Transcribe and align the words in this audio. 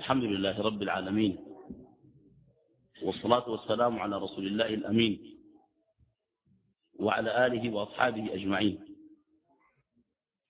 الحمد 0.00 0.24
لله 0.24 0.60
رب 0.60 0.82
العالمين 0.82 1.38
والصلاة 3.02 3.50
والسلام 3.50 3.98
على 3.98 4.18
رسول 4.18 4.46
الله 4.46 4.66
الأمين 4.74 5.36
وعلى 7.00 7.46
آله 7.46 7.70
وأصحابه 7.74 8.34
أجمعين. 8.34 8.78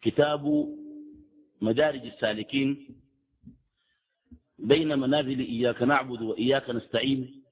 كتاب 0.03 0.67
مدارج 1.61 2.07
السالكين 2.07 3.01
بين 4.59 4.99
منازل 4.99 5.41
إياك 5.41 5.83
نعبد 5.83 6.23
وإياك 6.23 6.71
نستعين 6.71 7.43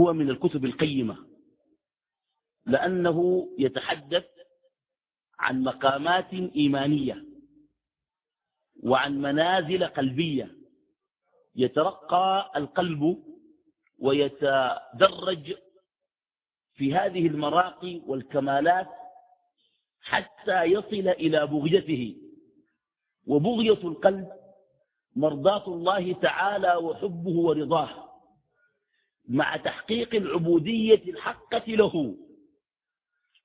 هو 0.00 0.12
من 0.12 0.30
الكتب 0.30 0.64
القيمة 0.64 1.16
لأنه 2.66 3.48
يتحدث 3.58 4.24
عن 5.38 5.62
مقامات 5.62 6.34
إيمانية. 6.34 7.31
وعن 8.82 9.20
منازل 9.20 9.84
قلبية. 9.84 10.56
يترقى 11.56 12.52
القلب 12.56 13.24
ويتدرج 13.98 15.56
في 16.74 16.94
هذه 16.94 17.26
المراقي 17.26 18.02
والكمالات 18.06 18.88
حتى 20.00 20.62
يصل 20.64 21.08
إلى 21.08 21.46
بغيته. 21.46 22.16
وبغية 23.26 23.88
القلب 23.88 24.28
مرضاة 25.16 25.66
الله 25.66 26.12
تعالى 26.12 26.74
وحبه 26.74 27.30
ورضاه. 27.30 28.08
مع 29.28 29.56
تحقيق 29.56 30.14
العبودية 30.14 31.02
الحقة 31.12 31.64
له. 31.66 32.16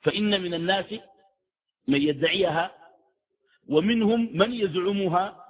فإن 0.02 0.42
من 0.42 0.54
الناس 0.54 0.86
من 1.88 2.02
يدعيها 2.02 2.77
ومنهم 3.70 4.38
من 4.38 4.52
يزعمها 4.54 5.46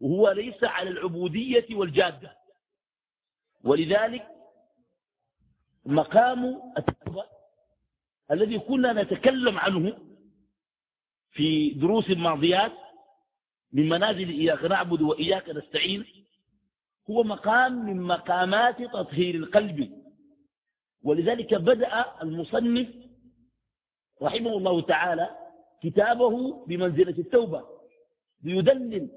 وهو 0.00 0.30
ليس 0.30 0.64
على 0.64 0.90
العبودية 0.90 1.66
والجادة. 1.76 2.36
ولذلك 3.64 4.26
مقام 5.86 6.72
التقوى 6.78 7.24
الذي 8.30 8.58
كنا 8.58 9.02
نتكلم 9.02 9.58
عنه 9.58 9.98
في 11.30 11.70
دروس 11.70 12.10
ماضيات 12.10 12.72
من 13.72 13.88
منازل 13.88 14.28
إياك 14.28 14.64
نعبد 14.64 15.02
وإياك 15.02 15.48
نستعين 15.48 16.04
هو 17.10 17.22
مقام 17.22 17.72
من 17.86 18.02
مقامات 18.02 18.82
تطهير 18.82 19.34
القلب. 19.34 20.04
ولذلك 21.02 21.54
بدأ 21.54 22.22
المصنف 22.22 22.88
رحمه 24.22 24.56
الله 24.56 24.80
تعالى 24.80 25.43
كتابه 25.84 26.64
بمنزلة 26.66 27.18
التوبة 27.18 27.64
ليدلل 28.42 29.08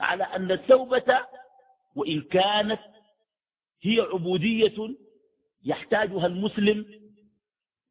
على 0.00 0.24
أن 0.24 0.50
التوبة 0.52 1.26
وإن 1.96 2.20
كانت 2.22 2.80
هي 3.82 4.00
عبودية 4.00 4.96
يحتاجها 5.64 6.26
المسلم 6.26 6.86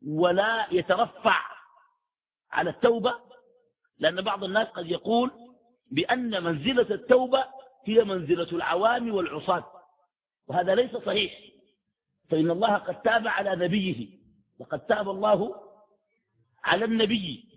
ولا 0.08 0.68
يترفع 0.72 1.42
على 2.52 2.70
التوبة 2.70 3.16
لأن 4.00 4.22
بعض 4.22 4.44
الناس 4.44 4.68
قد 4.68 4.92
يقول 4.92 5.32
بأن 5.92 6.44
منزلة 6.44 6.88
التوبة 6.96 7.46
هي 7.86 8.04
منزلة 8.04 8.48
العوام 8.52 9.14
والعصاة 9.16 9.72
وهذا 10.48 10.76
ليس 10.76 10.92
صحيح 10.98 11.34
فإن 12.30 12.52
الله 12.52 12.76
قد 12.76 13.02
تاب 13.02 13.28
على 13.28 13.56
نبيه 13.66 14.08
وقد 14.60 14.80
تاب 14.80 15.10
الله 15.10 15.56
على 16.64 16.86
النبي. 16.86 17.51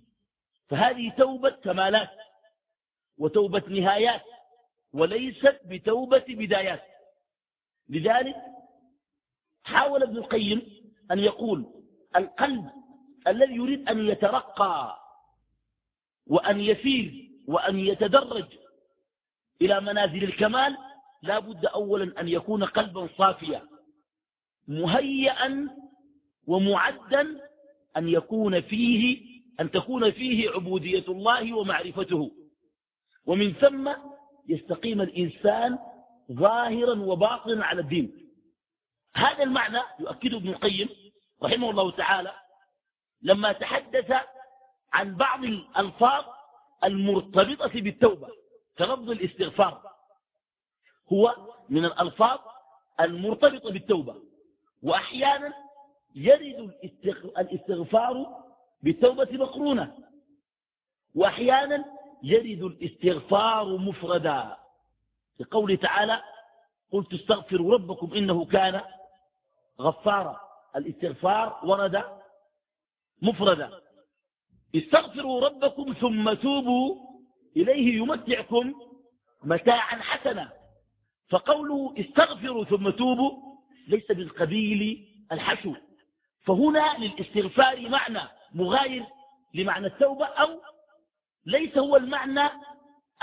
فهذه 0.75 1.11
توبة 1.19 1.51
كمالات 1.51 2.11
وتوبة 3.19 3.63
نهايات 3.69 4.23
وليست 4.93 5.61
بتوبة 5.65 6.25
بدايات. 6.29 6.83
لذلك 7.89 8.37
حاول 9.65 10.03
ابن 10.03 10.17
القيم 10.17 10.63
أن 11.11 11.19
يقول 11.19 11.67
القلب 12.17 12.71
الذي 13.27 13.55
يريد 13.55 13.89
أن 13.89 14.09
يترقى 14.09 14.99
وأن 16.27 16.61
يسير 16.61 17.31
وأن 17.49 17.79
يتدرج 17.79 18.47
إلى 19.63 19.81
منازل 19.81 20.25
الكمال 20.25 20.77
لا 21.23 21.39
بد 21.39 21.67
أولا 21.67 22.21
أن 22.21 22.29
يكون 22.29 22.65
قلبا 22.65 23.09
صافيا 23.19 23.63
مهيئا 24.69 25.69
ومعدا 26.47 27.41
أن 27.97 28.09
يكون 28.09 28.61
فيه 28.61 29.34
أن 29.61 29.71
تكون 29.71 30.11
فيه 30.11 30.51
عبودية 30.51 31.05
الله 31.09 31.57
ومعرفته. 31.57 32.31
ومن 33.27 33.53
ثم 33.53 33.93
يستقيم 34.49 35.01
الإنسان 35.01 35.79
ظاهرا 36.33 36.95
وباطنا 37.01 37.65
على 37.65 37.81
الدين. 37.81 38.31
هذا 39.17 39.43
المعنى 39.43 39.79
يؤكده 40.01 40.37
ابن 40.37 40.49
القيم 40.49 40.89
رحمه 41.43 41.71
الله 41.71 41.91
تعالى 41.91 42.33
لما 43.23 43.53
تحدث 43.53 44.13
عن 44.93 45.17
بعض 45.17 45.45
الألفاظ 45.45 46.25
المرتبطة 46.85 47.81
بالتوبة 47.81 48.29
كلفظ 48.79 49.11
الاستغفار. 49.11 49.83
هو 51.13 51.37
من 51.69 51.85
الألفاظ 51.85 52.39
المرتبطة 53.01 53.71
بالتوبة. 53.73 54.15
وأحيانا 54.83 55.53
يرد 56.15 56.73
الاستغفار 57.39 58.44
بالتوبة 58.85 59.29
مقرونة. 59.33 59.97
وأحيانا 61.15 61.85
يرد 62.23 62.63
الاستغفار 62.63 63.79
مفردا. 63.79 64.57
في 65.39 65.45
قوله 65.45 65.75
تعالى 65.75 66.23
قلت 66.93 67.15
استغفروا 67.15 67.75
ربكم 67.75 68.13
إنه 68.15 68.45
كان 68.45 68.81
غفارا. 69.81 70.41
الاستغفار 70.77 71.61
ورد 71.65 72.05
مفردا. 73.23 73.71
استغفروا 74.75 75.41
ربكم 75.41 75.93
ثم 75.93 76.33
توبوا 76.33 76.97
إليه 77.57 77.97
يمتعكم 77.97 78.75
متاعا 79.45 79.97
حسنا. 79.97 80.53
فقوله 81.29 81.95
استغفروا 81.99 82.65
ثم 82.65 82.91
توبوا 82.91 83.57
ليس 83.89 84.07
بالقبيل 84.07 85.09
الحشو. 85.33 85.75
فهنا 86.43 86.99
للاستغفار 86.99 87.89
معنى. 87.89 88.29
مغاير 88.55 89.07
لمعنى 89.55 89.87
التوبة 89.87 90.27
أو 90.27 90.61
ليس 91.47 91.79
هو 91.79 91.97
المعنى 91.97 92.51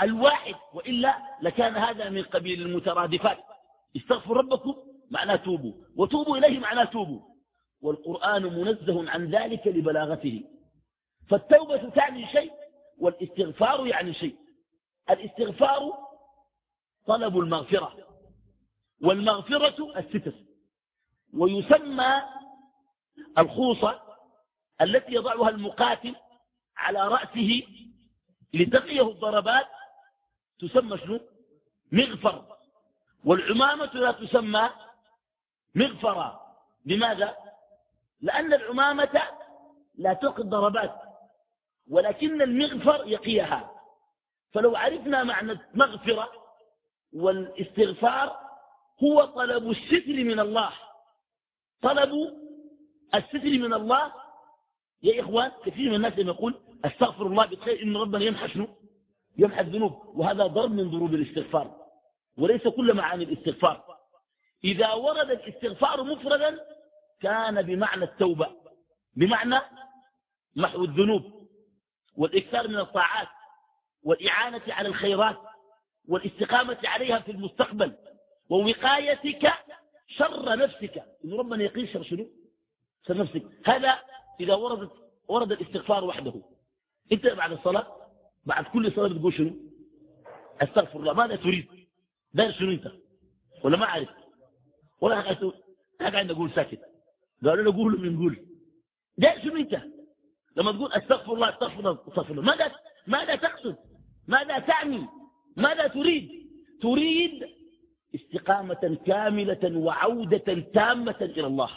الواحد 0.02 0.54
وإلا 0.74 1.16
لكان 1.42 1.76
هذا 1.76 2.10
من 2.10 2.22
قبيل 2.22 2.62
المترادفات. 2.62 3.38
استغفر 3.96 4.36
ربكم 4.36 4.74
معناه 5.10 5.36
توبوا. 5.36 5.72
وتوبوا 5.96 6.36
إليه 6.36 6.58
معناه 6.58 6.84
توبوا. 6.84 7.20
والقرآن 7.82 8.42
منزه 8.42 9.10
عن 9.10 9.30
ذلك 9.30 9.66
لبلاغته. 9.66 10.44
فالتوبة 11.28 11.88
تعني 11.88 12.26
شيء 12.26 12.52
والاستغفار 12.98 13.86
يعني 13.86 14.14
شيء. 14.14 14.36
الاستغفار 15.10 15.92
طلب 17.06 17.38
المغفرة 17.38 17.96
والمغفرة 19.02 19.98
الستر. 19.98 20.34
ويسمى 21.34 22.22
الخوصة 23.38 24.11
التي 24.82 25.12
يضعها 25.14 25.48
المقاتل 25.48 26.14
على 26.76 27.08
رأسه 27.08 27.62
لتقيه 28.54 29.08
الضربات 29.10 29.66
تسمى 30.58 30.98
شنو؟ 30.98 31.20
مغفر. 31.92 32.56
والعمامة 33.24 33.90
لا 33.94 34.12
تسمى 34.12 34.70
مغفرة. 35.74 36.40
لماذا؟ 36.86 37.36
لأن 38.20 38.54
العمامة 38.54 39.22
لا 39.94 40.12
تقي 40.12 40.42
الضربات 40.42 41.02
ولكن 41.90 42.42
المغفر 42.42 43.06
يقيها. 43.06 43.70
فلو 44.52 44.76
عرفنا 44.76 45.24
معنى 45.24 45.52
المغفرة 45.52 46.32
والاستغفار 47.12 48.40
هو 49.02 49.24
طلب 49.24 49.70
الستر 49.70 50.24
من 50.24 50.40
الله. 50.40 50.72
طلب 51.82 52.12
الستر 53.14 53.58
من 53.58 53.72
الله 53.74 54.21
يا 55.02 55.20
إخوان 55.20 55.50
كثير 55.66 55.88
من 55.88 55.94
الناس 55.94 56.18
يقول 56.18 56.54
أستغفر 56.84 57.26
الله 57.26 57.46
بخير 57.46 57.82
إن 57.82 57.96
ربنا 57.96 58.24
يمحى 58.24 58.48
شنو؟ 58.48 58.68
يمحى 59.38 59.60
الذنوب 59.60 59.92
وهذا 60.14 60.46
ضرب 60.46 60.70
من 60.70 60.90
ضروب 60.90 61.14
الاستغفار 61.14 61.76
وليس 62.36 62.68
كل 62.68 62.94
معاني 62.94 63.24
الاستغفار. 63.24 63.84
إذا 64.64 64.92
ورد 64.92 65.30
الاستغفار 65.30 66.04
مفردا 66.04 66.60
كان 67.20 67.62
بمعنى 67.62 68.04
التوبة 68.04 68.50
بمعنى 69.16 69.60
محو 70.56 70.84
الذنوب 70.84 71.48
والإكثار 72.16 72.68
من 72.68 72.78
الطاعات 72.78 73.28
والإعانة 74.02 74.62
على 74.68 74.88
الخيرات 74.88 75.38
والاستقامة 76.08 76.78
عليها 76.84 77.18
في 77.18 77.32
المستقبل 77.32 77.96
ووقايتك 78.50 79.52
شر 80.06 80.56
نفسك. 80.56 81.04
إن 81.24 81.32
ربنا 81.32 81.64
يقين 81.64 81.86
شر 81.86 82.02
شنو؟ 82.02 82.28
شر 83.06 83.16
نفسك. 83.16 83.42
هذا 83.66 83.98
إذا 84.40 84.54
ورد, 84.54 84.90
ورد 85.28 85.52
الاستغفار 85.52 86.04
وحده. 86.04 86.34
أنت 87.12 87.26
بعد 87.26 87.52
الصلاة. 87.52 87.86
بعد 88.44 88.64
كل 88.64 88.92
صلاة 88.92 89.08
بتقول 89.08 89.34
شنو؟ 89.34 89.56
أستغفر 90.62 91.00
الله. 91.00 91.12
ماذا 91.12 91.36
تريد؟ 91.36 91.66
داير 92.34 92.52
شنو 92.52 92.70
أنت؟ 92.70 92.92
ولا 93.64 93.76
ما 93.76 93.86
عارف؟ 93.86 94.08
ولا 95.00 95.20
قاعد 96.00 96.30
نقول 96.30 96.50
ساكت. 96.50 96.80
قالوا 97.44 97.64
له 97.64 97.76
قولوا 97.76 98.00
من 98.00 98.18
قول. 98.18 98.46
داير 99.18 99.42
شنو 99.42 99.56
أنت؟ 99.56 99.82
لما 100.56 100.72
تقول 100.72 100.92
أستغفر 100.92 101.32
الله 101.32 101.48
أستغفر 101.48 101.78
الله 101.78 101.98
أستغفر 102.08 102.30
الله. 102.30 102.42
ماذا 102.42 102.72
ماذا 103.06 103.36
تقصد؟ 103.36 103.76
ماذا 104.28 104.58
تعني؟ 104.58 105.06
ماذا 105.56 105.86
تريد؟ 105.86 106.50
تريد 106.82 107.48
استقامة 108.14 108.98
كاملة 109.06 109.78
وعودة 109.78 110.64
تامة 110.74 111.16
إلى 111.20 111.46
الله. 111.46 111.70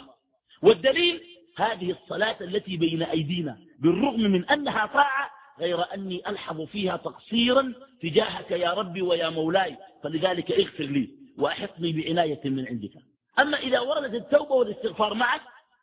والدليل 0.62 1.35
هذه 1.56 1.90
الصلاة 1.90 2.36
التي 2.40 2.76
بين 2.76 3.02
أيدينا 3.02 3.58
بالرغم 3.78 4.20
من 4.20 4.44
أنها 4.44 4.86
طاعة 4.86 5.30
غير 5.58 5.94
أني 5.94 6.28
ألحظ 6.28 6.60
فيها 6.60 6.96
تقصيرا 6.96 7.74
تجاهك 8.02 8.50
يا 8.50 8.70
ربي 8.70 9.02
ويا 9.02 9.30
مولاي. 9.30 9.76
فلذلك 10.02 10.52
اغفر 10.52 10.84
لي 10.84 11.10
وأحطني 11.38 11.92
بعناية 11.92 12.40
من 12.44 12.66
عندك. 12.68 12.92
أما 13.38 13.58
إذا 13.58 13.80
وردت 13.80 14.14
التوبة 14.14 14.54
والاستغفار 14.54 15.14
معك 15.14 15.40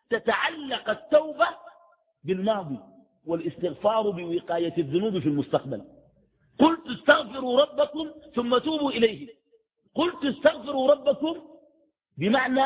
تتعلق 0.10 0.90
التوبة 0.90 1.48
بالماضي 2.24 2.80
والاستغفار 3.25 4.10
بوقاية 4.10 4.74
الذنوب 4.78 5.20
في 5.20 5.25
المستقبل. 5.25 5.81
قلت 6.60 6.88
استغفروا 6.88 7.62
ربكم 7.62 8.12
ثم 8.36 8.58
توبوا 8.58 8.92
إليه. 8.92 9.28
قلت 9.96 10.25
استغفروا 10.25 10.92
ربكم 10.92 11.42
بمعنى 12.18 12.64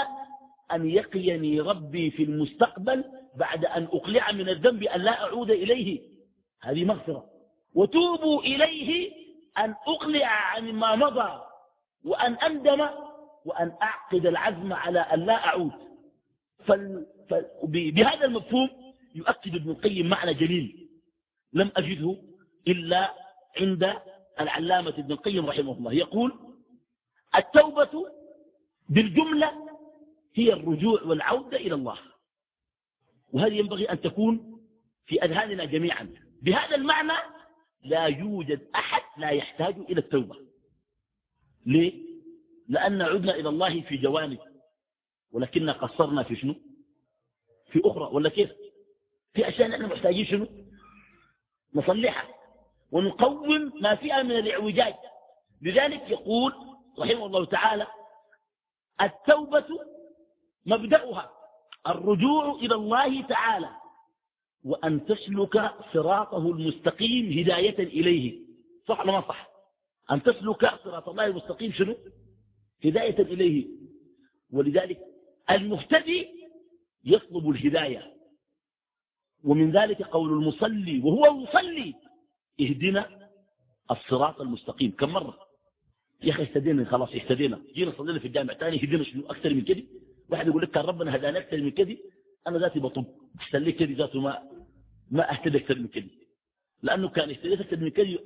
أن 0.72 0.90
يقيني 0.90 1.62
ربي 1.62 2.12
في 2.12 2.24
المستقبل 2.24 3.04
بعد 3.36 3.66
أن 3.66 3.84
أقلع 3.84 4.32
من 4.32 4.50
الذنب 4.50 4.84
أن 4.84 5.02
لا 5.02 5.24
أعود 5.24 5.52
إليه. 5.52 6.02
هذه 6.62 6.86
مغفرة. 6.86 7.26
وتوبوا 7.76 8.42
إليه 8.42 9.12
أن 9.58 9.76
أقلع 9.88 10.28
عن 10.28 10.72
ما 10.72 10.96
مضى 10.96 11.42
وأن 12.06 12.34
أندم 12.34 12.88
وأن 13.46 13.72
أعقد 13.82 14.26
العزم 14.26 14.74
على 14.74 15.00
أن 15.00 15.20
لا 15.26 15.48
أعود. 15.48 15.72
فال... 16.66 17.06
فال... 17.30 17.46
بهذا 17.64 18.26
المفهوم 18.26 18.70
يؤكد 19.16 19.56
ابن 19.56 19.70
القيم 19.72 20.10
معنى 20.10 20.34
جليل 20.34 20.90
لم 21.54 21.72
أجده 21.78 22.18
إلا 22.68 23.14
عند 23.60 23.94
العلامة 24.40 24.90
ابن 24.90 25.12
القيم 25.12 25.46
رحمه 25.46 25.72
الله. 25.78 25.94
يقول 25.94 26.34
التوبة 27.36 28.06
بالجملة 28.90 29.67
هي 30.40 30.54
الرجوع 30.54 31.02
والعودة 31.02 31.58
إلى 31.58 31.76
الله. 31.76 31.98
وهذه 33.34 33.54
ينبغي 33.54 33.86
أن 33.86 34.02
تكون 34.02 34.62
في 35.06 35.24
أذهاننا 35.24 35.66
جميعا. 35.66 36.14
بهذا 36.42 36.76
المعنى 36.76 37.14
لا 37.84 38.06
يوجد 38.06 38.68
أحد 38.76 39.02
لا 39.18 39.30
يحتاج 39.30 39.76
إلى 39.78 40.00
التوبة. 40.00 40.36
ليه؟ 41.66 42.08
لأن 42.68 43.02
عدنا 43.02 43.36
إلى 43.36 43.50
الله 43.50 43.82
في 43.82 43.98
جوانب 43.98 44.40
ولكننا 45.32 45.72
قصرنا 45.72 46.24
في 46.24 46.36
شنو؟ 46.36 46.56
في 47.72 47.82
أخرى. 47.86 48.10
ولا 48.14 48.30
كيف؟ 48.30 48.52
في 49.34 49.48
أشياء 49.48 49.70
نحن 49.70 49.86
محتاجين 49.86 50.26
شنو؟ 50.26 50.48
نصلحها. 51.76 52.34
ونقوم 52.92 53.72
ما 53.82 53.96
فيها 53.96 54.24
من 54.24 54.32
الإعوجاج. 54.32 54.94
لذلك 55.62 56.10
يقول 56.10 56.54
رحمه 57.00 57.26
الله 57.26 57.46
تعالى 57.46 57.88
التوبة 59.02 59.97
مبدأها 60.68 61.32
الرجوع 61.88 62.56
إلى 62.56 62.76
الله 62.76 63.22
تعالى 63.22 63.70
وأن 64.64 65.06
تسلك 65.06 65.72
صراطه 65.94 66.52
المستقيم 66.52 67.40
هداية 67.40 67.80
إليه. 67.80 68.40
صح 68.88 69.00
ولا 69.00 69.12
ما 69.12 69.22
صح؟ 69.22 69.50
أن 70.12 70.24
تسلك 70.24 70.72
صراط 70.84 71.10
الله 71.10 71.26
المستقيم 71.26 71.72
شنو؟ 71.72 71.96
هداية 72.86 73.20
إليه. 73.20 73.68
ولذلك 74.52 75.00
المهتدي 75.52 76.28
يطلب 77.06 77.50
الهداية. 77.50 78.14
ومن 79.44 79.72
ذلك 79.72 80.02
قول 80.02 80.34
المصلي 80.34 81.00
وهو 81.00 81.42
يصلي 81.42 81.94
اهدنا 82.62 83.30
الصراط 83.92 84.42
المستقيم. 84.42 84.92
كم 84.92 85.10
مرة؟ 85.10 85.38
يا 86.24 86.32
أخي 86.32 86.44
اهتدينا 86.44 86.86
خلاص 86.86 87.10
اهتدينا. 87.10 87.62
جينا 87.74 87.92
صلينا 87.98 88.20
في 88.20 88.28
الجامع 88.28 88.54
ثاني 88.54 88.84
اهدنا 88.84 89.04
شنو؟ 89.04 89.26
أكثر 89.28 89.54
من 89.54 89.62
كده؟ 89.62 89.84
واحد 90.30 90.48
يقول 90.48 90.62
لك 90.62 90.72
كان 90.72 90.86
ربنا 90.86 91.16
هدانا 91.16 91.40
أكثر 91.40 91.58
من 91.58 91.72
كده 91.72 91.98
أنا 92.48 92.58
ذاتي 92.58 92.80
بطب 92.80 93.06
لي 93.54 93.72
كده 93.72 93.94
ذاته 93.98 94.22
ما 94.22 94.44
ما 95.12 95.32
أهتدي 95.32 95.58
أكثر 95.58 95.80
من 95.80 95.88
كده 95.88 96.08
لأنه 96.82 97.10
كان 97.10 97.30
اهتديت 97.30 97.62
أكثر 97.62 97.78
من 97.78 97.90
كده 97.90 98.20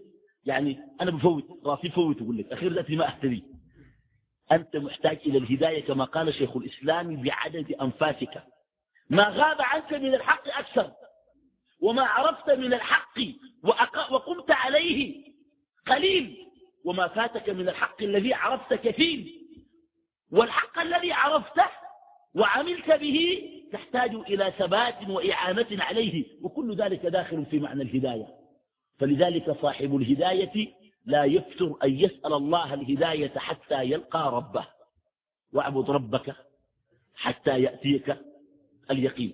يعني 0.45 0.79
أنا 1.01 1.11
بفوت 1.11 1.61
راسي 1.65 1.89
فوت 1.89 2.21
يقول 2.21 2.37
لك. 2.37 2.51
أخير 2.51 2.73
ذاتي 2.73 2.95
ما 2.95 3.07
أهتدي. 3.07 3.43
أنت 4.51 4.75
محتاج 4.75 5.19
إلى 5.25 5.37
الهداية 5.37 5.85
كما 5.85 6.03
قال 6.05 6.33
شيخ 6.33 6.57
الإسلام 6.57 7.21
بعدد 7.21 7.71
أنفاسك. 7.71 8.43
ما 9.09 9.23
غاب 9.23 9.61
عنك 9.61 9.93
من 9.93 10.13
الحق 10.13 10.47
أكثر 10.59 10.91
وما 11.81 12.03
عرفت 12.03 12.49
من 12.49 12.73
الحق 12.73 13.19
وقمت 14.11 14.51
عليه 14.51 15.23
قليل 15.87 16.37
وما 16.85 17.07
فاتك 17.07 17.49
من 17.49 17.69
الحق 17.69 18.03
الذي 18.03 18.33
عرفت 18.33 18.73
كثير 18.73 19.25
والحق 20.31 20.79
الذي 20.79 21.11
عرفته 21.13 21.80
وعملت 22.35 22.91
به 22.91 23.41
تحتاج 23.71 24.15
إلى 24.15 24.53
ثبات 24.57 25.09
وإعانة 25.09 25.67
عليه 25.71 26.25
وكل 26.41 26.75
ذلك 26.75 27.05
داخل 27.05 27.45
في 27.45 27.59
معنى 27.59 27.81
الهداية. 27.83 28.27
فلذلك 28.99 29.51
صاحب 29.61 29.95
الهداية 29.95 30.67
لا 31.05 31.23
يفتر 31.23 31.75
أن 31.83 31.99
يسأل 31.99 32.33
الله 32.33 32.73
الهداية 32.73 33.37
حتى 33.37 33.83
يلقى 33.83 34.31
ربه. 34.33 34.67
واعبد 35.53 35.89
ربك 35.89 36.35
حتى 37.15 37.61
يأتيك 37.61 38.17
اليقين. 38.91 39.33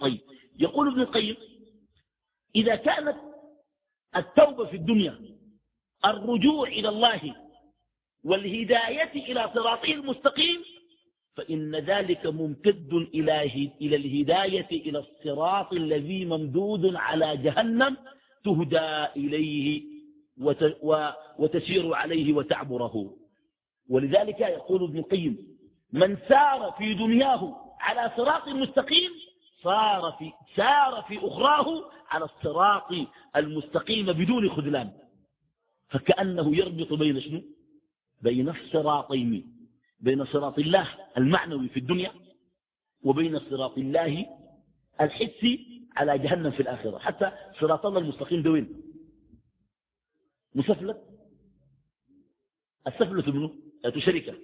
طيب 0.00 0.20
يقول 0.58 0.88
ابن 0.92 1.00
القيم 1.00 1.36
إذا 2.56 2.76
كانت 2.76 3.16
التوبة 4.16 4.64
في 4.66 4.76
الدنيا 4.76 5.20
الرجوع 6.04 6.68
إلى 6.68 6.88
الله 6.88 7.34
والهداية 8.24 9.12
إلى 9.32 9.50
صراطه 9.54 9.92
المستقيم 9.92 10.64
فإن 11.34 11.76
ذلك 11.76 12.26
ممتد 12.26 12.92
إلى 12.92 13.42
إلى 13.80 13.96
الهداية 13.96 14.68
إلى 14.70 14.98
الصراط 14.98 15.72
الذي 15.72 16.24
ممدود 16.24 16.94
على 16.96 17.36
جهنم 17.36 17.96
تهدى 18.44 19.04
إليه 19.16 19.82
وتسير 21.38 21.94
عليه 21.94 22.32
وتعبره. 22.32 23.16
ولذلك 23.88 24.40
يقول 24.40 24.84
ابن 24.84 24.98
القيم 24.98 25.38
من 25.92 26.16
سار 26.28 26.74
في 26.78 26.94
دنياه 26.94 27.56
على 27.80 28.12
صراط 28.16 28.48
مستقيم 28.48 29.10
صار 29.62 30.16
في 30.18 30.32
سار 30.56 31.04
في 31.08 31.18
أخراه 31.18 31.84
على 32.08 32.24
الصراط 32.24 32.92
المستقيم 33.36 34.06
بدون 34.06 34.50
خذلان. 34.50 34.92
فكأنه 35.88 36.56
يربط 36.56 36.92
بين 36.92 37.20
شنو؟ 37.20 37.42
بين 38.22 38.48
الصراطين. 38.48 39.53
بين 40.00 40.24
صراط 40.24 40.58
الله 40.58 40.88
المعنوي 41.16 41.68
في 41.68 41.80
الدنيا 41.80 42.12
وبين 43.02 43.38
صراط 43.38 43.78
الله 43.78 44.26
الحسي 45.00 45.84
على 45.96 46.18
جهنم 46.18 46.50
في 46.50 46.60
الآخرة. 46.60 46.98
حتى 46.98 47.32
صراط 47.60 47.86
الله 47.86 48.00
المستقيم 48.00 48.42
ده 48.42 48.50
وين؟ 48.50 48.82
مسفلت 50.54 51.04
السفلة 52.86 53.32
منه 53.32 53.50
شركة. 53.98 54.34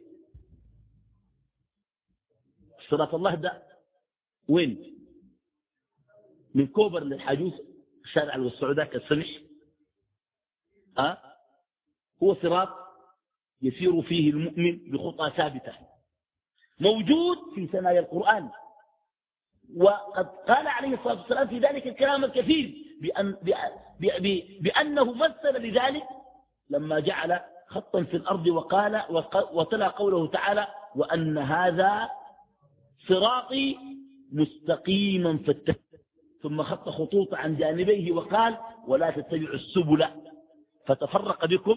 صراط 2.91 3.15
الله 3.15 3.35
ده 3.35 3.63
وين؟ 4.49 4.97
من 6.55 6.67
كوبر 6.67 7.05
للحاجوز 7.05 7.53
الشارع 8.05 8.35
السعودات 8.37 8.95
السمح 8.95 9.27
أه؟ 10.99 11.19
هو 12.23 12.35
صراط 12.35 12.69
يسير 13.63 14.03
فيه 14.03 14.31
المؤمن 14.31 14.91
بخطى 14.91 15.31
ثابتة. 15.37 15.73
موجود 16.81 17.39
في 17.55 17.67
ثنايا 17.67 18.01
القرآن. 18.01 18.49
وقد 19.77 20.27
قال 20.27 20.67
عليه 20.67 20.95
الصلاة 20.95 21.21
والسلام 21.21 21.49
في 21.49 21.59
ذلك 21.59 21.87
الكلام 21.87 22.25
الكثير 22.25 22.75
بأن 23.01 23.37
بأنه 24.61 25.15
مثل 25.15 25.63
لذلك 25.63 26.03
لما 26.71 27.01
جعل 27.01 27.41
خطا 27.69 28.03
في 28.03 28.17
الأرض 28.17 28.47
وقال 28.47 29.03
وتلا 29.53 29.89
قوله 29.89 30.27
تعالى 30.27 30.67
وأن 30.97 31.39
هذا 31.39 32.09
صراطي 33.09 33.77
مستقيما 34.33 35.39
فاتبعوا 35.39 35.81
ثم 36.43 36.63
خط 36.63 36.89
خطوط 36.89 37.35
عن 37.35 37.57
جانبيه 37.57 38.13
وقال 38.13 38.59
ولا 38.87 39.11
تتبعوا 39.11 39.55
السبل. 39.55 40.07
فتفرق 40.87 41.47
بكم 41.47 41.77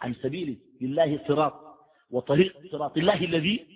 عن 0.00 0.14
سبيله 0.14 0.56
لله 0.80 1.24
صراط 1.28 1.54
وطريق 2.10 2.72
صراط 2.72 2.98
الله 2.98 3.24
الذي 3.24 3.66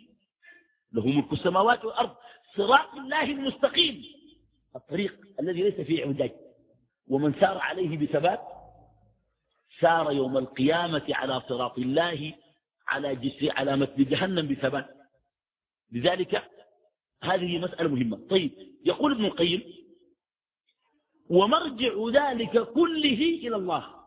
له 0.92 1.06
ملك 1.06 1.32
السماوات 1.32 1.84
والأرض. 1.84 2.16
صراط 2.56 2.94
الله 2.94 3.22
المستقيم. 3.22 4.04
الطريق 4.76 5.20
الذي 5.40 5.62
ليس 5.62 5.80
فيه 5.80 6.04
عوجاج. 6.04 6.32
ومن 7.08 7.34
سار 7.40 7.58
عليه 7.58 7.98
بثبات 7.98 8.40
سار 9.80 10.12
يوم 10.12 10.36
القيامة 10.36 11.06
على 11.10 11.40
صراط 11.48 11.78
الله 11.78 12.34
على, 12.88 13.16
جسر 13.16 13.52
على 13.56 13.76
متن 13.76 14.04
جهنم 14.04 14.48
بثبات. 14.48 14.88
لذلك 15.92 16.50
هذه 17.22 17.58
مسألة 17.58 17.88
مهمة. 17.88 18.26
طيب 18.30 18.50
يقول 18.84 19.12
ابن 19.12 19.24
القيم 19.24 19.62
ومرجع 21.30 21.92
ذلك 22.12 22.62
كله 22.72 23.22
إلى 23.46 23.56
الله. 23.56 23.99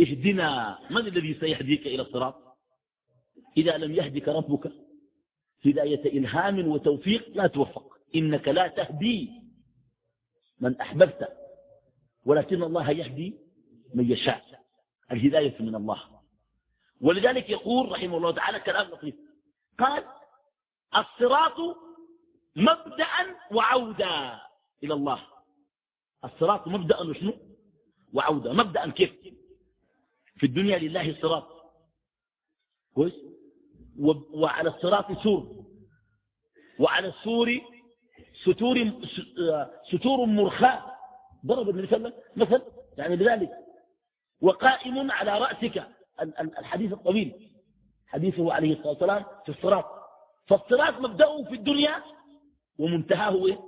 اهدنا 0.00 0.78
من 0.90 1.06
الذي 1.06 1.34
سيهديك 1.34 1.86
إلى 1.86 2.02
الصراط؟ 2.02 2.56
إذا 3.56 3.76
لم 3.76 3.92
يهدك 3.92 4.28
ربك 4.28 4.72
هداية 5.66 6.18
إلهام 6.18 6.68
وتوفيق 6.68 7.28
لا 7.28 7.46
توفق. 7.46 7.98
إنك 8.14 8.48
لا 8.48 8.68
تهدي 8.68 9.30
من 10.60 10.80
أحببت 10.80 11.28
ولكن 12.24 12.62
الله 12.62 12.90
يهدي 12.90 13.38
من 13.94 14.10
يشاء. 14.10 14.44
الهداية 15.12 15.62
من 15.62 15.74
الله. 15.74 16.00
ولذلك 17.00 17.50
يقول 17.50 17.92
رحمه 17.92 18.16
الله 18.16 18.30
تعالى 18.30 18.60
كلام 18.60 18.90
لطيف. 18.90 19.14
قال 19.78 20.04
الصراط 20.96 21.76
مبدأ 22.56 23.06
وعودة 23.50 24.40
إلى 24.84 24.94
الله. 24.94 25.26
الصراط 26.24 26.68
مبدأ 26.68 27.00
وشنو 27.00 27.34
وعودة. 28.12 28.52
مبدأ 28.52 28.90
كيف؟ 28.90 29.10
في 30.44 30.48
الدنيا 30.48 30.78
لله 30.78 31.10
الصراط 31.10 31.46
كويس؟ 32.94 33.12
وعلى 34.34 34.68
الصراط 34.68 35.22
سور. 35.22 35.64
وعلى 36.78 37.08
السور 37.08 37.60
ستور 38.42 38.92
ستور 39.92 40.26
مرخاة. 40.26 40.96
ضرب 41.46 41.68
النبي 41.68 41.86
صلى 41.86 41.96
الله 41.96 42.08
عليه 42.08 42.46
وسلم 42.46 42.52
مثل 42.56 42.62
يعني 42.98 43.16
بذلك. 43.16 43.50
وقائم 44.40 45.10
على 45.10 45.38
رأسك. 45.38 45.86
الحديث 46.40 46.92
الطويل. 46.92 47.50
حديثه 48.06 48.52
عليه 48.52 48.72
الصلاة 48.72 48.88
والسلام 48.88 49.24
في 49.44 49.48
الصراط. 49.48 49.86
فالصراط 50.46 51.00
مبدأه 51.00 51.44
في 51.44 51.54
الدنيا 51.54 52.02
ومنتهاه 52.78 53.46
إيه؟ 53.46 53.60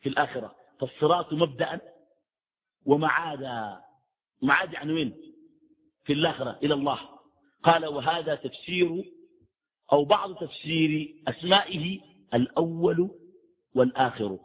في 0.00 0.08
الآخرة. 0.08 0.54
فالصراط 0.80 1.32
مبدأ 1.32 1.80
ومعادا 2.86 3.80
معاد 4.42 4.72
يعني 4.72 4.92
وين؟ 4.92 5.27
في 6.08 6.14
الآخرة 6.14 6.58
إلى 6.62 6.74
الله. 6.74 6.98
قال 7.62 7.86
وهذا 7.86 8.34
تفسير 8.34 9.04
أو 9.92 10.04
بعض 10.04 10.34
تفسير 10.34 11.14
أسمائه 11.28 12.00
الأول 12.34 13.10
والآخر. 13.74 14.38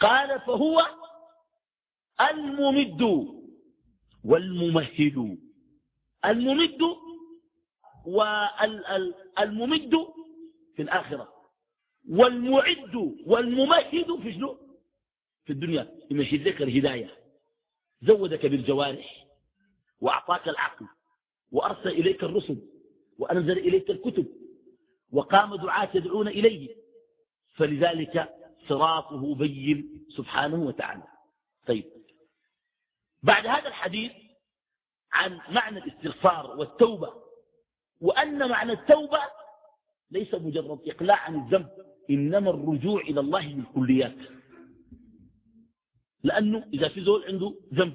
قال 0.00 0.40
فهو 0.40 0.86
الممد 2.20 3.02
والممهد. 4.24 5.38
الممد 6.24 6.82
والممد 8.06 9.94
في 10.76 10.82
الآخرة. 10.82 11.28
والمعد 12.10 12.94
والممهد 13.26 14.16
في 14.22 14.32
شنو؟ 14.32 14.58
في 15.44 15.52
الدنيا. 15.52 15.88
يمهد 16.10 16.48
لك 16.48 16.62
الهداية 16.62 17.10
زودك 18.02 18.46
بالجوارح. 18.46 19.29
وأعطاك 20.00 20.48
العقل 20.48 20.86
وأرسل 21.52 21.88
إليك 21.88 22.24
الرسل 22.24 22.62
وأنزل 23.18 23.58
إليك 23.58 23.90
الكتب 23.90 24.26
وقام 25.12 25.54
دعاة 25.54 25.88
يدعون 25.94 26.28
إليه. 26.28 26.76
فلذلك 27.50 28.34
صراطه 28.68 29.34
بين 29.34 30.06
سبحانه 30.16 30.62
وتعالى. 30.62 31.02
طيب. 31.66 31.84
بعد 33.22 33.46
هذا 33.46 33.68
الحديث 33.68 34.12
عن 35.12 35.40
معنى 35.48 35.78
الاستغفار 35.78 36.56
والتوبة 36.58 37.12
وأن 38.00 38.48
معنى 38.50 38.72
التوبة 38.72 39.20
ليس 40.10 40.34
مجرد 40.34 40.80
إقلاع 40.88 41.16
عن 41.16 41.34
الذنب 41.34 41.68
إنما 42.10 42.50
الرجوع 42.50 43.00
إلى 43.00 43.20
الله 43.20 43.54
بالكليات. 43.54 44.16
لأنه 46.22 46.66
إذا 46.74 46.88
في 46.88 47.04
زول 47.04 47.24
عنده 47.24 47.54
ذنب 47.74 47.94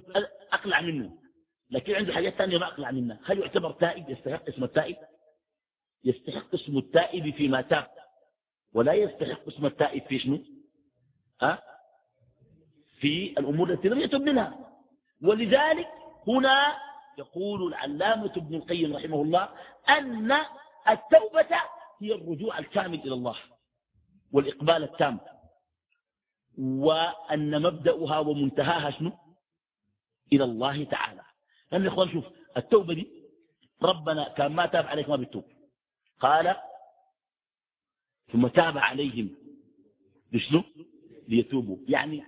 أقلع 0.51 0.81
منه. 0.81 1.24
لكن 1.71 1.95
عنده 1.95 2.13
حاجات 2.13 2.33
ثانية 2.33 2.57
ما 2.57 2.67
أقلع 2.67 2.91
منها. 2.91 3.19
هل 3.25 3.39
يعتبر 3.39 3.71
تائب؟ 3.71 4.09
يستحق 4.09 4.47
اسم 4.49 4.63
التائب؟ 4.63 4.97
يستحق 6.03 6.53
اسم 6.53 6.77
التائب 6.77 7.33
فيما 7.35 7.61
تاب. 7.61 7.87
ولا 8.73 8.93
يستحق 8.93 9.47
اسم 9.47 9.65
التائب 9.65 10.03
في 10.03 10.19
شنو؟ 10.19 10.43
أه؟ 11.41 11.61
في 12.99 13.39
الأمور 13.39 13.73
التي 13.73 13.89
لم 13.89 13.99
يتب 13.99 14.21
منها. 14.21 14.79
ولذلك 15.21 15.87
هنا 16.27 16.77
يقول 17.17 17.67
العلامة 17.67 18.31
ابن 18.37 18.55
القيم 18.55 18.95
رحمه 18.95 19.21
الله 19.21 19.49
أن 19.89 20.31
التوبة 20.89 21.61
هي 22.01 22.15
الرجوع 22.15 22.59
الكامل 22.59 22.99
إلى 22.99 23.13
الله 23.13 23.35
والإقبال 24.31 24.83
التام. 24.83 25.19
وأن 26.57 27.61
مبدأها 27.61 28.19
ومنتهاها 28.19 28.91
شنو؟ 28.91 29.11
إلى 30.33 30.43
الله 30.43 30.83
تعالى. 30.83 31.21
لأن 31.75 31.83
يا 31.83 31.89
إخوان 31.89 32.09
شوف 32.09 32.25
التوبة 32.57 32.93
دي 32.93 33.07
ربنا 33.81 34.29
كان 34.29 34.51
ما 34.51 34.65
تاب 34.65 34.85
عليك 34.85 35.09
ما 35.09 35.15
بتوب 35.15 35.43
قال 36.19 36.55
ثم 38.31 38.47
تاب 38.47 38.77
عليهم 38.77 39.35
لشنو 40.33 40.63
ليتوبوا. 41.27 41.77
يعني 41.87 42.23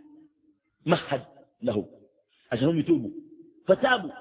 مهد 0.86 1.26
له 1.62 1.88
عشان 2.52 2.68
هم 2.68 2.80
يتوبوا. 2.80 3.12
فتابوا. 3.68 4.12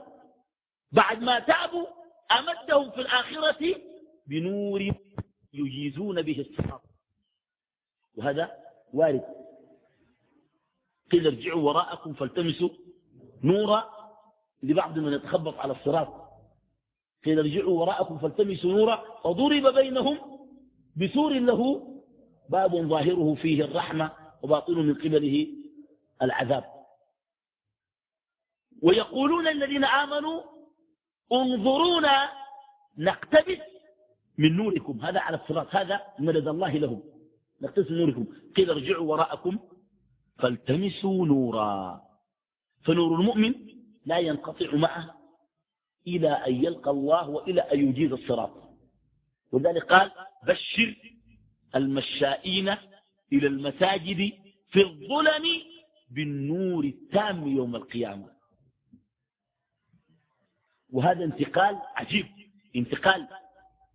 بعد 0.93 1.23
ما 1.23 1.39
تابوا 1.41 1.87
أمدهم 2.39 2.91
في 2.91 3.01
الآخرة 3.01 3.81
بنور 4.27 4.95
يجيزون 5.53 6.23
به 6.23 6.41
الصراط 6.41 6.83
وهذا 8.17 8.57
وارد. 8.93 9.25
قيل 11.13 11.27
ارجعوا 11.27 11.63
وراءكم 11.63 12.15
فالتمسوا 12.15 12.71
نورا 13.45 13.96
لبعض 14.63 14.99
من 14.99 15.13
يتخبط 15.13 15.55
على 15.55 15.73
الصراط. 15.73 16.27
قيل 17.25 17.39
ارجعوا 17.39 17.81
وراءكم 17.81 18.19
فالتمسوا 18.19 18.73
نورا 18.73 19.05
وضرب 19.25 19.75
بينهم 19.75 20.19
بسور 20.97 21.33
له 21.33 21.93
باب 22.51 22.77
ظاهره 22.77 23.35
فيه 23.35 23.65
الرحمة 23.65 24.13
وباطن 24.43 24.75
من 24.75 24.95
قبله 24.95 25.47
العذاب. 26.23 26.65
ويقولون 28.83 29.49
الذين 29.49 29.85
آمنوا 29.85 30.43
انظرونا 31.33 32.31
نقتبس 32.99 33.59
من 34.39 34.57
نوركم. 34.57 35.01
هذا 35.01 35.21
على 35.21 35.37
الصراط. 35.37 35.77
هذا 35.77 36.01
مدد 36.19 36.49
الله 36.49 36.73
لهم. 36.79 37.03
نقتبس 37.63 37.91
من 37.91 37.99
نوركم. 37.99 38.27
قيل 38.57 38.71
ارجعوا 38.71 39.07
وراءكم 39.07 39.59
فالتمسوا 40.39 41.27
نورا. 41.27 42.01
فنور 42.85 43.21
المؤمن 43.21 43.55
لا 44.07 44.19
ينقطع 44.19 44.75
معه 44.75 45.19
إلى 46.07 46.29
أن 46.31 46.65
يلقى 46.65 46.91
الله 46.91 47.29
وإلى 47.29 47.61
أن 47.61 47.89
يجيز 47.89 48.13
الصراط. 48.13 48.67
ولذلك 49.53 49.83
قال 49.83 50.11
بشر 50.47 50.97
المشائين 51.75 52.69
إلى 53.33 53.47
المساجد 53.47 54.33
في 54.71 54.81
الظلم 54.83 55.45
بالنور 56.11 56.85
التام 56.85 57.49
يوم 57.49 57.77
القيامة. 57.77 58.37
وهذا 60.91 61.25
انتقال 61.25 61.81
عجيب 61.97 62.27
انتقال 62.77 63.29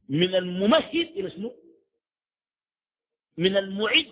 من 0.10 0.36
الممهد 0.36 0.96
إلى 0.96 1.30
شنو؟ 1.30 1.52
من 3.38 3.58
المعد 3.58 4.12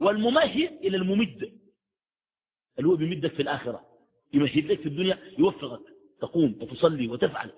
والممهد 0.00 0.72
إلى 0.72 0.96
الممد. 0.96 1.60
اللي 2.78 2.88
هو 2.90 2.96
بيمدك 2.96 3.32
في 3.32 3.42
الآخرة. 3.42 3.95
يمهد 4.32 4.66
لك 4.66 4.80
في 4.80 4.88
الدنيا 4.88 5.34
يوفقك 5.38 5.80
تقوم 6.20 6.58
وتصلي 6.60 7.08
وتفعل. 7.08 7.52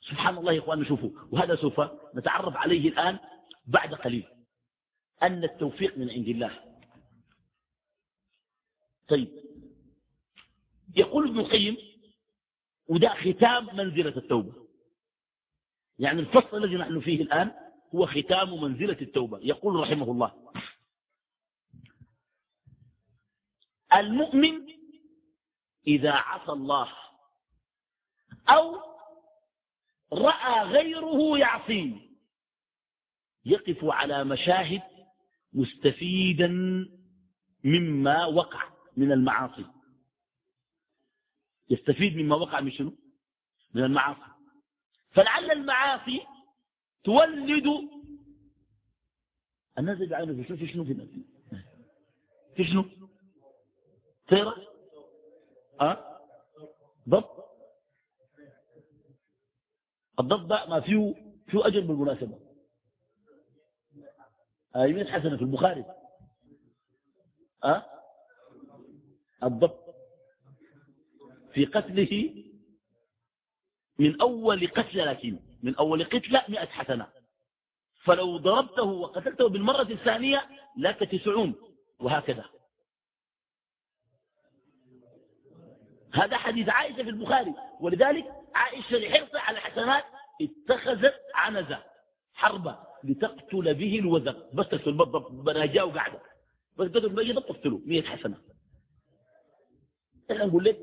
سبحان 0.00 0.38
الله 0.38 0.52
يا 0.52 0.58
إخواننا 0.58 0.84
شوفوا 0.84 1.10
وهذا 1.30 1.56
سوف 1.56 1.80
نتعرف 2.14 2.56
عليه 2.56 2.88
الآن 2.88 3.18
بعد 3.66 3.94
قليل. 3.94 4.26
أن 5.22 5.44
التوفيق 5.44 5.98
من 5.98 6.10
عند 6.10 6.28
الله. 6.28 6.60
طيب. 9.08 9.28
يقول 10.96 11.28
ابن 11.28 11.40
القيم 11.40 11.76
وده 12.88 13.08
ختام 13.08 13.76
منزلة 13.76 14.16
التوبة. 14.16 14.52
يعني 15.98 16.20
الفصل 16.20 16.64
الذي 16.64 16.76
نحن 16.76 17.00
فيه 17.00 17.22
الآن 17.22 17.52
هو 17.94 18.06
ختام 18.06 18.62
منزلة 18.62 18.96
التوبة. 19.00 19.38
يقول 19.42 19.80
رحمه 19.80 20.10
الله 20.10 20.32
المؤمن 23.94 24.66
إذا 25.86 26.12
عصى 26.12 26.52
الله 26.52 26.92
أو 28.48 28.76
رأى 30.12 30.62
غيره 30.62 31.38
يعصي. 31.38 32.10
يقف 33.44 33.84
على 33.84 34.24
مشاهد 34.24 34.82
مستفيدا 35.52 36.48
مما 37.64 38.24
وقع 38.24 38.70
من 38.96 39.12
المعاصي. 39.12 39.66
يستفيد 41.70 42.16
مما 42.16 42.36
وقع 42.36 42.60
من 42.60 42.70
شنو؟ 42.70 42.92
من 43.74 43.84
المعاصي. 43.84 44.20
فلعل 45.10 45.50
المعاصي 45.50 46.20
تولد 47.04 47.66
الناس 49.78 50.00
يجعلون 50.00 50.44
في 50.44 50.66
شنو؟ 50.66 50.84
في 50.84 52.64
شنو 52.64 52.84
في 54.24 54.24
شنو؟ 54.36 54.73
أه؟ 55.80 56.20
ضبط. 57.08 57.44
الضبط 60.20 60.68
ما 60.68 60.80
فيه 60.80 61.14
فيه 61.46 61.66
أجر 61.66 61.80
بالمناسبة. 61.80 62.38
أيمين 64.76 65.08
حسنة 65.08 65.36
في 65.36 65.42
البخاري؟ 65.42 65.84
أه؟ 67.64 67.86
الضبط. 69.42 69.84
في 71.52 71.64
قتله 71.64 72.44
من 73.98 74.20
أول 74.20 74.66
قتلة 74.66 75.04
لكن 75.04 75.38
من 75.62 75.76
أول 75.76 76.04
قتلة 76.04 76.44
مئة 76.48 76.66
حسنة. 76.66 77.08
فلو 78.04 78.36
ضربته 78.36 78.82
وقتلته 78.82 79.48
بالمرة 79.48 79.82
الثانية 79.92 80.48
لك 80.78 80.98
تسعون 80.98 81.54
وهكذا. 82.00 82.44
هذا 86.14 86.36
حديث 86.36 86.68
عائشة 86.68 86.94
في 87.02 87.10
البخاري. 87.10 87.54
ولذلك 87.80 88.24
عائشة 88.54 88.96
لحرصها 88.96 89.40
على 89.40 89.58
الحسنات 89.58 90.04
اتخذت 90.42 91.14
عنزة 91.34 91.84
حربة 92.34 92.78
لتقتل 93.04 93.74
به 93.74 93.98
الوزق 93.98 94.54
بس 94.54 94.68
تقتل 94.68 94.92
بناجاه 95.30 95.84
وقعدة 95.84 96.20
بس 96.78 96.90
تقتل 96.90 97.08
بيضة 97.08 97.40
تقتله 97.40 97.80
مية 97.86 98.02
حسنة. 98.02 98.36
إحنا 100.30 100.46
نقول 100.46 100.64
لك 100.64 100.78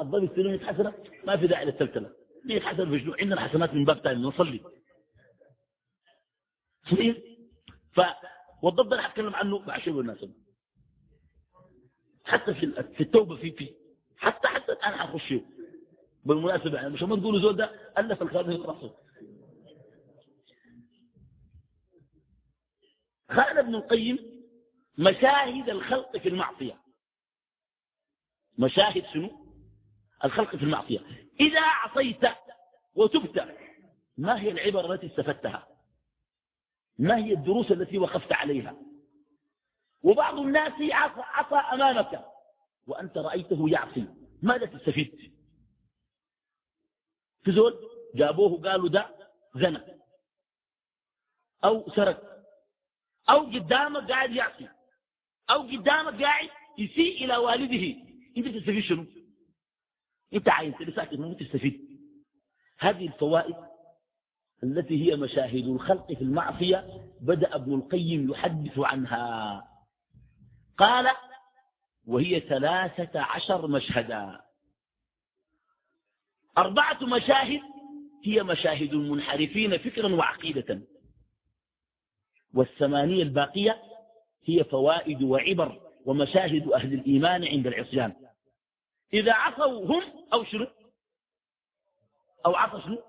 الضرب 0.00 0.24
يقتلوا 0.24 0.52
مية 0.52 0.58
حسنة؟ 0.66 0.94
ما 1.24 1.36
في 1.36 1.46
داعي 1.46 1.64
للتلتلة. 1.64 2.12
مية 2.44 2.60
حسنة 2.60 2.90
في 2.90 3.00
شنو 3.00 3.14
عندنا 3.20 3.40
حسنات 3.40 3.74
من 3.74 3.84
باب 3.84 3.98
ثاني 3.98 4.20
نصلي. 4.22 4.60
صحيح؟ 6.90 7.16
ف 7.92 8.00
والضبط 8.62 8.92
اللي 8.92 9.02
حتكلم 9.02 9.34
عنه 9.34 9.58
مع 9.58 9.78
شبه 9.78 10.00
المناسبة 10.00 10.32
حتى 12.24 12.54
في 12.54 13.00
التوبة 13.00 13.36
في 13.36 13.52
في 13.52 13.74
حتى 14.18 14.48
حتى 14.48 14.72
الآن 14.72 14.92
حخش 14.92 15.34
بالمناسبة 16.24 16.74
يعني 16.76 16.88
مش 16.90 17.02
هم 17.02 17.20
تقولوا 17.20 17.40
زول 17.40 17.56
ده 17.56 17.92
ألف 17.98 18.22
الخارج 18.22 18.60
رأسه 18.60 18.94
قال 23.30 23.58
ابن 23.58 23.74
القيم 23.74 24.18
مشاهد 24.98 25.68
الخلق 25.68 26.16
في 26.16 26.28
المعصية. 26.28 26.80
مشاهد 28.58 29.04
شنو؟ 29.14 29.30
الخلق 30.24 30.56
في 30.56 30.62
المعصية. 30.62 30.98
إذا 31.40 31.60
عصيت 31.60 32.20
وتبت 32.94 33.56
ما 34.16 34.40
هي 34.40 34.50
العبر 34.50 34.92
التي 34.92 35.06
استفدتها؟ 35.06 35.68
ما 36.98 37.16
هي 37.16 37.32
الدروس 37.32 37.72
التي 37.72 37.98
وقفت 37.98 38.32
عليها؟ 38.32 38.76
وبعض 40.02 40.38
الناس 40.38 40.72
عصى, 40.72 41.20
عصى 41.20 41.54
أمامك. 41.54 42.24
وأنت 42.88 43.18
رأيته 43.18 43.68
يعصي. 43.70 44.04
ماذا 44.42 44.66
تستفيد؟ 44.66 45.32
في 47.44 47.52
زول 47.52 47.74
جابوه 48.14 48.62
قالوا 48.62 48.88
ده 48.88 49.16
زنى 49.54 49.80
أو 51.64 51.90
سرق. 51.90 52.44
أو 53.30 53.40
قدامك 53.40 54.10
قاعد 54.10 54.30
يعصي. 54.32 54.68
أو 55.50 55.62
قدامك 55.62 56.22
قاعد 56.22 56.48
يسيء 56.78 57.24
إلى 57.24 57.36
والده. 57.36 57.96
أنت 58.36 58.48
تستفيد 58.48 58.84
شنو؟ 58.84 59.06
أنت 60.34 60.48
عايز 60.48 60.74
ساكت 60.96 61.14
ما 61.14 61.34
تستفيد. 61.34 61.88
هذه 62.78 63.06
الفوائد 63.06 63.56
التي 64.62 65.10
هي 65.10 65.16
مشاهد 65.16 65.64
الخلق 65.64 66.12
في 66.12 66.20
المعصية 66.20 67.08
بدأ 67.20 67.54
ابن 67.54 67.74
القيم 67.74 68.30
يحدث 68.30 68.78
عنها. 68.78 69.62
قال 70.78 71.06
وهي 72.08 72.40
ثلاثة 72.40 73.20
عشر 73.20 73.66
مشهدا. 73.66 74.40
أربعة 76.58 77.04
مشاهد 77.04 77.60
هي 78.24 78.42
مشاهد 78.42 78.92
المنحرفين 78.92 79.78
فكرا 79.78 80.14
وعقيدة. 80.14 80.82
والثمانية 82.54 83.22
الباقية 83.22 83.82
هي 84.44 84.64
فوائد 84.64 85.22
وعبر 85.22 85.80
ومشاهد 86.06 86.72
أهل 86.72 86.94
الإيمان 86.94 87.44
عند 87.44 87.66
العصيان. 87.66 88.14
إذا 89.12 89.32
عصوا 89.32 89.86
هم 89.86 90.02
أو 90.32 90.44
شنو؟ 90.44 90.66
أو 92.46 92.56
عصى 92.56 92.82
شنو؟ 92.82 93.02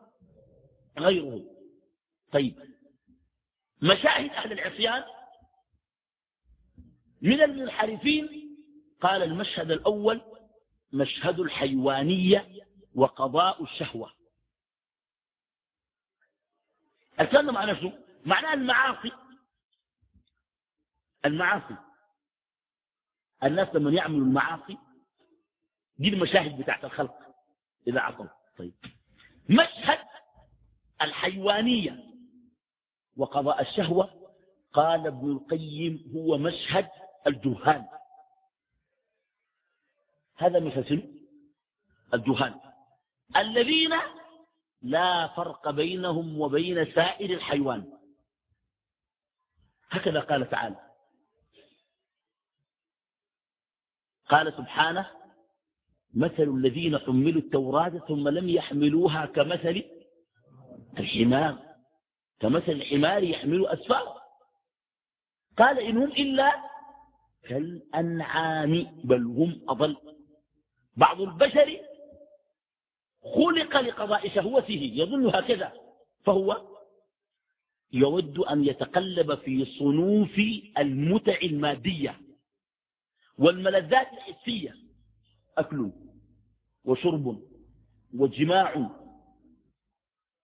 غيره. 0.99 1.45
طيب. 2.31 2.55
مشاهد 3.81 4.29
أهل 4.29 4.51
العصيان 4.51 5.03
من 7.21 7.41
المنحرفين 7.41 8.48
قال 9.01 9.23
المشهد 9.23 9.71
الأول 9.71 10.21
مشهد 10.93 11.39
الحيوانية 11.39 12.65
وقضاء 12.95 13.63
الشهوة. 13.63 14.13
الكلام 17.19 17.53
معناه 17.53 17.73
شنو؟ 17.79 17.91
معناه 18.25 18.53
المعاصي. 18.53 19.11
المعاصي. 21.25 21.75
الناس 23.43 23.75
لما 23.75 23.91
يعملوا 23.91 24.25
المعاصي 24.25 24.77
دي 25.97 26.09
المشاهد 26.09 26.57
بتاعت 26.61 26.85
الخلق. 26.85 27.15
إذا 27.87 27.99
عصوا 27.99 28.25
طيب. 28.57 28.73
مشهد 29.49 29.99
الحيوانية 31.01 32.03
وقضاء 33.17 33.61
الشهوة 33.61 34.31
قال 34.73 35.07
ابن 35.07 35.31
القيم 35.31 36.11
هو 36.15 36.37
مشهد 36.37 36.89
الجهال. 37.27 37.85
هذا 40.39 40.59
مثل 40.59 41.03
الجهال. 42.13 42.55
الذين 43.35 43.93
لا 44.81 45.27
فرق 45.27 45.69
بينهم 45.71 46.41
وبين 46.41 46.91
سائر 46.91 47.29
الحيوان. 47.29 47.93
هكذا 49.89 50.19
قال 50.19 50.49
تعالى. 50.49 50.79
قال 54.29 54.53
سبحانه 54.53 55.09
مثل 56.13 56.43
الذين 56.43 56.97
حملوا 56.97 57.41
التوراة 57.41 57.89
ثم 57.89 58.29
لم 58.29 58.49
يحملوها 58.49 59.25
كمثل 59.25 59.83
الحمار. 60.97 61.75
كمثل 62.39 62.71
الحمار 62.71 63.23
يحمل 63.23 63.67
أسفار. 63.67 64.21
قال 65.57 65.79
إن 65.79 65.97
هم 65.97 66.11
إلا 66.11 66.69
كالأنعام 67.43 69.01
بل 69.03 69.25
هم 69.25 69.61
أضل. 69.69 70.18
بعض 70.99 71.21
البشر 71.21 71.79
خلق 73.35 73.77
لقضاء 73.77 74.29
شهوته 74.29 74.91
يظن 74.95 75.27
هكذا. 75.35 75.73
فهو 76.25 76.67
يود 77.93 78.39
أن 78.39 78.63
يتقلب 78.63 79.35
في 79.35 79.65
صنوف 79.65 80.39
المتع 80.77 81.37
المادية 81.43 82.21
والملذات 83.37 84.07
الحسية. 84.13 84.75
أكل 85.57 85.91
وشرب 86.85 87.43
وجماع. 88.13 88.89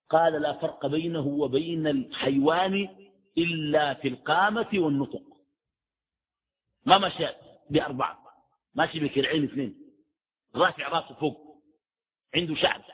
قال 0.09 0.41
لا 0.41 0.53
فرق 0.53 0.87
بينه 0.87 1.27
وبين 1.27 1.87
الحيوان 1.87 2.89
إلا 3.37 3.93
في 3.93 4.07
القامة 4.07 4.69
والنطق. 4.73 5.23
ما 6.85 6.97
مشى 6.97 7.27
بأربعة 7.69 8.19
ماشي 8.75 8.99
بكرعين 8.99 9.43
اثنين. 9.43 9.84
رافع 10.55 10.87
راسه 10.87 11.15
فوق. 11.15 11.61
عنده 12.35 12.55
شعر. 12.55 12.85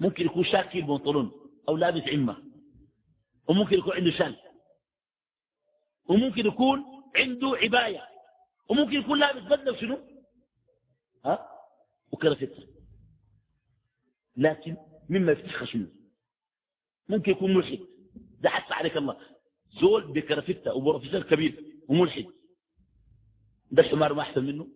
ممكن 0.00 0.26
يكون 0.26 0.44
شاكل 0.44 0.82
بنطلون 0.82 1.32
أو 1.68 1.76
لابس 1.76 2.02
عمة. 2.08 2.42
وممكن 3.48 3.78
يكون 3.78 3.92
عنده 3.92 4.10
شال. 4.10 4.36
وممكن 6.08 6.46
يكون 6.46 6.84
عنده 7.16 7.48
عباية. 7.48 8.08
وممكن 8.70 8.92
يكون 8.92 9.18
لابس 9.18 9.42
بدلة 9.42 9.72
وشنو 9.72 9.98
ها؟ 11.24 11.48
وكرفتها 12.12 12.66
لكن 14.36 14.76
مما 15.08 15.32
يفتح 15.32 15.56
خشمه 15.56 15.88
ممكن 17.08 17.32
يكون 17.32 17.54
ملحد. 17.54 17.78
ده 18.40 18.50
حتى 18.50 18.74
عليك 18.74 18.96
الله. 18.96 19.20
زول 19.80 20.12
بكرفتها 20.12 20.72
وبروفيسور 20.72 21.22
كبير 21.22 21.64
وملحد. 21.88 22.26
ده 23.70 23.82
الحمار 23.82 24.14
ما 24.14 24.22
أحسن 24.22 24.44
منه. 24.44 24.68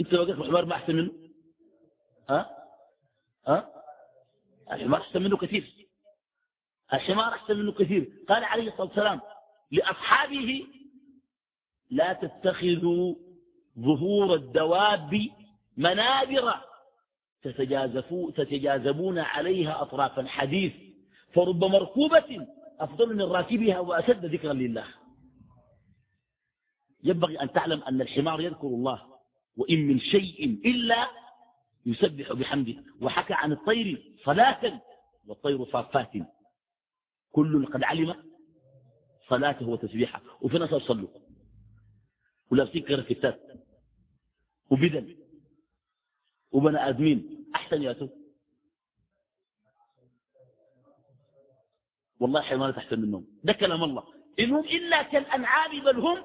انت 0.00 0.12
لو 0.12 0.22
قلت 0.22 0.38
الحمار 0.38 0.64
ما 0.64 0.74
احسن 0.74 0.96
منه؟ 0.96 1.12
ها؟ 2.30 2.50
ها؟ 3.46 3.70
الحمار 4.72 5.00
احسن 5.00 5.22
منه 5.22 5.36
كثير. 5.36 5.88
الحمار 6.92 7.34
احسن 7.34 7.56
منه 7.56 7.72
كثير. 7.72 8.12
قال 8.28 8.44
عليه 8.44 8.68
الصلاة 8.68 8.86
والسلام 8.86 9.20
لأصحابه 9.70 10.66
لا 11.90 12.12
تتخذوا 12.12 13.14
ظهور 13.78 14.34
الدواب 14.34 15.28
منابر. 15.76 16.54
تتجاذبون 18.36 19.18
عليها 19.18 19.82
أطراف 19.82 20.18
الحديث 20.18 20.72
فرب 21.34 21.64
مركوبة 21.64 22.46
أفضل 22.80 23.16
من 23.16 23.22
راكبها 23.22 23.80
وأشد 23.80 24.24
ذكرا 24.24 24.52
لله. 24.52 24.84
ينبغي 27.04 27.42
أن 27.42 27.52
تعلم 27.52 27.82
أن 27.82 28.00
الحمار 28.00 28.40
يذكر 28.40 28.66
الله. 28.66 29.09
وإن 29.60 29.88
من 29.88 30.00
شيء 30.00 30.44
إلا 30.64 31.10
يسبح 31.86 32.32
بحمده. 32.32 32.84
وحكى 33.00 33.34
عن 33.34 33.52
الطير 33.52 34.16
صلاة 34.24 34.82
والطير 35.26 35.64
صافات. 35.64 36.12
كل 37.32 37.66
قد 37.66 37.82
علم 37.82 38.14
صلاته 39.28 39.68
وتسبيحه. 39.68 40.22
وفي 40.40 40.58
ناس 40.58 40.72
يصلوا 40.72 41.08
ولابسين 42.50 42.82
كرفتات 42.82 43.40
وبدل. 44.70 45.16
وبنى 46.52 46.88
آدمين. 46.88 47.46
أحسن 47.54 47.82
يا 47.82 47.92
تو. 47.92 48.08
والله 52.20 52.40
حيوانات 52.40 52.76
أحسن 52.78 53.00
منهم. 53.00 53.26
ده 53.44 53.52
كلام 53.52 53.84
الله. 53.84 54.04
إنهم 54.40 54.64
إلا 54.64 55.02
كالأنعام 55.02 55.80
بل 55.80 55.98
هم 56.00 56.24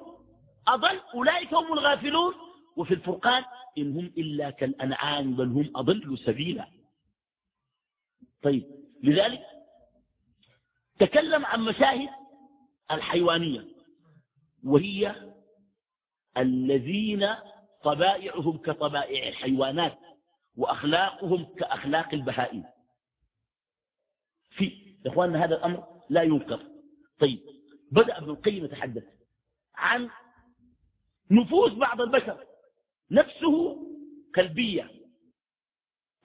أضل. 0.68 1.00
أولئك 1.14 1.54
هم 1.54 1.72
الغافلون. 1.72 2.45
وفي 2.76 2.94
الفرقان 2.94 3.44
إن 3.78 3.96
هم 3.98 4.06
إلا 4.06 4.50
كالأنعام 4.50 5.36
بل 5.36 5.48
هم 5.48 5.72
أضل 5.76 6.18
سبيلا. 6.18 6.68
طيب 8.42 8.64
لذلك 9.02 9.42
تكلم 10.98 11.46
عن 11.46 11.60
مشاهد 11.60 12.08
الحيوانية 12.90 13.64
وهي 14.64 15.32
الذين 16.36 17.28
طبائعهم 17.84 18.58
كطبائع 18.58 19.28
الحيوانات 19.28 19.98
وأخلاقهم 20.56 21.44
كأخلاق 21.54 22.14
البهائم. 22.14 22.64
في 24.50 24.96
إخواننا 25.06 25.44
هذا 25.44 25.54
الأمر 25.56 26.02
لا 26.10 26.22
ينكر. 26.22 26.66
طيب 27.18 27.40
بدأ 27.90 28.18
ابن 28.18 28.30
القيم 28.30 28.64
يتحدث 28.64 29.04
عن 29.74 30.10
نفوس 31.30 31.72
بعض 31.72 32.00
البشر. 32.00 32.44
نفسه 33.10 33.82
كلبية 34.34 34.90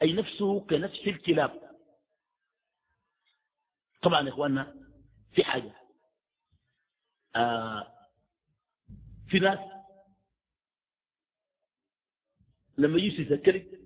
أي 0.02 0.14
نفسه 0.14 0.60
كنفس 0.60 1.00
الكلاب. 1.08 1.72
طبعا 4.02 4.22
يا 4.22 4.30
إخواننا 4.30 4.76
في 5.34 5.44
حاجة. 5.44 5.76
آه 7.36 8.08
في 9.28 9.40
ناس 9.40 9.60
لما 12.78 12.98
يجي 13.00 13.22
يذكرك 13.22 13.80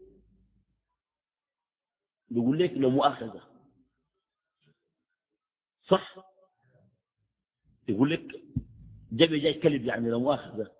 بيقول 2.30 2.60
لك 2.60 2.72
لو 2.72 2.90
مؤاخذة. 2.90 3.56
صح؟ 5.88 6.16
يقول 7.88 8.12
لك 8.12 8.28
جبي 9.12 9.40
جاي 9.40 9.54
كلب 9.54 9.86
يعني 9.86 10.10
لو 10.10 10.20
مؤاخذة. 10.20 10.75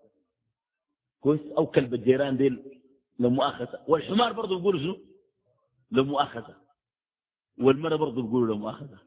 كويس 1.26 1.42
أو 1.58 1.66
كلب 1.66 1.94
الجيران 1.94 2.38
ديل 2.38 2.82
لو 3.20 3.30
مؤاخذة. 3.30 3.84
والحمار 3.88 4.34
برضه 4.34 4.60
يقولوا 4.60 4.80
شنو؟ 4.80 4.98
لو 5.92 6.04
مؤاخذة. 6.04 6.56
والمرة 7.58 7.96
برضه 7.96 8.26
يقولوا 8.26 8.48
لو 8.48 8.58
مؤاخذة. 8.58 9.00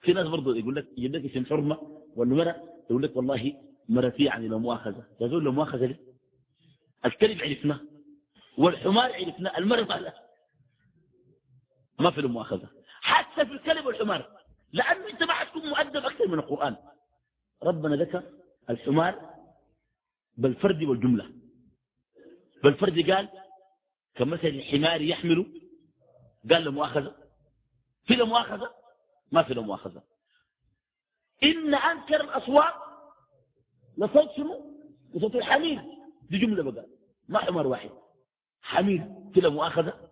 في 0.00 0.12
ناس 0.12 0.28
برضه 0.28 0.56
يقول 0.56 0.76
لك 0.76 0.86
يجيب 0.96 1.16
لك 1.16 1.24
اسم 1.30 1.46
حرمة 1.46 2.02
والمرة 2.16 2.62
يقول 2.90 3.02
لك 3.02 3.16
والله 3.16 3.52
مرتي 3.88 4.24
يعني 4.24 4.48
لو 4.48 4.58
مؤاخذة. 4.58 5.04
تقول 5.18 5.44
لو 5.44 5.52
مؤاخذة 5.52 5.86
ليه؟ 5.86 6.00
الكلب 7.04 7.42
عرفناه 7.42 7.80
والحمار 8.58 9.12
عرفناه 9.12 9.58
المرة 9.58 9.82
قال 9.82 10.12
ما 12.00 12.10
في 12.10 12.20
المؤاخذة 12.20 12.68
حتى 13.00 13.46
في 13.46 13.52
الكلب 13.52 13.86
والحمار. 13.86 14.30
لأنه 14.72 15.10
أنت 15.10 15.22
ما 15.22 15.32
حتكون 15.32 15.68
مؤدب 15.68 16.04
أكثر 16.04 16.28
من 16.28 16.38
القرآن. 16.38 16.76
ربنا 17.62 17.96
ذكر 17.96 18.22
الحمار 18.70 19.33
بالفرد 20.36 20.82
والجملة. 20.82 21.30
بالفرد 22.64 23.10
قال 23.10 23.28
كمثل 24.14 24.46
الحمار 24.48 25.02
يحمل 25.02 25.60
قال 26.50 26.64
له 26.64 26.70
مؤاخذة. 26.70 27.16
في 28.06 28.14
له 28.14 28.26
مؤاخذة؟ 28.26 28.70
ما 29.32 29.42
في 29.42 29.54
له 29.54 29.62
مؤاخذة. 29.62 30.02
إن 31.42 31.74
أنكر 31.74 32.20
الأصوات 32.20 32.74
لصوت 33.98 34.30
شنو؟ 34.36 34.74
لصوت 35.14 35.34
الحمير 35.34 35.82
دي 36.30 36.38
جملة 36.38 36.70
بقى. 36.70 36.86
ما 37.28 37.38
حمار 37.38 37.66
واحد. 37.66 37.90
حمير 38.60 39.08
في 39.34 39.40
له 39.40 39.50
مؤاخذة؟ 39.50 40.10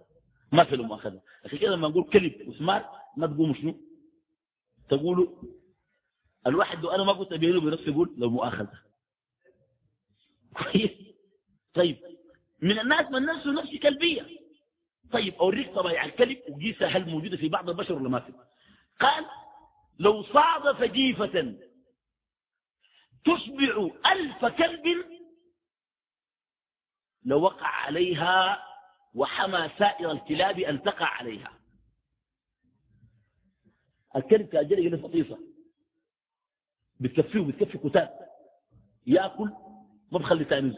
ما 0.53 0.65
في 0.65 0.77
له 0.77 0.85
مؤاخذة. 0.85 1.21
عشان 1.45 1.59
كده 1.59 1.77
لما 1.77 1.89
نقول 1.89 2.05
كلب 2.05 2.49
وسمار 2.49 2.91
ما 3.17 3.27
تقوموا 3.27 3.55
شنو؟ 3.55 3.75
تقولوا 4.89 5.43
الواحد 6.47 6.83
لو 6.83 6.91
أنا 6.91 7.05
ما 7.05 7.13
قلت 7.13 7.35
بينه 7.35 7.61
بنفسي 7.61 7.91
يقول 7.91 8.15
لو 8.19 8.31
مؤاخذة. 8.31 8.92
طيب 11.75 11.99
من 12.63 12.79
الناس 12.79 13.11
من 13.11 13.23
نفسه 13.27 13.53
نفسي 13.53 13.79
كلبية. 13.79 14.27
طيب 15.13 15.35
أوريك 15.35 15.75
طبيعة 15.75 16.05
الكلب 16.05 16.39
وقيسها 16.49 16.89
هل 16.89 17.11
موجودة 17.11 17.37
في 17.37 17.49
بعض 17.49 17.71
البشر 17.71 17.95
ولا 17.95 18.09
ما 18.09 18.21
في؟ 18.21 18.33
قال 19.01 19.25
لو 19.99 20.23
صادف 20.23 20.83
جيفة 20.83 21.55
تشبع 23.25 23.91
ألف 24.13 24.45
كلب 24.45 25.05
لوقع 27.25 27.67
عليها 27.67 28.65
وحمى 29.15 29.71
سائر 29.79 30.11
الكلاب 30.13 30.59
أن 30.59 30.83
تقع 30.83 31.07
عليها. 31.07 31.59
الكلب 34.17 34.47
كأجل 34.49 34.79
إلى 34.79 34.99
فطيصة 34.99 35.39
بتكفيه 37.01 37.41
وبتكفي 37.41 37.79
كتاب 37.79 38.19
يأكل 39.07 39.51
ما 40.13 40.19
بخلي 40.19 40.45
تاني 40.45 40.75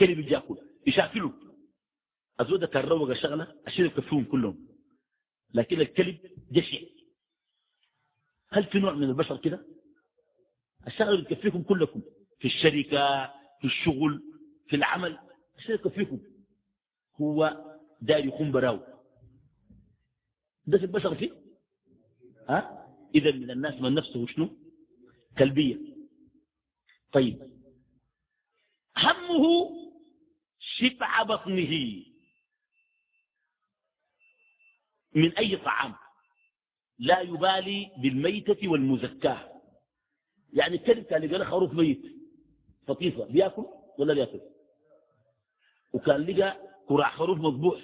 كلب 0.00 0.18
يجي 0.18 0.30
يأكل 0.34 0.56
يشاكله 0.86 1.32
الزودة 2.40 2.66
كان 2.66 2.84
روق 2.84 3.10
الشغلة 3.10 3.54
عشان 3.66 3.84
يكفيهم 3.84 4.24
كلهم. 4.24 4.68
لكن 5.54 5.80
الكلب 5.80 6.18
جشع 6.52 6.78
هل 8.50 8.64
في 8.64 8.78
نوع 8.78 8.92
من 8.94 9.02
البشر 9.02 9.36
كده؟ 9.36 9.66
الشغل 10.86 11.22
بتكفيكم 11.22 11.62
كلكم. 11.62 12.02
في 12.38 12.44
الشركة 12.48 13.26
في 13.60 13.64
الشغل 13.64 14.22
في 14.68 14.76
العمل 14.76 15.18
الشيء 15.58 15.74
يكفيكم. 15.74 16.20
هو 17.20 17.64
داير 18.02 18.26
يكون 18.26 18.52
براو. 18.52 18.80
ده 20.66 20.78
البشر 20.78 21.14
فيه؟ 21.14 21.30
ها؟ 22.48 22.88
إذا 23.14 23.32
من 23.32 23.50
الناس 23.50 23.74
من 23.80 23.94
نفسه 23.94 24.26
شنو؟ 24.26 24.48
كلبية. 25.38 25.78
طيب. 27.12 27.51
همه 29.02 29.70
شبع 30.58 31.22
بطنه. 31.22 32.02
من 35.14 35.32
أي 35.38 35.56
طعام؟ 35.56 35.94
لا 36.98 37.20
يبالي 37.20 37.90
بالميتة 37.98 38.68
والمزكاة. 38.68 39.52
يعني 40.52 40.76
الكلب 40.76 41.04
كان 41.04 41.24
لقى 41.24 41.44
خروف 41.44 41.74
ميت. 41.74 42.02
فطيفة. 42.86 43.24
بياكل 43.24 43.64
ولا 43.98 44.14
بياكل 44.14 44.40
وكان 45.92 46.20
لقى 46.26 46.56
كراع 46.88 47.10
خروف 47.10 47.38
مذبوح 47.38 47.80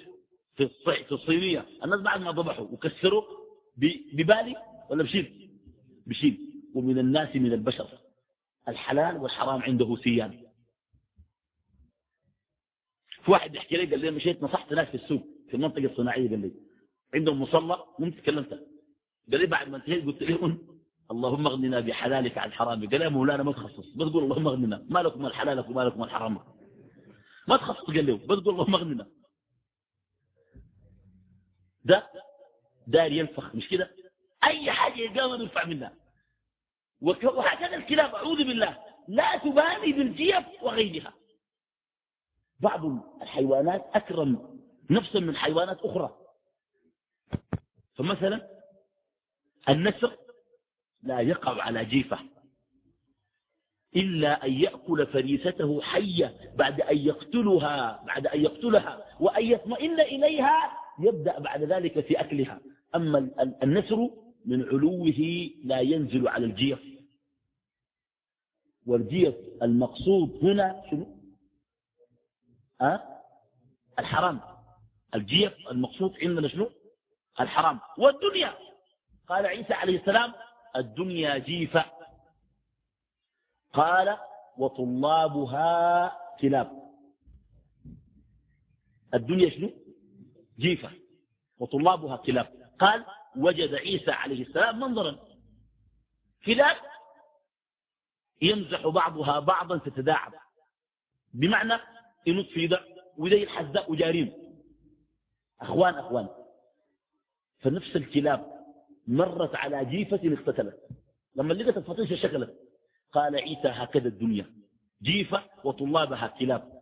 في 0.55 1.11
الصينية. 1.11 1.65
الناس 1.83 1.99
بعد 1.99 2.21
ما 2.21 2.31
ذبحوا 2.31 2.65
وكسروا 2.65 3.23
ببالي 4.13 4.55
ولا 4.89 5.03
بشيل؟ 5.03 5.49
بشيل. 6.07 6.39
ومن 6.75 6.99
الناس 6.99 7.35
من 7.35 7.53
البشر. 7.53 7.87
الحلال 8.67 9.17
والحرام 9.17 9.61
عنده 9.61 9.95
سيان 9.95 10.48
في 13.29 13.33
واحد 13.33 13.55
يحكي 13.55 13.77
لي 13.77 13.85
قال 13.85 13.99
لي 13.99 14.11
مشيت 14.11 14.43
نصحت 14.43 14.73
ناس 14.73 14.87
في 14.87 14.95
السوق 14.95 15.23
في 15.49 15.53
المنطقة 15.53 15.85
الصناعية 15.85 16.29
قال 16.29 16.41
لي 16.41 16.51
عندهم 17.13 17.41
مصلى 17.41 17.83
وانت 17.99 18.19
تكلمت 18.19 18.49
قال 19.31 19.41
لي 19.41 19.45
بعد 19.45 19.69
ما 19.69 19.77
انتهيت 19.77 20.05
قلت 20.05 20.23
لهم 20.23 20.79
اللهم 21.11 21.47
اغننا 21.47 21.79
بحلالك 21.79 22.37
عن 22.37 22.51
حرامك. 22.51 22.91
قال 22.91 23.01
يا 23.01 23.09
مولانا 23.09 23.43
ما 23.43 23.51
تخصص 23.51 23.89
بس 23.95 24.07
قول 24.07 24.23
اللهم 24.23 24.47
اغننا 24.47 24.85
ما 24.89 24.99
لكم 24.99 25.25
الحلالك 25.25 25.69
وما 25.69 25.81
لكم 25.81 26.03
الحرامك 26.03 26.41
ما 27.47 27.57
تخصص 27.57 27.85
قال 27.85 28.05
له 28.07 28.17
بس 28.17 28.37
قول 28.37 28.53
اللهم 28.53 28.75
اغننا. 28.75 29.07
ده 31.85 32.09
دار 32.87 33.11
ينفخ 33.11 33.55
مش 33.55 33.67
كده؟ 33.69 33.91
أي 34.43 34.71
حاجة 34.71 34.99
يلقاها 35.01 35.37
يرفع 35.37 35.65
منها. 35.65 35.93
وهكذا 37.01 37.75
الكلاب 37.75 38.15
أعوذ 38.15 38.37
بالله 38.37 38.77
لا 39.07 39.37
تبالي 39.37 39.93
بالجيف 39.93 40.45
وغيرها. 40.61 41.18
بعض 42.59 42.85
الحيوانات 43.21 43.85
أكرم 43.93 44.59
نفسا 44.89 45.19
من 45.19 45.35
حيوانات 45.35 45.79
أخرى. 45.81 46.15
فمثلا 47.95 48.47
النسر 49.69 50.17
لا 51.03 51.19
يقع 51.19 51.61
على 51.61 51.85
جيفة 51.85 52.19
إلا 53.95 54.45
أن 54.45 54.53
يأكل 54.53 55.07
فريسته 55.07 55.81
حية 55.81 56.53
بعد 56.55 56.81
أن 56.81 56.97
يقتلها 56.97 58.03
بعد 58.07 58.27
أن 58.27 58.41
يقتلها 58.43 59.05
وأن 59.19 59.45
يطمئن 59.45 59.99
إليها 59.99 60.71
يبدأ 60.99 61.39
بعد 61.39 61.63
ذلك 61.63 61.99
في 61.99 62.19
أكلها. 62.19 62.61
أما 62.95 63.29
النسر 63.63 64.09
من 64.45 64.63
علوه 64.63 65.49
لا 65.63 65.79
ينزل 65.79 66.27
على 66.27 66.45
الجيف. 66.45 66.79
والجيف 68.85 69.35
المقصود 69.61 70.39
هنا 70.43 70.83
شنو؟ 70.91 71.18
أه؟ 72.81 73.21
الحرام. 73.99 74.41
الجيف 75.15 75.53
المقصود 75.71 76.17
عندنا 76.21 76.47
شنو؟ 76.47 76.71
الحرام. 77.39 77.79
والدنيا. 77.97 78.57
قال 79.27 79.45
عيسى 79.45 79.73
عليه 79.73 79.99
السلام 79.99 80.33
الدنيا 80.75 81.37
جيفة. 81.37 81.85
قال 83.73 84.17
وطلابها 84.57 86.17
كلاب. 86.41 86.71
الدنيا 89.13 89.49
شنو؟ 89.49 89.71
جيفة. 90.59 90.91
وطلابها 91.59 92.17
كلاب. 92.17 92.71
قال 92.79 93.05
وجد 93.37 93.75
عيسى 93.75 94.11
عليه 94.11 94.43
السلام 94.43 94.79
منظرا. 94.79 95.19
كلاب 96.45 96.77
يمزح 98.41 98.87
بعضها 98.87 99.39
بعضا 99.39 99.77
تتداعب. 99.77 100.33
بمعنى 101.33 101.73
ينط 102.29 102.45
في 102.45 102.67
ده 102.67 102.79
يلحس 103.17 103.65
ده 103.65 103.85
وجارين. 103.87 104.33
أخوان 105.61 105.93
أخوان. 105.93 106.27
فنفس 107.59 107.95
الكلاب 107.95 108.51
مرت 109.07 109.55
على 109.55 109.85
جيفة 109.85 110.19
اقتتلت. 110.23 110.79
لما 111.35 111.53
لقت 111.53 111.77
الفطيشة 111.77 112.15
شكلت. 112.15 112.55
قال 113.11 113.35
عيسى 113.35 113.67
هكذا 113.67 114.07
الدنيا. 114.07 114.45
جيفة 115.01 115.43
وطلابها 115.63 116.27
كلاب. 116.39 116.81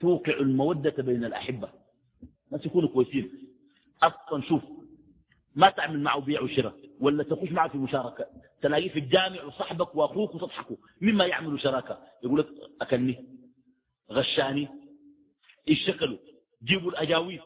توقع 0.00 0.32
المودة 0.32 1.02
بين 1.02 1.24
الأحبة. 1.24 1.72
ما 2.50 2.60
يكونوا 2.66 2.88
كويسين. 2.88 3.30
أصلا 4.02 4.42
شوف 4.42 4.62
ما 5.54 5.70
تعمل 5.70 6.00
معه 6.00 6.20
بيع 6.20 6.40
وشراء 6.40 6.74
ولا 7.00 7.22
تخش 7.24 7.52
معه 7.52 7.68
في 7.68 7.78
مشاركة. 7.78 8.26
تلاقيه 8.62 8.88
في 8.88 8.98
الجامع 8.98 9.44
وصحبك 9.44 9.94
وأخوك 9.94 10.34
وتضحكوا. 10.34 10.76
مما 11.00 11.26
يعملوا 11.26 11.58
شراكة. 11.58 11.98
يقول 12.24 12.40
لك 12.40 12.48
أكلني. 12.80 13.31
غشاني. 14.10 14.68
اشتكلوا 15.68 16.18
جيبوا 16.64 16.90
الأجاويل. 16.90 17.42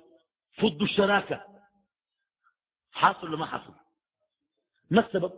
فضوا 0.59 0.87
الشراكة. 0.87 1.45
حاصل 2.91 3.27
ولا 3.29 3.37
ما 3.37 3.47
حاصل؟ 3.47 3.75
ما 4.91 5.07
السبب؟ 5.07 5.33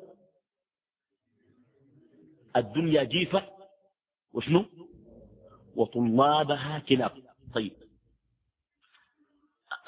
الدنيا 2.56 3.02
جيفة. 3.04 3.50
وشنو؟ 4.32 4.64
وطلابها 5.76 6.78
كلاب. 6.78 7.26
طيب. 7.54 7.76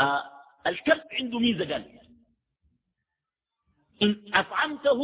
آه 0.01 0.31
الكلب 0.67 1.03
عنده 1.13 1.39
ميزة 1.39 1.73
قال 1.73 2.01
إن 4.03 4.35
أطعمته 4.35 5.01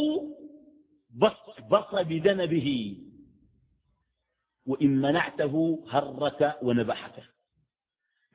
بص, 1.09 1.59
بص 1.69 1.93
بدنبه 1.93 2.97
وإن 4.67 5.01
منعته 5.01 5.83
هرك 5.89 6.57
ونبحك 6.61 7.23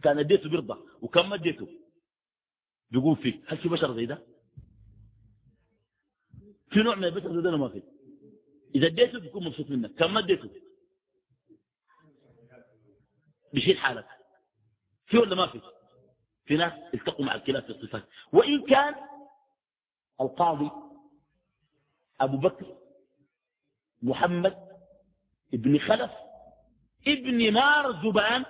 كان 0.02 0.18
اديته 0.18 0.50
برضه 0.50 0.86
وكم 1.02 1.32
اديته 1.32 1.68
بيقول 2.90 3.16
فيك 3.16 3.40
هل 3.46 3.58
في 3.58 3.68
بشر 3.68 3.94
زي 3.96 4.06
ده؟ 4.06 4.22
في 6.70 6.82
نوع 6.82 6.94
من 6.94 7.04
البشر 7.04 7.34
زي 7.36 7.42
ده 7.42 7.56
ما 7.56 7.68
في 7.68 7.82
إذا 8.74 8.86
اديته 8.86 9.18
بيكون 9.20 9.44
مبسوط 9.44 9.70
منك 9.70 9.90
كم 9.94 10.18
اديته 10.18 10.50
بيشيل 13.54 13.78
حالك. 13.78 14.06
في 15.06 15.18
ولا 15.18 15.34
ما 15.34 15.46
في؟ 15.46 15.60
في 16.44 16.56
ناس 16.56 16.72
التقوا 16.94 17.24
مع 17.24 17.34
الكلاب 17.34 17.62
في 17.62 17.70
الصفات. 17.70 18.04
وإن 18.32 18.64
كان 18.66 18.94
القاضي 20.20 20.70
أبو 22.20 22.36
بكر 22.36 22.76
محمد 24.02 24.68
ابن 25.54 25.78
خلف 25.78 26.10
ابن 27.06 27.52
مار 27.52 27.92
زبان 28.02 28.44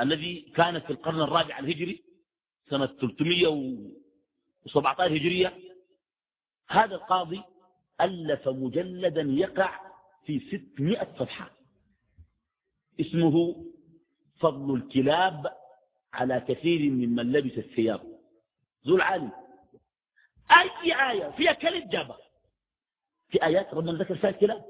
الذي 0.00 0.40
كان 0.56 0.80
في 0.80 0.90
القرن 0.90 1.20
الرابع 1.20 1.58
الهجري 1.58 2.04
سنة 2.70 2.86
317 2.86 5.16
هجرية 5.16 5.58
هذا 6.68 6.94
القاضي 6.94 7.42
ألف 8.00 8.48
مجلدا 8.48 9.22
يقع 9.22 9.80
في 10.26 10.40
600 10.74 11.16
صفحة. 11.18 11.50
اسمه 13.00 13.64
فضل 14.38 14.74
الكلاب 14.74 15.52
على 16.12 16.40
كثير 16.48 16.90
ممن 16.90 17.32
لبس 17.32 17.58
الثياب. 17.58 18.00
ذو 18.86 18.96
العالم. 18.96 19.32
أي 20.50 21.10
آية؟ 21.10 21.30
فيها 21.30 21.52
كلب 21.52 21.88
جابها 21.88 22.18
في 23.28 23.44
آيات 23.44 23.74
ربنا 23.74 23.92
ذكر 23.92 24.16
فيها 24.16 24.30
الكلاب. 24.30 24.64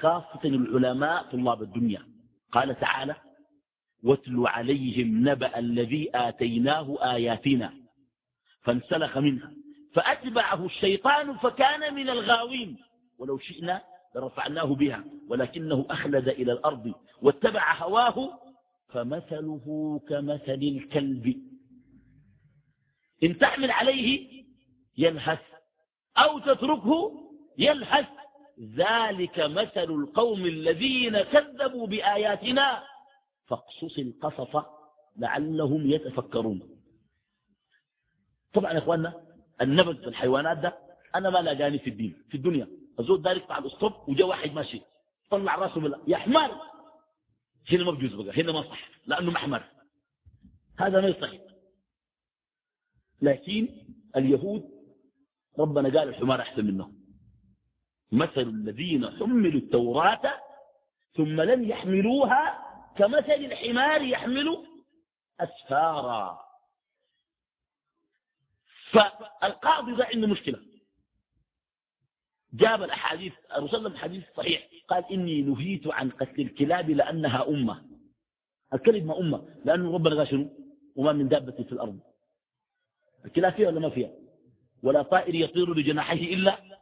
خاصة 0.00 0.40
العلماء 0.44 1.22
طلاب 1.22 1.62
الدنيا. 1.62 2.06
قال 2.52 2.80
تعالى 2.80 3.16
واتل 4.02 4.46
عليهم 4.46 5.28
نبأ 5.28 5.58
الذي 5.58 6.10
آتيناه 6.14 7.14
آياتنا 7.14 7.74
فانسلخ 8.62 9.18
منها. 9.18 9.52
فأتبعه 9.94 10.66
الشيطان 10.66 11.36
فكان 11.36 11.94
من 11.94 12.10
الغاوين. 12.10 12.76
ولو 13.18 13.38
شئنا 13.38 13.82
لرفعناه 14.14 14.64
بها 14.64 15.04
ولكنه 15.28 15.86
أخلد 15.90 16.28
إلى 16.28 16.52
الأرض 16.52 16.94
واتبع 17.22 17.74
هواه 17.74 18.40
فمثله 18.88 20.00
كمثل 20.08 20.62
الكلب. 20.62 21.36
إن 23.22 23.38
تحمل 23.38 23.70
عليه 23.70 24.30
يلهث 24.98 25.42
أو 26.16 26.38
تتركه 26.38 27.12
يلهث. 27.58 28.19
ذلك 28.60 29.38
مثل 29.40 29.90
القوم 29.90 30.44
الذين 30.46 31.22
كذبوا 31.22 31.86
بآياتنا. 31.86 32.82
فاقصص 33.46 33.98
القصص 33.98 34.64
لعلهم 35.16 35.90
يتفكرون. 35.90 36.60
طبعا 38.54 38.72
يا 38.72 38.78
إخواننا 38.78 39.14
النبذ 39.62 40.00
في 40.00 40.08
الحيوانات 40.08 40.58
ده 40.58 40.78
أنا 41.14 41.30
ما 41.30 41.38
لاقاني 41.38 41.78
في 41.78 41.90
الدين 41.90 42.22
في 42.28 42.36
الدنيا. 42.36 42.68
الزول 43.00 43.22
دار 43.22 43.36
يقطع 43.36 43.58
الاسطب 43.58 44.08
وجاء 44.08 44.26
واحد 44.26 44.52
ماشي 44.52 44.80
طلع 45.30 45.54
راسه 45.54 45.80
من 45.80 45.92
يا 46.06 46.16
حمار! 46.16 46.70
هنا 47.72 47.84
ما 47.84 47.90
بجوز 47.90 48.14
بقى 48.14 48.42
هنا 48.42 48.52
ما 48.52 48.62
صح 48.62 48.88
لأنه 49.06 49.30
محمر. 49.30 49.64
هذا 50.78 51.00
ما 51.00 51.08
يصح 51.08 51.30
لكن 53.22 53.68
اليهود 54.16 54.70
ربنا 55.58 55.98
قال 55.98 56.08
الحمار 56.08 56.40
أحسن 56.40 56.64
منهم. 56.64 56.99
مثل 58.12 58.40
الذين 58.40 59.10
حملوا 59.10 59.60
التوراة 59.60 60.40
ثم 61.16 61.40
لم 61.40 61.64
يحملوها 61.64 62.66
كمثل 62.96 63.32
الحمار 63.32 64.02
يحمل 64.02 64.66
أسفارا. 65.40 66.40
فالقاضي 68.92 69.94
ده 69.96 70.04
عنده 70.14 70.26
مشكلة. 70.26 70.58
جاب 72.52 72.82
الأحاديث 72.82 73.32
الرسول 73.56 73.98
حديث 73.98 74.24
صحيح. 74.36 74.68
قال 74.88 75.04
إني 75.12 75.42
نهيت 75.42 75.86
عن 75.86 76.10
قتل 76.10 76.40
الكلاب 76.40 76.90
لأنها 76.90 77.48
أمة. 77.48 77.82
الكلب 78.74 79.06
ما 79.06 79.18
أمة 79.18 79.48
لأنه 79.64 79.94
ربنا 79.94 80.16
قال 80.16 80.28
شنو؟ 80.28 80.50
وما 80.96 81.12
من 81.12 81.28
دابة 81.28 81.52
في 81.62 81.72
الأرض. 81.72 82.00
الكلاب 83.24 83.52
فيها 83.52 83.68
ولا 83.68 83.80
ما 83.80 83.90
فيها؟ 83.90 84.10
ولا 84.82 85.02
طائر 85.02 85.34
يطير 85.34 85.74
لجناحيه 85.74 86.34
إلا 86.34 86.79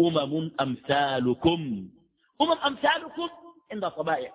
أمم 0.00 0.50
أمثالكم. 0.60 1.90
أمم 2.40 2.52
أمثالكم 2.52 3.28
عند 3.72 3.88
طبائع 3.88 4.34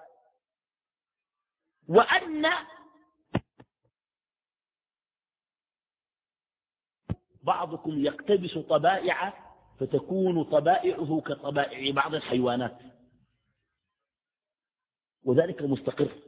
وأن 1.87 2.45
بعضكم 7.43 8.05
يقتبس 8.05 8.57
طبائع 8.57 9.51
فتكون 9.79 10.43
طبائعه 10.43 11.21
كطبائع 11.25 11.93
بعض 11.93 12.15
الحيوانات. 12.15 12.77
وذلك 15.23 15.61
مستقر. 15.61 16.21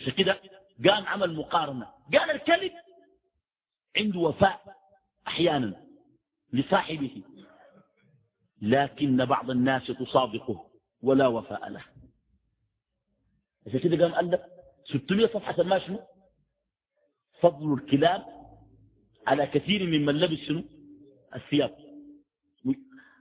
عشان 0.00 0.12
كده 0.12 0.40
قام 0.88 1.06
عمل 1.06 1.36
مقارنة. 1.36 1.92
قال 2.12 2.30
الكلب 2.30 2.72
عنده 3.96 4.20
وفاء 4.20 4.76
أحيانا 5.26 5.86
لصاحبه. 6.52 7.22
لكن 8.60 9.24
بعض 9.24 9.50
الناس 9.50 9.86
تصادقه 9.86 10.70
ولا 11.02 11.26
وفاء 11.26 11.68
له. 11.68 11.84
عشان 13.66 13.80
كده 13.80 14.06
قام 14.06 14.26
ألف 14.32 14.40
600 14.84 15.26
صفحة 15.26 15.62
ما 15.62 15.78
شنو؟ 15.78 16.00
فضل 17.40 17.72
الكلاب 17.74 18.26
على 19.26 19.46
كثير 19.46 19.86
ممن 19.86 20.14
لبس 20.20 20.38
شنو؟ 20.38 20.64
الثياب. 21.34 21.76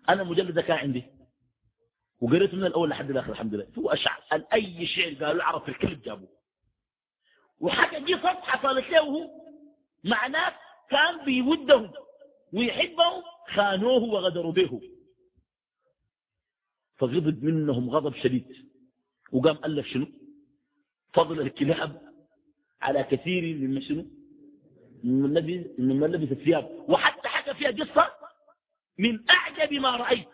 أنا 0.09 0.23
مجلد 0.23 0.59
كان 0.59 0.77
عندي. 0.77 1.03
وقريت 2.21 2.53
من 2.53 2.65
الأول 2.65 2.89
لحد 2.89 3.09
الآخر 3.09 3.31
الحمد 3.31 3.53
لله. 3.53 3.67
هو 3.77 3.89
أشعر. 3.89 4.23
أي 4.53 4.85
شعر 4.87 5.13
قالوا 5.13 5.59
في 5.59 5.69
الكلب 5.69 6.01
جابوه 6.01 6.29
وحاجة 7.59 7.97
دي 8.05 8.13
قصص 8.13 8.41
حصلت 8.41 8.89
له 8.89 9.29
مع 10.03 10.27
ناس 10.27 10.53
كان 10.89 11.25
بيودهم 11.25 11.91
ويحبهم 12.53 13.23
خانوه 13.55 14.03
وغدروا 14.03 14.51
به. 14.51 14.81
فغضب 16.99 17.43
منهم 17.43 17.89
غضب 17.89 18.15
شديد. 18.15 18.69
وقام 19.31 19.55
قال 19.55 19.85
شنو؟ 19.85 20.07
فضل 21.13 21.41
الكلاب 21.41 22.01
على 22.81 23.03
كثير 23.03 23.57
من 23.57 23.81
شنو؟ 23.81 24.05
من 25.03 26.03
لبس 26.03 26.31
الثياب. 26.31 26.85
وحتى 26.89 27.27
حكى 27.27 27.53
فيها 27.53 27.71
قصة 27.71 28.11
من 28.97 29.29
أعجب 29.29 29.73
ما 29.73 29.95
رأيت. 29.95 30.27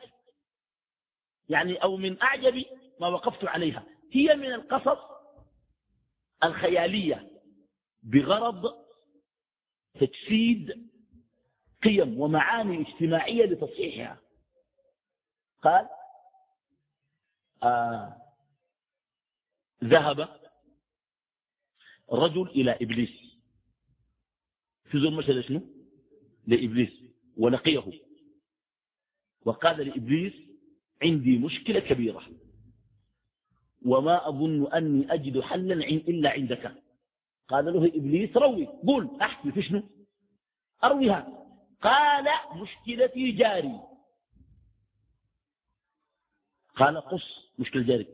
يعني 1.49 1.75
أو 1.75 1.97
من 1.97 2.21
أعجب 2.21 2.65
ما 2.99 3.07
وقفت 3.07 3.45
عليها. 3.45 3.85
هي 4.11 4.35
من 4.35 4.53
القصص 4.53 4.99
الخيالية. 6.43 7.31
بغرض 8.03 8.85
تجسيد 9.99 10.89
قيم 11.83 12.19
ومعاني 12.19 12.81
اجتماعية 12.81 13.45
لتصحيحها. 13.45 14.21
قال 15.63 15.89
ذهب 19.83 20.29
رجل 22.11 22.47
إلى 22.47 22.71
إبليس. 22.81 23.09
في 24.85 24.99
زول 24.99 25.13
مشهد 25.13 25.39
شنو؟ 25.39 25.61
لإبليس 26.47 26.93
ولقيه. 27.37 27.83
وقال 29.45 29.87
لإبليس 29.87 30.33
عندي 31.03 31.37
مشكلة 31.37 31.79
كبيرة. 31.79 32.23
وما 33.85 34.29
أظن 34.29 34.73
أني 34.73 35.13
أجد 35.13 35.39
حلا 35.39 35.73
إلا 35.73 36.29
عندك. 36.31 36.75
قال 37.47 37.65
له 37.65 37.85
إبليس 37.85 38.37
روي 38.37 38.65
قول 38.65 39.21
أحكي 39.21 39.51
في 39.51 39.61
شنو؟ 39.61 39.83
أرويها 40.83 41.47
قال 41.81 42.25
مشكلتي 42.61 43.31
جاري. 43.31 43.94
قال 46.75 46.97
قص 46.97 47.51
مشكلة 47.59 47.83
جاري 47.83 48.07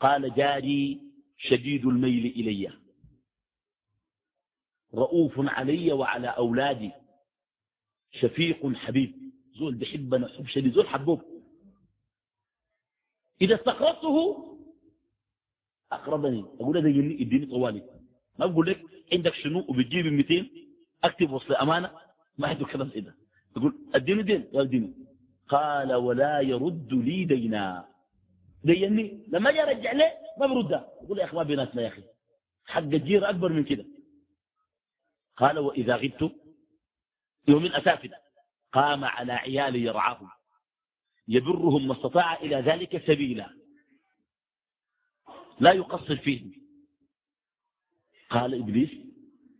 قال 0.00 0.34
جاري 0.34 1.00
شديد 1.38 1.86
الميل 1.86 2.26
إلي. 2.26 2.72
رؤوف 4.94 5.32
علي 5.38 5.92
وعلى 5.92 6.28
أولادي. 6.28 6.92
شفيق 8.12 8.72
حبيب. 8.74 9.32
زول 9.58 9.74
بحبنا 9.74 10.28
حب 10.28 10.46
شديد. 10.46 10.72
زول 10.72 10.88
حبوب. 10.88 11.22
إذا 13.40 13.54
استقرضته 13.54 14.36
أقربني 15.92 16.40
أقول 16.40 16.78
هذا 16.78 16.88
يجيني 16.88 17.22
اديني 17.22 17.46
طوالي. 17.46 17.82
ما 18.38 18.44
أقول 18.44 18.66
لك 18.66 18.82
عندك 19.12 19.34
شنو 19.34 19.64
وبتجيب 19.68 20.06
200 20.06 20.50
أكتب 21.04 21.30
وصل 21.30 21.54
أمانة؟ 21.54 21.90
ما 22.38 22.48
عنده 22.48 22.66
كلام 22.66 22.90
إذا. 22.94 23.14
يقول 23.56 23.74
أديني 23.94 24.22
دين. 24.22 24.48
اديني 24.54 24.94
قال 25.48 25.94
ولا 25.94 26.40
يرد 26.40 26.92
لي 26.92 27.24
دينا. 27.24 27.93
ديني 28.64 29.26
لما 29.28 29.50
أجي 29.50 29.62
ارجع 29.62 29.92
له 29.92 30.12
ما 30.38 30.46
بردها 30.46 30.88
يقول 31.02 31.18
يا 31.18 31.24
أخي 31.24 31.36
ما 31.36 31.42
بيناتنا 31.42 31.82
يا 31.82 31.88
أخي. 31.88 32.02
حق 32.66 32.80
الجير 32.80 33.30
أكبر 33.30 33.52
من 33.52 33.64
كده. 33.64 33.84
قال 35.36 35.58
وإذا 35.58 35.96
غبت 35.96 36.32
يوم 37.48 37.66
اسافر 37.66 38.10
قام 38.72 39.04
على 39.04 39.32
عيالي 39.32 39.82
يرعاهم. 39.82 40.28
يبرهم 41.28 41.86
ما 41.88 41.92
استطاع 41.92 42.34
إلى 42.34 42.56
ذلك 42.56 43.06
سبيلا. 43.06 43.50
لا 45.60 45.72
يقصر 45.72 46.16
فيهم. 46.16 46.52
قال 48.30 48.54
إبليس 48.54 48.90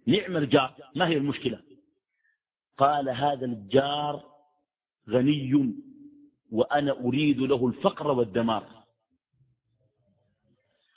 نعم 0.07 0.37
الجار 0.37 0.75
ما 0.97 1.09
هي 1.09 1.17
المشكلة؟ 1.17 1.63
قال 2.79 3.09
هذا 3.09 3.47
الجار 3.47 4.35
غني 5.09 5.75
وأنا 6.53 6.93
أريد 6.93 7.39
له 7.41 7.67
الفقر 7.67 8.11
والدمار. 8.11 8.84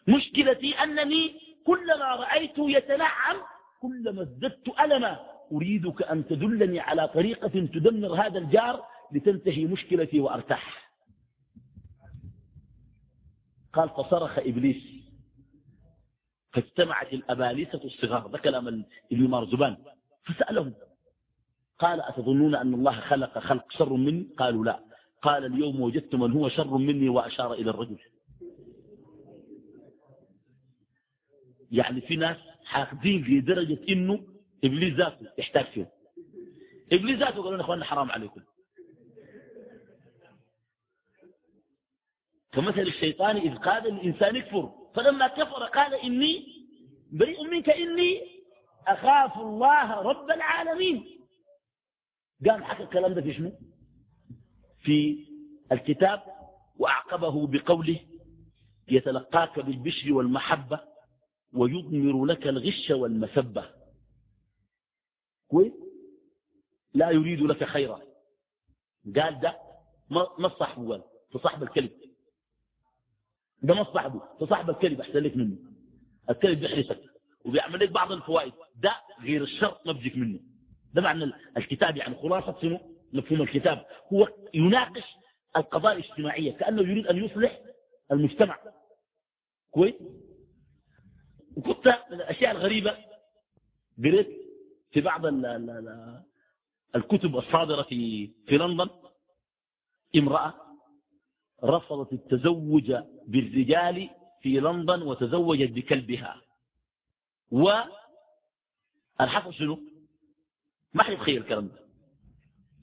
مشكلتي 0.07 0.73
أنني 0.73 1.39
كلما 1.65 2.15
رأيته 2.15 2.71
يتنعم 2.71 3.37
كلما 3.81 4.21
ازددت 4.21 4.79
ألما 4.79 5.19
أريدك 5.51 6.01
أن 6.01 6.27
تدلني 6.27 6.79
على 6.79 7.07
طريقة 7.07 7.47
تدمر 7.47 8.13
هذا 8.13 8.39
الجار 8.39 8.85
لتنتهي 9.11 9.65
مشكلتي 9.65 10.19
وأرتاح. 10.19 10.91
قال 13.73 13.89
فصرخ 13.89 14.39
إبليس. 14.39 14.83
فاجتمعت 16.51 17.13
الأبالسة 17.13 17.81
الصغار 17.83 18.27
ده 18.27 18.37
كلام 18.37 18.67
ابن 19.11 19.27
مارزبان 19.29 19.77
فسألهم. 20.25 20.73
قال 21.79 22.01
أتظنون 22.01 22.55
أن 22.55 22.73
الله 22.73 22.99
خلق 22.99 23.39
خلق 23.39 23.71
شر 23.71 23.93
مني؟ 23.93 24.27
قالوا 24.37 24.65
لا. 24.65 24.79
قال 25.21 25.45
اليوم 25.45 25.81
وجدت 25.81 26.15
من 26.15 26.31
هو 26.31 26.49
شر 26.49 26.77
مني 26.77 27.09
وأشار 27.09 27.53
إلى 27.53 27.69
الرجل. 27.69 27.97
يعني 31.71 32.01
في 32.01 32.15
ناس 32.15 32.37
حاقدين 32.65 33.23
لدرجة 33.23 33.79
إنه 33.89 34.27
إبليس 34.63 34.93
ذاته 34.93 35.27
يحتاج 35.37 35.65
فيه. 35.65 35.91
إبليس 36.93 37.19
ذاته 37.19 37.41
قالوا 37.43 37.61
أخواننا 37.61 37.85
حرام 37.85 38.11
عليكم. 38.11 38.41
كمثل 42.51 42.79
الشيطان 42.81 43.37
إذ 43.37 43.55
قال 43.55 43.87
الإنسان 43.87 44.35
يكفر 44.35 44.73
فلما 44.95 45.27
كفر 45.27 45.63
قال 45.63 45.93
إني 45.93 46.45
بريء 47.11 47.47
منك 47.47 47.69
إني 47.69 48.21
أخاف 48.87 49.37
الله 49.37 50.01
رب 50.01 50.31
العالمين. 50.31 51.05
قام 52.49 52.63
حكى 52.63 52.83
الكلام 52.83 53.13
ده 53.13 53.21
في 53.21 53.33
شنو؟ 53.33 53.51
في 54.81 55.25
الكتاب 55.71 56.23
وأعقبه 56.77 57.47
بقوله 57.47 57.99
يتلقاك 58.87 59.59
بالبشر 59.59 60.13
والمحبة 60.13 60.79
ويضمر 61.57 62.25
لك 62.25 62.47
الغش 62.47 62.89
والمسبة. 62.89 63.69
كويس؟ 65.47 65.73
لا 66.93 67.09
يريد 67.09 67.41
لك 67.41 67.63
خيرا. 67.63 68.01
قال 69.15 69.39
ده 69.39 69.57
ما 70.11 70.49
صاحبه 70.59 70.89
قال 70.91 71.03
تصاحب 71.33 71.63
الكلب. 71.63 71.91
ده 73.61 73.73
ما 73.73 73.83
صاحبه 73.93 74.21
تصاحب 74.39 74.69
الكلب 74.69 75.01
أحسن 75.01 75.19
لك 75.19 75.37
منه. 75.37 75.57
الكلب 76.29 76.59
بيحرسك 76.59 76.99
وبيعمل 77.45 77.79
لك 77.79 77.91
بعض 77.91 78.11
الفوائد. 78.11 78.53
ده 78.75 78.95
غير 79.21 79.43
الشر 79.43 79.79
ما 79.85 79.91
بيجيك 79.91 80.17
منه. 80.17 80.39
ده 80.93 81.01
معنى 81.01 81.31
الكتاب 81.57 81.97
يعني 81.97 82.15
خلاصة 82.15 82.61
شنو؟ 82.61 82.79
مفهوم 83.13 83.41
الكتاب. 83.41 83.85
هو 84.13 84.27
يناقش 84.53 85.03
القضايا 85.57 85.97
الاجتماعية 85.97 86.51
كأنه 86.51 86.81
يريد 86.81 87.07
أن 87.07 87.25
يصلح 87.25 87.61
المجتمع. 88.11 88.59
كويس؟ 89.71 89.93
وكنت 91.57 91.87
من 92.11 92.17
الأشياء 92.21 92.51
الغريبة 92.51 92.97
قريت 94.03 94.29
في 94.91 95.01
بعض 95.01 95.25
ال 95.25 95.45
ال 95.45 95.69
ال 95.69 96.21
الكتب 96.95 97.37
الصادرة 97.37 97.81
في, 97.83 98.27
في 98.47 98.57
لندن 98.57 98.89
امرأة 100.15 100.53
رفضت 101.63 102.13
التزوج 102.13 102.93
بالرجال 103.27 104.09
في 104.41 104.59
لندن 104.59 105.01
وتزوجت 105.01 105.71
بكلبها. 105.71 106.41
والحصل 107.51 107.93
شنو؟ 109.53 109.79
ما 110.93 111.03
حد 111.03 111.13
يتخيل 111.13 111.37
الكلام 111.41 111.67
ده. 111.67 111.79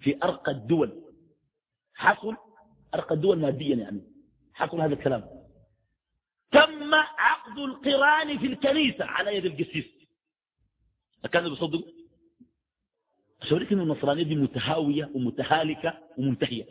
في 0.00 0.18
أرقى 0.24 0.52
الدول 0.52 1.02
حصل 1.94 2.36
أرقى 2.94 3.14
الدول 3.14 3.38
ماديا 3.38 3.76
يعني 3.76 4.00
حصل 4.54 4.80
هذا 4.80 4.94
الكلام. 4.94 5.43
عقد 7.44 7.58
القران 7.58 8.38
في 8.38 8.46
الكنيسة 8.46 9.04
على 9.04 9.36
يد 9.36 9.44
القسيس. 9.44 9.84
كانوا 11.32 11.50
بيصدقوا 11.50 11.92
أشوريك 13.42 13.72
أن 13.72 13.80
النصرانية 13.80 14.22
دي 14.22 14.36
متهاوية 14.36 15.10
ومتهالكة 15.14 15.98
ومنتهية. 16.18 16.66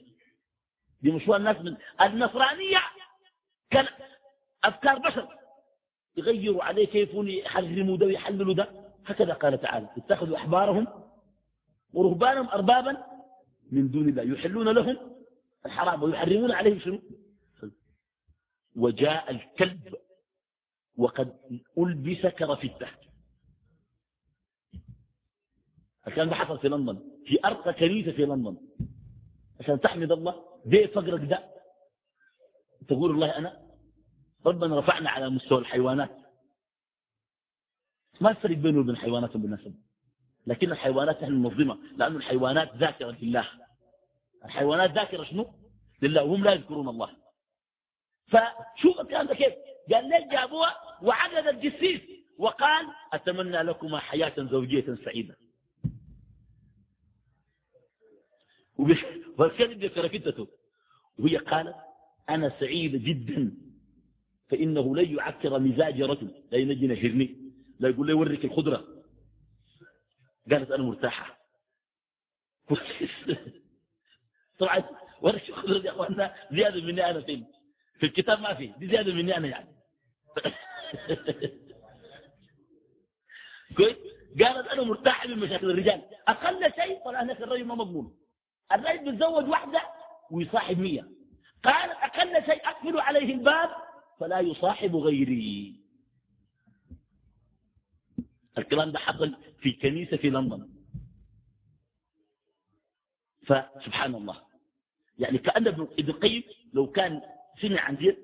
دي 1.01 1.11
مشروع 1.11 1.37
الناس 1.37 1.57
من 1.57 1.77
النصرانية 2.01 2.79
كان 3.69 3.87
أفكار 4.63 4.97
بشر. 4.99 5.27
يغيروا 6.17 6.63
عليه 6.63 6.87
كيف 6.87 7.09
يحرموا 7.13 7.97
ده 7.97 8.05
ويحللوا 8.05 8.53
ده. 8.53 8.91
هكذا 9.05 9.33
قال 9.33 9.61
تعالى. 9.61 9.89
اتخذوا 9.97 10.37
أحبارهم 10.37 10.87
ورهبانهم 11.93 12.47
أربابا 12.47 13.03
من 13.71 13.91
دون 13.91 14.09
الله. 14.09 14.23
يحلون 14.23 14.69
لهم 14.69 14.97
الحرام 15.65 16.03
ويحرمون 16.03 16.51
عليهم 16.51 16.79
شنو؟ 16.79 17.01
وجاء 18.75 19.31
الكلب 19.31 19.95
وقد 20.97 21.37
ألبس 21.77 22.25
كرفته 22.25 22.87
الكلام 26.07 26.29
ده 26.29 26.35
حصل 26.35 26.59
في 26.59 26.69
لندن. 26.69 26.99
في 27.25 27.39
أرقى 27.45 27.73
كنيسة 27.73 28.11
في 28.11 28.25
لندن. 28.25 28.57
عشان 29.59 29.79
تحمد 29.79 30.11
الله 30.11 30.45
دي 30.65 30.87
فقرك 30.87 31.29
ده. 31.29 31.49
تقول 32.87 33.11
الله 33.11 33.37
أنا 33.37 33.61
ربنا 34.45 34.79
رفعنا 34.79 35.09
على 35.09 35.29
مستوى 35.29 35.59
الحيوانات. 35.59 36.17
ما 38.21 38.29
الفرق 38.29 38.57
بينه 38.57 38.79
وبين 38.79 38.89
الحيوانات 38.89 39.37
بالنسبة 39.37 39.73
لكن 40.47 40.71
الحيوانات 40.71 41.23
نحن 41.23 41.31
منظمة 41.33 41.77
لأن 41.97 42.15
الحيوانات 42.15 42.75
ذاكرة 42.75 43.11
لله. 43.21 43.49
الحيوانات 44.45 44.91
ذاكرة 44.91 45.23
شنو؟ 45.23 45.53
لله 46.01 46.23
وهم 46.23 46.43
لا 46.43 46.53
يذكرون 46.53 46.89
الله. 46.89 47.09
فشوف 48.27 48.99
الكلام 49.01 49.27
ده 49.27 49.35
كيف؟ 49.35 49.53
قال 49.91 50.09
ليش 50.09 50.23
جابوها 50.31 50.75
وعقد 51.01 51.47
الجسيس 51.47 52.01
وقال 52.37 52.87
أتمنى 53.13 53.57
لكما 53.63 53.99
حياة 53.99 54.33
زوجية 54.37 54.97
سعيدة. 55.05 55.37
والكلب 59.37 59.83
ذكر 59.83 60.09
فتته 60.09 60.47
وهي 61.19 61.37
قالت 61.37 61.75
أنا 62.29 62.59
سعيدة 62.59 62.97
جدا 62.97 63.51
فإنه 64.49 64.95
لن 64.95 65.15
يعكر 65.17 65.59
مزاج 65.59 66.01
رجل. 66.01 66.43
لا 66.51 66.57
ينجي 66.57 66.87
نهرني. 66.87 67.51
لا 67.79 67.89
يقول 67.89 68.07
لي 68.07 68.13
ورك 68.13 68.45
الخضرة. 68.45 68.87
قالت 70.51 70.71
أنا 70.71 70.83
مرتاحة. 70.83 71.39
طبعا 74.59 74.83
ورك 75.21 75.49
الخضرة 75.49 75.85
يا 75.85 75.91
أخوانا؟ 75.91 76.35
زيادة 76.51 76.81
مني 76.81 77.09
أنا 77.09 77.21
فين؟ 77.21 77.45
في 77.99 78.05
الكتاب 78.05 78.39
ما 78.39 78.53
في 78.53 78.67
دي 78.67 78.87
زيادة 78.87 79.13
مني 79.13 79.37
أنا 79.37 79.47
يعني. 79.47 79.69
كويس؟ 83.77 83.97
قالت 84.39 84.67
أنا 84.67 84.83
مرتاحة 84.83 85.27
من 85.27 85.39
مشاكل 85.39 85.69
الرجال. 85.71 86.01
أقل 86.27 86.73
شيء 86.81 87.03
طلع 87.05 87.23
هناك 87.23 87.41
الرجل 87.41 87.65
ما 87.65 87.75
مضمون. 87.75 88.17
الرجل 88.71 89.11
بيتزوج 89.11 89.49
واحدة 89.49 89.81
ويصاحب 90.31 90.79
مية. 90.79 91.09
قال 91.63 91.89
أقل 91.89 92.45
شيء 92.45 92.67
أقفل 92.69 92.99
عليه 92.99 93.33
الباب 93.33 93.69
فلا 94.19 94.39
يصاحب 94.39 94.95
غيري. 94.95 95.79
الكلام 98.57 98.91
ده 98.91 98.99
حصل 98.99 99.35
في 99.61 99.71
كنيسة 99.71 100.17
في 100.17 100.29
لندن. 100.29 100.69
فسبحان 103.47 104.15
الله. 104.15 104.41
يعني 105.19 105.37
كأن 105.37 105.67
ابن 105.67 105.87
القيم 105.99 106.43
لو 106.73 106.91
كان 106.91 107.21
سمع 107.61 107.81
عن 107.81 107.95
ديت 107.95 108.19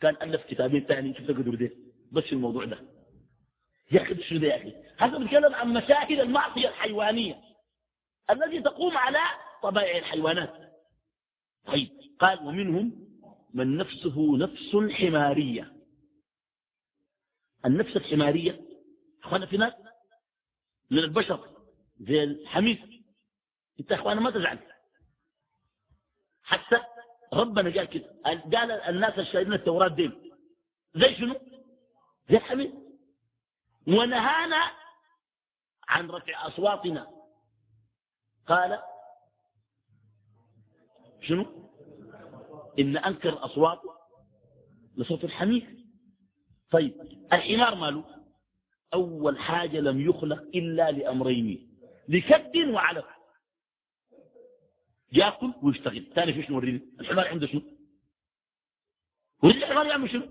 كان 0.00 0.16
ألف 0.22 0.44
كتابين 0.46 0.84
ثاني 0.86 1.14
شفت 1.14 1.28
قدر 1.30 1.54
ده 1.54 1.70
بس 2.12 2.22
في 2.24 2.32
الموضوع 2.32 2.64
ده. 2.64 2.78
يا 3.92 4.02
أخي 4.02 4.22
شو 4.22 4.36
ده 4.36 4.46
يا 4.46 4.56
أخي. 4.56 4.74
هذا 4.98 5.18
بيتكلم 5.18 5.54
عن 5.54 5.72
مشاهد 5.74 6.18
المعصية 6.18 6.68
الحيوانية 6.68 7.40
التي 8.30 8.60
تقوم 8.62 8.96
على 8.96 9.18
طبائع 9.62 9.98
الحيوانات. 9.98 10.54
طيب. 11.66 11.90
قال 12.18 12.38
ومنهم 12.46 13.08
من 13.54 13.76
نفسه 13.76 14.36
نفس 14.36 14.76
حمارية. 14.94 15.72
النفس 17.66 17.96
الحمارية 17.96 18.60
أخوانا 19.24 19.46
في 19.46 19.56
ناس 19.56 19.72
من 20.90 20.98
البشر 20.98 21.48
زي 22.00 22.22
الحميد. 22.24 22.78
أنت 23.80 23.92
أخوانا 23.92 24.20
ما 24.20 24.30
تزعل. 24.30 24.58
حتى 26.42 26.80
ربنا 27.32 27.70
قال 27.70 27.84
كده. 27.84 28.14
قال 28.24 28.70
الناس 28.70 29.18
الشاهدين 29.18 29.52
التوراة 29.52 29.88
دين. 29.88 30.32
زي 30.94 31.14
شنو؟ 31.14 31.34
زي 32.30 32.36
الحميد 32.36 32.74
ونهانا 33.88 34.70
عن 35.88 36.10
رفع 36.10 36.46
أصواتنا. 36.46 37.06
قال 38.46 38.78
شنو؟ 41.20 41.70
إن 42.78 42.96
أنكر 42.96 43.28
الأصوات 43.28 43.80
لصوت 44.96 45.24
الحمير. 45.24 45.76
طيب 46.70 47.00
الحمار 47.32 47.74
ماله؟ 47.74 48.04
أول 48.94 49.38
حاجة 49.38 49.80
لم 49.80 50.00
يخلق 50.00 50.42
إلا 50.54 50.90
لأمرين 50.90 51.78
لكد 52.08 52.56
وعلف 52.56 53.04
يأكل 55.12 55.52
ويشتغل. 55.62 56.12
ثاني 56.14 56.32
في 56.32 56.42
شنو 56.42 56.56
وريني؟ 56.56 56.80
الحمار 57.00 57.28
عنده 57.28 57.46
شنو؟ 57.46 57.62
وريني 59.42 59.64
الحمار 59.64 59.86
يعمل 59.86 60.10
شنو؟ 60.10 60.28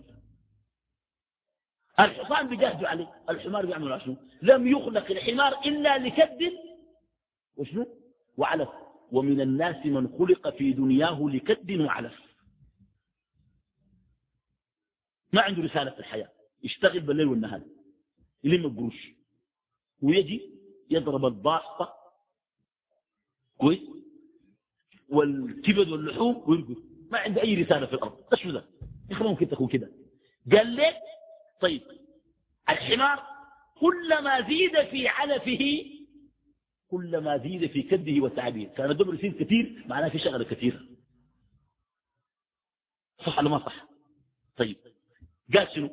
الحصان 2.00 2.50
بيجاهدوا 2.50 2.88
عليه. 2.88 3.24
الحمار 3.30 3.66
بيعمل 3.66 4.02
شنو؟ 4.02 4.18
لم 4.42 4.68
يخلق 4.68 5.12
الحمار 5.12 5.60
إلا 5.66 5.98
لكد 5.98 6.54
وشنو؟ 7.56 7.88
وعلف. 8.38 8.70
ومن 9.12 9.42
الناس 9.42 9.86
من 9.86 10.18
خلق 10.18 10.50
في 10.58 10.74
دنياه 10.74 11.22
لكد 11.22 11.72
وعلف. 11.72 12.20
ما 15.34 15.42
عنده 15.42 15.64
رسالة 15.64 15.92
في 15.92 16.00
الحياة. 16.00 16.32
يشتغل 16.64 17.00
بالليل 17.00 17.28
والنهار. 17.28 17.62
يلم 18.44 18.66
القروش. 18.66 19.08
ويجي 20.02 20.52
يضرب 20.90 21.26
الباسطة. 21.26 21.94
كويس؟ 23.58 23.99
والكبد 25.10 25.90
واللحوم 25.90 26.44
ويرقص 26.48 26.84
ما 27.12 27.20
عنده 27.20 27.42
أي 27.42 27.64
رسالة 27.64 27.86
في 27.86 27.94
الأرض. 27.94 28.24
إيش 28.34 28.48
ذا؟ 28.48 28.66
يا 29.12 29.24
ممكن 29.24 29.50
تكون 29.50 29.68
كده. 29.68 29.92
قال 30.52 30.76
لك 30.76 30.96
طيب 31.62 31.82
الحمار 32.70 33.24
كلما 33.80 34.48
زيد 34.48 34.90
في 34.90 35.08
علفه 35.08 35.86
كلما 36.90 37.38
زيد 37.38 37.72
في 37.72 37.82
كده 37.82 38.24
وتعبه 38.24 38.70
كان 38.78 38.92
الدبر 38.92 39.16
يصير 39.16 39.32
كثير 39.44 39.84
معناه 39.88 40.10
في 40.10 40.20
شغلة 40.20 40.44
كثيرة. 40.44 40.80
صح 43.26 43.38
ولا 43.38 43.50
ما 43.50 43.60
صح؟ 43.60 43.88
طيب. 44.58 44.78
قال 45.56 45.68
شنو؟ 45.76 45.90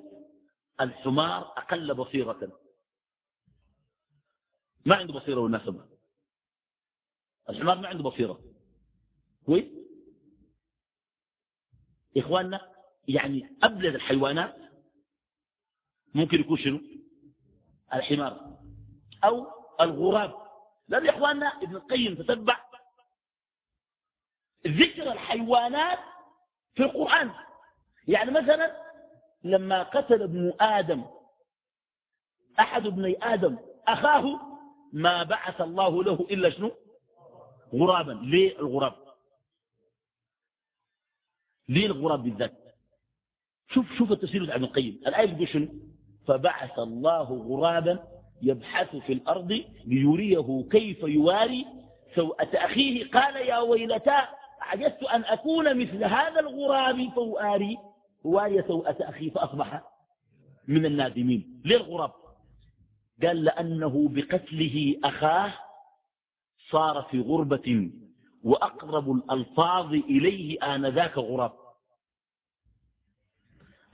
الحمار 0.80 1.42
أقل 1.42 1.94
بصيرة. 1.94 2.60
ما 4.86 4.96
عنده 4.96 5.12
بصيرة 5.14 5.40
والنسبة 5.40 5.86
الحمار 7.50 7.78
ما 7.78 7.88
عنده 7.88 8.02
بصيرة. 8.02 8.40
كويس؟ 9.46 9.64
إخواننا 12.16 12.72
يعني 13.08 13.56
أبلد 13.62 13.94
الحيوانات 13.94 14.56
ممكن 16.14 16.40
يكون 16.40 16.58
شنو؟ 16.58 16.80
الحمار 17.94 18.58
أو 19.24 19.46
الغراب. 19.80 20.34
لأن 20.88 21.08
إخواننا 21.08 21.46
ابن 21.46 21.76
القيم 21.76 22.14
تتبع 22.14 22.66
ذكر 24.66 25.12
الحيوانات 25.12 25.98
في 26.74 26.82
القرآن. 26.82 27.30
يعني 28.08 28.30
مثلا 28.30 28.82
لما 29.44 29.82
قتل 29.82 30.22
ابن 30.22 30.52
آدم 30.60 31.04
أحد 32.60 32.86
ابني 32.86 33.18
آدم 33.22 33.58
أخاه 33.88 34.40
ما 34.92 35.22
بعث 35.22 35.60
الله 35.60 36.04
له 36.04 36.26
إلا 36.30 36.50
شنو؟ 36.50 36.72
غرابا. 37.74 38.12
ليه 38.12 38.58
الغراب؟ 38.58 39.05
ليه 41.68 41.86
الغراب 41.86 42.22
بالذات؟ 42.22 42.52
شوف 43.68 43.86
شوف 43.98 44.12
التفسير 44.12 44.42
بتاع 44.44 44.54
ابن 44.54 44.64
القيم. 44.64 45.00
الآية 45.06 45.26
بتقول 45.26 45.48
شنو؟ 45.48 45.68
فبعث 46.26 46.78
الله 46.78 47.22
غرابا 47.22 47.98
يبحث 48.42 48.96
في 48.96 49.12
الأرض 49.12 49.64
ليريه 49.86 50.64
كيف 50.70 51.02
يواري 51.02 51.66
سوءة 52.14 52.48
أخيه. 52.54 53.10
قال 53.10 53.36
يا 53.36 53.58
ويلتا 53.58 54.28
عجزت 54.60 55.02
أن 55.02 55.24
أكون 55.24 55.78
مثل 55.78 56.04
هذا 56.04 56.40
الغراب 56.40 57.08
فأواري. 57.08 57.78
واري 58.24 58.62
سوءة 58.62 58.96
أخي 59.00 59.30
فأصبح 59.30 59.82
من 60.68 60.86
النادمين. 60.86 61.62
ليه 61.64 61.76
الغراب؟ 61.76 62.12
قال 63.22 63.44
لأنه 63.44 64.08
بقتله 64.08 64.96
أخاه 65.04 65.52
صار 66.70 67.02
في 67.10 67.20
غربة 67.20 67.90
وأقرب 68.46 69.12
الألفاظ 69.12 69.92
إليه 69.92 70.74
آنذاك 70.74 71.18
غراب. 71.18 71.52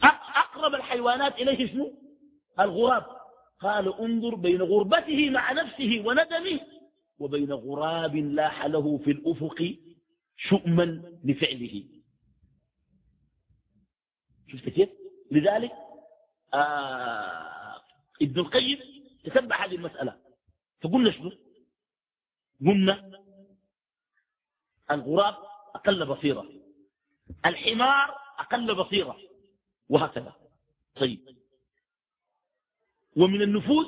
أقرب 0.02 0.74
الحيوانات 0.74 1.34
إليه 1.34 1.72
شنو؟ 1.72 1.94
الغراب. 2.60 3.06
قال 3.60 4.00
انظر 4.00 4.34
بين 4.34 4.62
غربته 4.62 5.30
مع 5.30 5.52
نفسه 5.52 6.02
وندمه 6.06 6.60
وبين 7.18 7.52
غراب 7.52 8.16
لاح 8.16 8.66
له 8.66 8.98
في 8.98 9.10
الأفق 9.10 9.76
شؤما 10.36 11.02
لفعله. 11.24 11.84
شفت 14.48 14.68
كيف؟ 14.68 14.88
لذلك 15.30 15.72
آه 16.54 17.80
ابن 18.22 18.40
القيم 18.40 18.78
تتبع 19.24 19.66
هذه 19.66 19.74
المسألة. 19.74 20.16
فقلنا 20.80 21.10
شنو؟ 21.10 21.32
قلنا 22.60 23.21
الغراب 24.92 25.34
أقل 25.74 26.06
بصيرة. 26.06 26.48
الحمار 27.46 28.18
أقل 28.38 28.74
بصيرة. 28.74 29.18
وهكذا. 29.88 30.34
طيب. 30.96 31.36
ومن 33.16 33.42
النفوس 33.42 33.86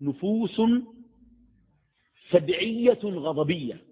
نفوس 0.00 0.60
سبعية 2.30 3.00
غضبية. 3.04 3.86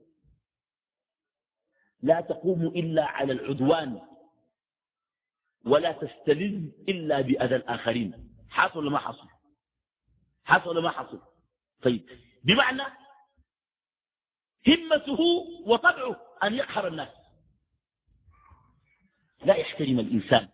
لا 2.03 2.21
تقوم 2.21 2.67
إلا 2.67 3.05
على 3.05 3.33
العدوان 3.33 4.01
ولا 5.65 5.93
تستلذ 5.93 6.71
إلا 6.89 7.21
بأذى 7.21 7.57
الآخرين. 7.57 8.35
حصل 8.49 8.91
ما 8.91 8.99
حصل؟ 8.99 9.29
حصل 10.45 10.83
ما 10.83 10.91
حصل؟ 10.91 11.21
طيب. 11.83 12.09
بمعنى 12.45 12.83
همته 14.69 15.21
وطبعه 15.67 16.21
أن 16.45 16.55
يقهر 16.55 16.87
الناس. 16.87 17.09
لا 19.45 19.55
يحترم 19.55 20.01
الإنسان 20.01 20.49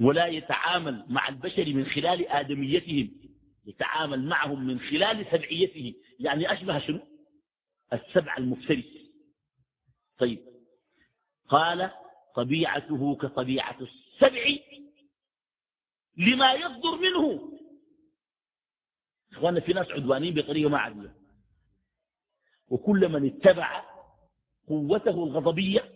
ولا 0.00 0.26
يتعامل 0.26 1.04
مع 1.08 1.28
البشر 1.28 1.74
من 1.74 1.86
خلال 1.86 2.28
آدميتهم 2.28 3.10
يتعامل 3.66 4.28
معهم 4.28 4.66
من 4.66 4.80
خلال 4.80 5.26
سبعيته 5.32 5.94
يعني 6.20 6.52
أشبه 6.52 6.78
شنو؟ 6.78 7.00
السبع 7.92 8.36
المفترس. 8.36 8.84
طيب. 10.18 10.38
قال 11.48 11.90
طبيعته 12.34 13.16
كطبيعة 13.16 13.76
السبع 13.80 14.44
لما 16.16 16.52
يصدر 16.52 16.96
منه. 16.96 17.52
اخوانا 19.32 19.60
في 19.60 19.72
ناس 19.72 19.86
عدوانين 19.90 20.34
بطريقة 20.34 20.70
ما 20.70 20.78
عادية. 20.78 21.14
وكل 22.70 23.08
من 23.08 23.26
اتبع 23.26 23.84
قوته 24.68 25.24
الغضبية 25.24 25.92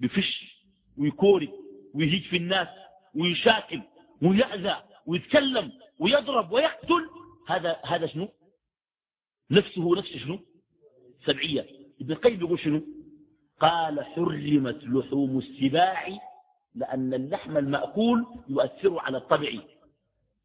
بفش 0.00 0.56
ويكوري 0.98 1.50
ويهيج 1.94 2.22
في 2.22 2.36
الناس 2.36 2.68
ويشاكل 3.14 3.82
ويأذى 4.22 4.76
ويتكلم 5.06 5.72
ويضرب 6.00 6.52
ويقتل 6.52 7.08
هذا 7.48 7.76
هذا 7.84 8.06
شنو؟ 8.06 8.28
نفسه 9.50 9.96
نفس 9.96 10.16
شنو؟ 10.16 10.38
سبعية. 11.26 11.66
ابن 12.00 12.12
القيم 12.12 12.40
يقول 12.40 12.58
شنو؟ 12.58 12.82
قال 13.60 14.04
حرمت 14.04 14.84
لحوم 14.84 15.38
السباع 15.38 16.08
لأن 16.74 17.14
اللحم 17.14 17.56
المأكول 17.56 18.26
يؤثر 18.48 18.98
على 18.98 19.16
الطبع. 19.18 19.48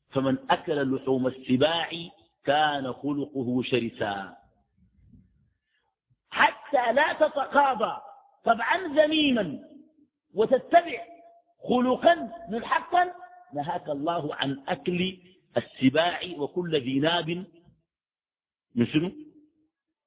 فمن 0.10 0.38
أكل 0.50 0.96
لحوم 0.96 1.28
السباع 1.28 1.90
كان 2.46 2.94
خلقه 2.94 3.62
شرسا. 3.64 4.41
حتى 6.72 6.94
لا 6.94 7.14
تتقاضى 7.14 8.02
طبعا 8.46 8.78
ذميما 8.88 9.60
وتتبع 10.34 11.06
خلقا 11.70 12.32
ملحقا 12.50 13.14
نهاك 13.54 13.90
الله 13.90 14.36
عن 14.36 14.64
أكل 14.68 15.18
السباع 15.58 16.20
وكل 16.38 16.76
ذي 16.76 17.00
ناب 17.00 17.30
من 18.76 18.86
شنو؟ 18.88 19.12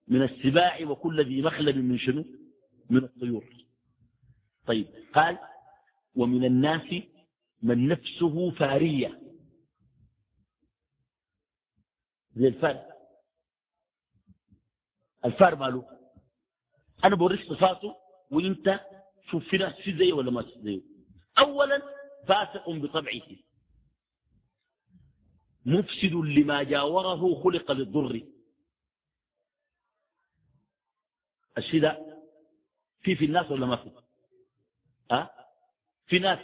من 0.09 0.23
السباع 0.23 0.79
وكل 0.83 1.25
ذي 1.25 1.43
مخلب 1.43 1.77
من 1.77 1.99
شنو؟ 1.99 2.25
من 2.91 3.05
الطيور. 3.05 3.45
طيب 4.67 4.87
قال 5.15 5.39
ومن 6.17 6.45
الناس 6.45 6.95
من 7.63 7.89
نفسه 7.89 8.51
فارية. 8.51 9.21
زي 12.37 12.49
الفار. 12.49 12.85
الفار 15.25 15.57
ماله؟ 15.57 15.95
أنا 17.05 17.17
بوريك 17.17 17.41
صفاته 17.49 17.97
وإنت 18.31 18.81
شوف 19.31 19.49
في 19.49 19.57
ناس 19.59 19.73
في 19.75 19.99
زيه 19.99 20.13
ولا 20.13 20.31
ما 20.31 20.45
زيه 20.57 20.81
أولا 21.39 21.83
فاسق 22.29 22.71
بطبعه. 22.71 23.23
مفسد 25.67 26.13
لما 26.15 26.63
جاوره 26.63 27.43
خلق 27.43 27.73
للضر. 27.73 28.23
الشيء 31.59 31.83
ده 31.83 32.21
في 33.03 33.17
في 33.17 33.25
الناس 33.25 33.51
ولا 33.51 33.67
ما 33.67 33.77
في؟ 33.77 33.91
أه؟ 35.11 35.31
في 36.07 36.19
ناس 36.19 36.39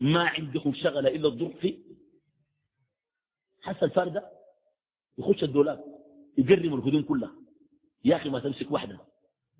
ما 0.00 0.28
عندهم 0.28 0.74
شغله 0.74 1.08
إلا 1.08 1.28
الضر 1.28 1.52
في 1.60 1.78
حس 3.62 3.82
الفردة 3.82 4.30
يخش 5.18 5.42
الدولاب 5.44 5.84
يقرم 6.38 6.74
الهدوم 6.74 7.02
كلها. 7.02 7.32
يا 8.04 8.16
أخي 8.16 8.28
ما 8.30 8.40
تمسك 8.40 8.70
واحدة. 8.70 9.15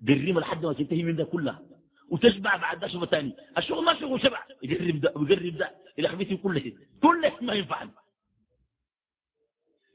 قرمها 0.07 0.41
لحد 0.41 0.65
ما 0.65 0.73
تنتهي 0.73 1.03
من 1.03 1.15
ده 1.15 1.23
كلها 1.23 1.63
وتشبع 2.09 2.55
بعد 2.57 2.79
ده 2.79 2.87
شغل 2.87 3.07
ثاني 3.07 3.35
الشغل 3.57 3.85
ما 3.85 3.99
شغل 3.99 4.21
شبع. 4.21 4.43
يقرب 4.63 5.01
ده 5.01 5.13
ويقرب 5.15 5.57
ده 5.57 5.75
إلى 5.99 6.07
خبيث 6.07 6.33
كل 6.41 6.61
شيء 6.61 6.77
كل 7.01 7.21
شيء 7.23 7.43
ما 7.43 7.53
ينفع. 7.53 7.89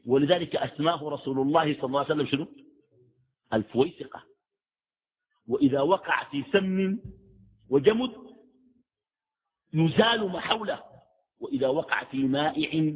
ولذلك 0.07 0.57
اسماه 0.57 1.09
رسول 1.09 1.41
الله 1.41 1.75
صلى 1.75 1.85
الله 1.85 2.01
عليه 2.01 2.15
وسلم 2.15 2.27
شنو؟ 2.27 2.47
الفويسقة. 3.53 4.23
وإذا 5.49 5.81
وقع 5.81 6.31
في 6.31 6.45
سمن 6.53 6.99
وجمد 7.71 8.13
يزال 9.75 10.29
ما 10.29 10.41
حوله. 10.41 10.83
وإذا 11.41 11.69
وقع 11.69 12.05
في 12.05 12.17
مائع 12.17 12.95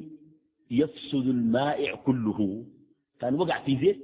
يفسد 0.71 1.15
المائع 1.15 1.95
كله. 1.95 2.67
كان 3.21 3.35
وقع 3.35 3.65
في 3.65 3.79
زيت. 3.79 4.03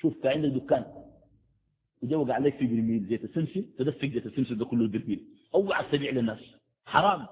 شوف 0.00 0.22
كان 0.22 0.32
عندك 0.44 0.62
دكان 0.62 1.05
وجا 2.02 2.34
عليك 2.34 2.56
في 2.56 2.66
برميل 2.66 3.06
زيت 3.08 3.24
السمسم 3.24 3.62
تدفق 3.78 4.06
زيت 4.06 4.26
السمسم 4.26 4.54
ده 4.58 4.64
كله 4.64 4.80
البرميل 4.82 5.26
أوعى 5.54 5.86
السبيع 5.86 6.10
للناس. 6.10 6.40
حرام. 6.86 7.26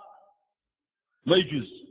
ما 1.26 1.36
يجوز. 1.36 1.84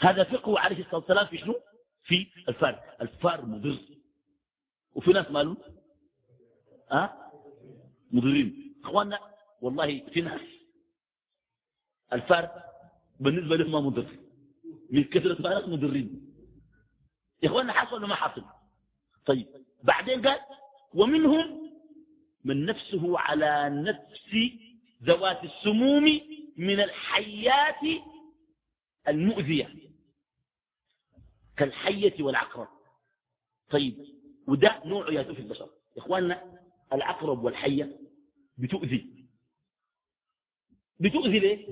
هذا 0.00 0.24
فقه 0.24 0.58
عليه 0.58 0.80
الصلاة 0.80 0.96
والسلام 0.96 1.26
في 1.26 1.38
شنو؟ 1.38 1.54
في 2.02 2.26
الفار 2.48 2.80
الفار 3.00 3.46
مضر. 3.46 3.78
وفي 4.94 5.10
ناس 5.12 5.30
مالهم 5.30 5.56
أه؟ 6.92 7.12
مضرين. 8.10 8.74
إخواننا 8.84 9.18
والله 9.60 10.00
في 10.12 10.20
ناس 10.20 10.40
الفار 12.12 12.50
بالنسبة 13.20 13.56
لهم 13.56 13.72
ما 13.72 13.80
مضر. 13.80 14.06
من 14.90 15.04
كثرة 15.04 15.42
ما 15.42 15.66
مضرين. 15.66 16.34
يا 17.42 17.48
إخواننا 17.48 17.72
حصل 17.72 17.96
ولا 17.96 18.06
ما 18.06 18.14
حصل؟ 18.14 18.44
طيب. 19.26 19.46
بعدين 19.82 20.26
قال 20.26 20.40
ومنهم 20.96 21.72
من 22.44 22.66
نفسه 22.66 23.18
على 23.18 23.70
نفس 23.70 24.36
ذوات 25.02 25.44
السموم 25.44 26.04
من 26.56 26.80
الحيات 26.80 28.02
المؤذية 29.08 29.74
كالحية 31.56 32.22
والعقرب. 32.22 32.68
طيب 33.70 34.06
وده 34.46 34.82
نوع 34.84 35.12
يا 35.12 35.22
في 35.22 35.40
البشر. 35.40 35.70
يا 35.96 36.02
إخواننا 36.02 36.60
العقرب 36.92 37.44
والحية 37.44 38.00
بتؤذي. 38.58 39.26
بتؤذي 41.00 41.38
ليه؟ 41.38 41.68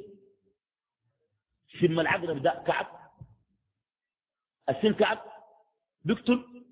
سم 1.81 2.01
العقرب 2.01 2.43
ده 2.43 2.65
كعب. 2.67 3.11
السن 4.69 4.95
كعب. 4.95 5.25
بيقتل 6.05 6.65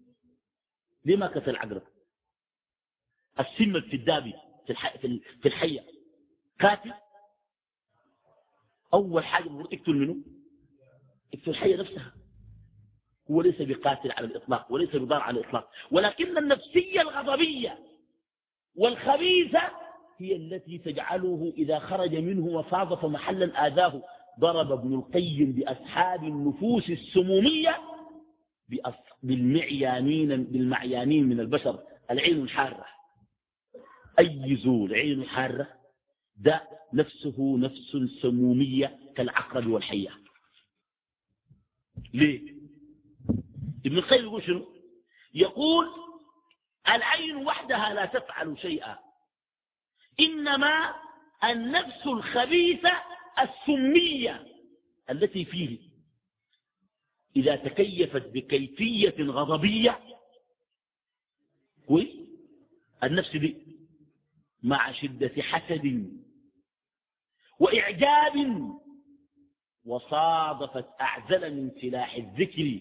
ليه 1.04 1.16
ما 1.16 1.26
قتل 1.26 1.50
العقرب؟ 1.50 1.82
السم 3.40 3.76
الفدابي 3.76 4.34
في, 4.66 5.20
في 5.42 5.48
الحية. 5.48 5.80
قاتل 6.60 6.92
أول 8.94 9.24
حاجة 9.24 9.46
المفروض 9.46 9.68
تقتل 9.68 9.94
منه؟ 9.94 10.16
اقتل 11.34 11.50
الحية 11.50 11.76
نفسها. 11.76 12.12
هو 13.30 13.42
ليس 13.42 13.62
بقاتل 13.62 14.12
على 14.12 14.26
الإطلاق 14.26 14.72
وليس 14.72 14.96
بضار 14.96 15.20
على 15.20 15.40
الإطلاق. 15.40 15.70
ولكن 15.90 16.38
النفسية 16.38 17.00
الغضبية 17.00 17.78
والخبيثة 18.76 19.62
هي 20.18 20.36
التي 20.36 20.78
تجعله 20.78 21.52
إذا 21.56 21.78
خرج 21.78 22.14
منه 22.14 22.46
وفاض 22.46 23.06
محلا 23.06 23.66
آذاه. 23.66 24.02
ضرب 24.40 24.72
ابن 24.72 24.94
القيم 24.94 25.52
بأصحاب 25.52 26.24
النفوس 26.24 26.90
السمومية 26.90 27.78
بالمعيانين, 29.22 30.44
بالمعيانين 30.44 31.28
من 31.28 31.40
البشر. 31.40 31.82
العين 32.10 32.42
الحارة 32.42 32.91
أي 34.18 34.56
زول 34.56 34.94
عين 34.94 35.24
حارة 35.28 35.68
ده 36.36 36.68
نفسه 36.92 37.58
نفس 37.58 37.96
سمومية 38.22 38.98
كالعقرب 39.16 39.66
والحية. 39.66 40.18
ليه؟ 42.14 42.54
ابن 43.86 43.98
القيم 43.98 44.24
يقول 44.24 44.42
شنو؟ 44.42 44.66
يقول 45.34 45.86
العين 46.88 47.36
وحدها 47.36 47.94
لا 47.94 48.06
تفعل 48.06 48.58
شيئا 48.58 48.98
إنما 50.20 50.94
النفس 51.44 52.06
الخبيثة 52.06 52.92
السمية 53.40 54.46
التي 55.10 55.44
فيه. 55.44 55.78
إذا 57.36 57.56
تكيفت 57.56 58.26
بكيفية 58.28 59.14
غضبية 59.24 60.00
كويس؟ 61.86 62.08
النفس 63.04 63.36
دي 63.36 63.56
مع 64.62 64.92
شدة 64.92 65.42
حسد 65.42 66.12
وإعجاب 67.58 68.32
وصادفت 69.84 70.86
أعزل 71.00 71.54
من 71.56 71.70
سلاح 71.80 72.14
الذكر 72.14 72.80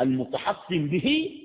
المتحصن 0.00 0.86
به 0.88 1.36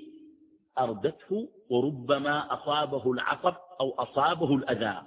أردته 0.78 1.48
وربما 1.70 2.54
أصابه 2.54 3.12
العصب 3.12 3.54
أو 3.80 3.90
أصابه 3.90 4.54
الأذى. 4.54 5.06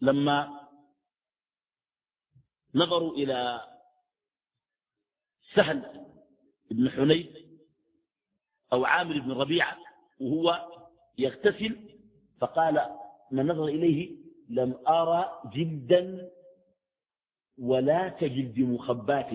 لما 0.00 0.68
نظروا 2.74 3.12
إلى 3.14 3.60
سهل 5.54 6.06
بن 6.70 6.90
حنيف 6.90 7.36
أو 8.72 8.84
عامر 8.84 9.18
بن 9.20 9.32
ربيعة 9.32 9.78
وهو 10.20 10.75
يغتسل؟ 11.18 11.76
فقال 12.40 12.96
من 13.30 13.46
نظر 13.46 13.64
إليه 13.66 14.16
لم 14.48 14.74
أرى 14.88 15.40
جلدا 15.54 16.30
ولا 17.58 18.08
كجلد 18.08 18.58
مخبات. 18.60 19.30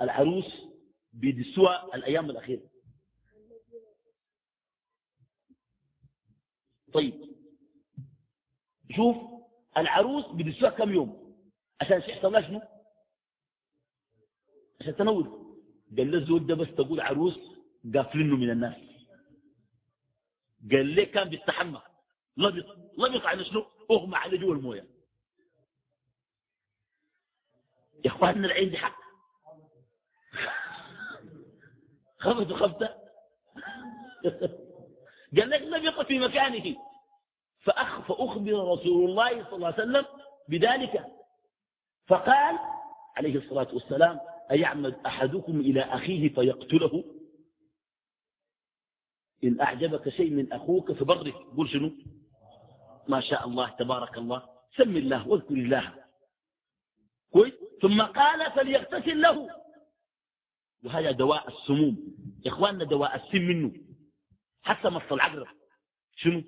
العروس 0.00 0.66
بدسوى 1.12 1.82
الأيام 1.94 2.30
الأخيرة. 2.30 2.62
طيب. 6.92 7.14
شوف 8.96 9.16
العروس 9.76 10.24
بدسوى 10.26 10.70
كم 10.70 10.92
يوم؟ 10.92 11.36
عشان 11.80 11.98
يحصل 11.98 12.44
شنو؟ 12.44 12.60
عشان 14.80 14.96
تنور 14.96 15.46
قال 15.96 16.10
له 16.10 16.18
الزول 16.18 16.46
ده 16.46 16.54
بس 16.54 16.68
تقول 16.74 17.00
عروس 17.00 17.38
قافلينه 17.94 18.36
من 18.36 18.50
الناس. 18.50 18.85
قال 20.72 20.86
ليه 20.86 21.12
كان 21.12 21.28
بيستحمى؟ 21.28 21.82
لبط 22.36 22.76
لبط 22.98 23.26
على 23.26 23.44
شنو؟ 23.44 23.66
اغمى 23.90 24.16
على 24.16 24.38
جوا 24.38 24.54
المويه. 24.54 24.86
يا 28.04 28.10
اخواننا 28.10 28.46
العين 28.46 28.70
دي 28.70 28.76
حق. 28.78 28.96
خفت 32.20 32.50
وخفت. 32.50 32.82
قال 35.36 35.50
لك 35.50 35.62
لبط 35.62 36.06
في 36.06 36.18
مكانه. 36.18 36.76
فأخ 37.60 38.00
فأخبر 38.00 38.72
رسول 38.72 39.10
الله 39.10 39.44
صلى 39.44 39.52
الله 39.56 39.66
عليه 39.66 39.76
وسلم 39.76 40.06
بذلك. 40.48 41.04
فقال 42.06 42.58
عليه 43.16 43.36
الصلاة 43.38 43.68
والسلام 43.72 44.20
أيعمد 44.50 44.96
أحدكم 45.06 45.60
إلى 45.60 45.80
أخيه 45.80 46.34
فيقتله؟ 46.34 47.04
إن 49.44 49.60
أعجبك 49.60 50.08
شيء 50.08 50.30
من 50.30 50.52
أخوك 50.52 50.92
فبرك 50.92 51.34
قول 51.34 51.68
شنو؟ 51.68 51.92
ما 53.08 53.20
شاء 53.20 53.48
الله 53.48 53.68
تبارك 53.68 54.18
الله. 54.18 54.48
سم 54.76 54.96
الله 54.96 55.28
واذكر 55.28 55.54
الله. 55.54 55.94
كويس؟ 57.30 57.54
ثم 57.82 58.02
قال 58.02 58.52
فليغتسل 58.52 59.20
له. 59.20 59.48
وهذا 60.84 61.10
دواء 61.10 61.48
السموم. 61.48 62.16
إخواننا 62.46 62.84
دواء 62.84 63.16
السم 63.16 63.42
منه. 63.42 63.72
حتى 64.62 64.88
مص 64.88 65.12
العقرب 65.12 65.46
شنو؟ 66.16 66.42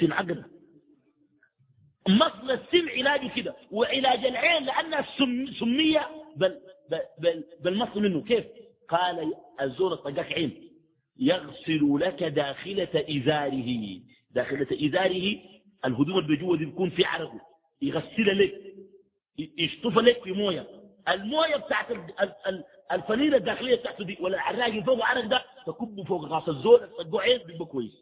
سم 0.00 0.12
عقرب 0.12 0.44
مصل 2.08 2.50
السم 2.50 2.88
علاج 2.88 3.32
كده. 3.36 3.56
وعلاج 3.70 4.26
العين 4.26 4.64
لأنها 4.64 5.06
سمية 5.58 6.10
بل, 6.36 6.60
بل, 7.18 7.44
بل, 7.60 7.74
منه. 7.96 8.22
كيف؟ 8.22 8.46
قال 8.88 9.34
الزور 9.60 9.94
طقاك 9.94 10.32
عين. 10.32 10.70
يغسل 11.18 11.98
لك 12.00 12.22
داخلة 12.24 12.88
إزاره. 12.94 14.00
داخلة 14.30 14.66
إزاره 14.86 15.38
الهدوم 15.84 16.18
اللي 16.18 16.36
جوا 16.36 16.56
دي 16.56 16.64
بيكون 16.64 16.90
في 16.90 17.04
عرقه 17.04 17.40
يغسل 17.82 18.38
لك 18.44 18.54
يشطف 19.58 19.98
لك 19.98 20.22
في 20.24 20.32
موية. 20.32 20.66
الموية 21.08 21.56
بتاعت 21.56 21.86
الفنيله 22.92 23.36
الداخلية 23.36 23.76
بتاعته 23.76 24.04
دي 24.04 24.16
ولا 24.20 24.34
العراق 24.34 24.80
فوق 24.84 25.04
عرق 25.04 25.24
ده 25.24 25.44
تكبه 25.66 26.04
فوق 26.04 26.24
غاص 26.24 26.48
الزور 26.48 26.78
تطقه 26.78 27.20
عين 27.20 27.38
بيبقى 27.46 27.64
كويس. 27.66 27.92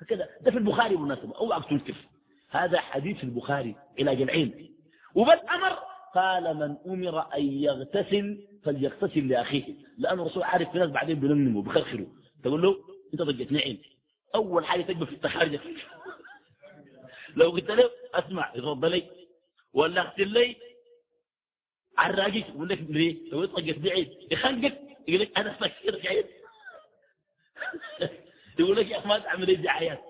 فكده 0.00 0.28
ده 0.40 0.50
في 0.50 0.58
البخاري 0.58 0.96
بالمناسبة. 0.96 1.36
اوعك 1.36 1.64
تنكر 1.70 1.94
هذا 2.50 2.80
حديث 2.80 3.24
البخاري. 3.24 3.74
علاج 4.00 4.22
العين. 4.22 4.74
وبل 5.14 5.30
أمر 5.32 5.78
قال 6.14 6.56
من 6.56 6.76
أمر 6.92 7.34
أن 7.34 7.42
يغتسل 7.52 8.47
فليغتسل 8.64 9.28
لأخيه 9.28 9.74
لأن 9.98 10.20
الرسول 10.20 10.42
عارف 10.42 10.72
في 10.72 10.78
ناس 10.78 10.90
بعدين 10.90 11.20
بينموا 11.20 11.62
بخرخروا 11.62 12.06
تقول 12.44 12.62
له 12.62 12.76
أنت 13.14 13.22
ضجتني 13.22 13.58
عين 13.58 13.82
أول 14.34 14.64
حاجة 14.66 14.82
تقبل 14.82 15.06
في 15.06 15.12
التخارج. 15.12 15.58
لو 17.36 17.50
قلت 17.50 17.70
له 17.70 17.90
أسمع 18.14 18.52
يفضل 18.54 18.90
لي. 18.90 19.10
ولا 19.72 20.00
اغتل 20.00 20.28
لي. 20.28 20.56
عراجك 21.98 22.48
يقول 22.48 22.68
لك 22.68 22.78
ليه؟ 22.88 23.30
لو 23.32 23.44
طقت 23.44 23.78
بعيد 23.78 24.10
يخنقك. 24.30 24.80
يقول 25.08 25.20
لك 25.20 25.38
أنا 25.38 25.52
فكرك 25.52 26.06
عين 26.06 26.24
يقول 28.58 28.76
لك 28.76 28.90
يا 28.90 28.98
أخي 28.98 29.08
ما 29.08 29.18
تعمل 29.18 29.62
دعايات. 29.62 30.00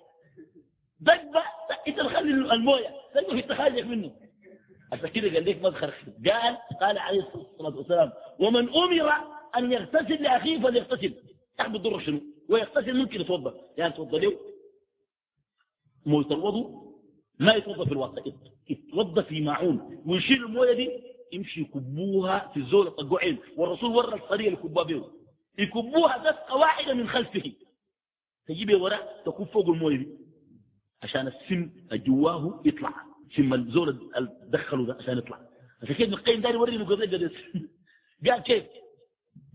دق 1.00 1.42
إنت 1.88 2.00
تخلي 2.00 2.30
الموية. 2.54 2.94
دق 3.14 3.30
في 3.30 3.42
تخرجك 3.42 3.84
منه. 3.84 4.16
عشان 4.92 5.08
كده 5.08 5.34
قال 5.34 5.44
لك 5.44 5.62
مدخل 5.62 5.92
قال 6.26 6.58
قال 6.80 6.98
عليه 6.98 7.20
الصلاة 7.20 7.76
والسلام 7.76 8.12
ومن 8.38 8.68
أمر 8.68 9.12
أن 9.56 9.72
يغتسل 9.72 10.22
لأخيه 10.22 10.58
فليغتسل. 10.60 11.14
تحت 11.58 11.74
الضر 11.74 11.98
شنو؟ 12.00 12.20
ويغتسل 12.48 12.96
ممكن 12.96 13.20
يتوضا 13.20 13.54
يعني 13.76 13.92
توضأ 13.92 14.18
له 14.18 14.38
مويه 16.06 16.26
الوضوء. 16.30 16.88
ما 17.38 17.54
يتوضأ 17.54 17.84
في 17.84 17.92
الوضع 17.92 18.22
يتوضا 18.70 19.22
في 19.22 19.40
معون. 19.40 20.02
ويشيل 20.06 20.44
الموية 20.44 20.72
دي. 20.72 20.90
يمشي 21.32 21.60
يكبوها 21.60 22.50
في 22.54 22.60
الزول 22.60 22.86
الطقوعين 22.86 23.38
والرسول 23.56 23.90
ورى 23.90 24.14
الطريقة 24.16 24.48
اللي 24.48 24.58
يكبوها 24.58 24.84
به 24.84 25.10
يكبوها 25.58 26.18
دفقه 26.30 26.56
واحدة 26.56 26.94
من 26.94 27.08
خلفه. 27.08 27.52
تجيبها 28.46 28.76
وراء 28.76 29.22
تكب 29.26 29.44
فوق 29.44 29.68
الموية 29.68 29.96
دي. 29.96 30.08
عشان 31.02 31.26
السم 31.26 31.70
جواه 31.92 32.62
يطلع. 32.64 32.94
سم 33.36 33.54
الزول 33.54 34.10
دخلوا 34.44 34.86
ده 34.86 34.94
عشان 34.94 35.18
يطلع. 35.18 35.40
عشان 35.82 35.94
كيف 35.94 36.08
القيم 36.08 36.40
داري 36.40 36.54
يوريني 36.54 36.84
قضيه 36.84 37.30
قال 38.26 38.42
كيف؟ 38.42 38.66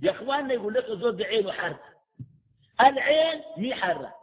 يا 0.01 0.11
إخواننا 0.11 0.53
يقول 0.53 0.73
لك 0.73 0.89
الزول 0.89 1.15
ده 1.17 1.25
عينه 1.25 1.51
حار 1.51 1.79
العين 2.81 3.41
مي 3.57 3.75
حاره 3.75 4.15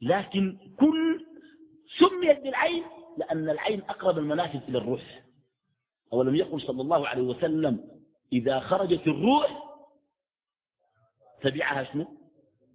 لكن 0.00 0.74
كل 0.80 1.26
سميت 1.98 2.38
بالعين 2.40 2.84
لأن 3.18 3.50
العين 3.50 3.82
أقرب 3.82 4.18
المنافذ 4.18 4.62
إلى 4.68 4.78
الروح 4.78 5.22
أولم 6.12 6.34
يقل 6.34 6.60
صلى 6.60 6.82
الله 6.82 7.08
عليه 7.08 7.22
وسلم 7.22 8.00
إذا 8.32 8.60
خرجت 8.60 9.06
الروح 9.06 9.70
تبعها 11.42 11.84
شنو؟ 11.92 12.16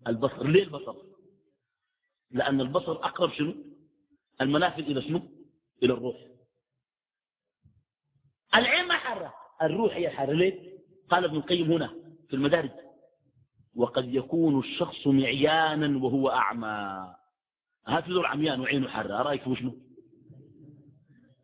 البصر. 0.07 0.47
ليه 0.47 0.63
البصر؟ 0.63 0.95
لأن 2.32 2.61
البصر 2.61 2.91
أقرب 2.91 3.32
شنو؟ 3.34 3.55
المنافذ 4.41 4.84
إلى 4.84 5.01
شنو؟ 5.01 5.22
إلى 5.84 5.93
الروح. 5.93 6.16
العين 8.55 8.88
ما 8.88 8.93
حرة. 8.97 9.34
الروح 9.62 9.95
هي 9.95 10.10
حرة 10.10 10.34
ليه؟ 10.34 10.76
قال 11.10 11.24
ابن 11.26 11.36
القيم 11.36 11.72
هنا 11.72 11.93
في 12.28 12.34
المدارج 12.34 12.72
وقد 13.76 14.14
يكون 14.14 14.60
الشخص 14.60 15.08
معيانا 15.08 16.03
وهو 16.06 16.30
أعمى. 16.30 17.16
هات 17.88 18.08
له 18.08 18.28
عميان 18.28 18.60
وعينه 18.62 18.88
حرة. 18.88 19.22
رأيك 19.22 19.43
في 19.43 19.56
شنو 19.56 19.78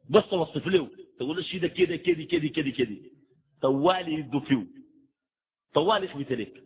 بس 0.10 0.24
توصف 0.30 0.68
له. 0.68 0.90
تقول 1.20 1.38
له 1.38 1.60
ده 1.60 1.68
كده 1.68 1.96
كده 1.96 2.24
كده 2.24 2.48
كده 2.48 2.70
كده 2.70 2.98
طوالي 3.62 4.14
يدو 4.14 4.40
فيه. 4.40 4.68
طوالي 5.74 6.06
يثبت 6.06 6.32
لك 6.32 6.64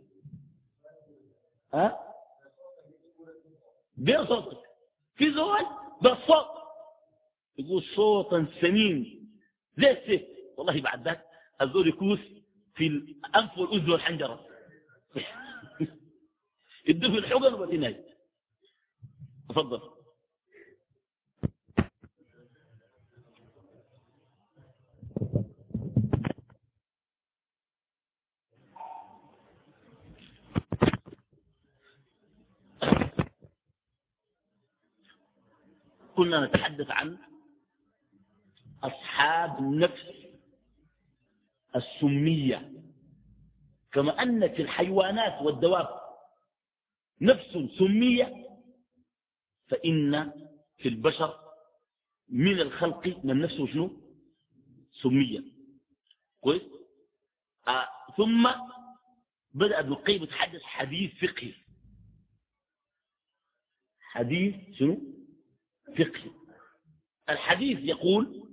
ها؟ 1.74 2.00
غير 4.08 4.26
صوتك. 4.26 4.58
في 5.16 5.32
زول 5.34 5.66
بالصوت 6.02 6.46
يقول 7.58 7.84
صوتا 7.96 8.48
سمين. 8.62 9.30
زي 9.78 9.92
السيف 9.92 10.22
والله 10.58 10.82
بعد 10.82 11.06
ذاك 11.08 11.26
الزول 11.62 11.88
يكوس 11.88 12.20
في 12.76 12.88
الأنف 12.88 13.58
والأذن 13.58 13.92
والحنجرة. 13.92 14.46
يدوه 16.88 17.12
في 17.12 17.18
الحقن 17.18 17.54
والإناج 17.54 17.96
تفضل. 19.50 19.96
كنا 36.16 36.46
نتحدث 36.46 36.90
عن 36.90 37.18
أصحاب 38.84 39.60
النفس. 39.60 40.25
السمية. 41.76 42.72
كما 43.92 44.22
أن 44.22 44.56
في 44.56 44.62
الحيوانات 44.62 45.42
والدواب 45.42 45.88
نفس 47.22 47.58
سمية 47.80 48.46
فإن 49.68 50.32
في 50.78 50.90
البشر 50.90 51.40
من 52.30 52.60
الخلق 52.60 53.22
من 53.24 53.42
نفسه 53.42 53.68
شنو؟ 53.68 54.02
سمية. 55.02 55.44
كويس؟ 56.42 56.62
آه 57.68 57.88
ثم 58.18 58.50
بدأ 59.54 59.80
ابن 59.80 59.92
القيم 59.92 60.24
يتحدث 60.24 60.62
حديث 60.62 61.12
فقهي. 61.26 61.54
حديث 64.00 64.56
شنو؟ 64.78 65.02
فقهي. 65.98 66.32
الحديث 67.30 67.80
يقول 67.80 68.50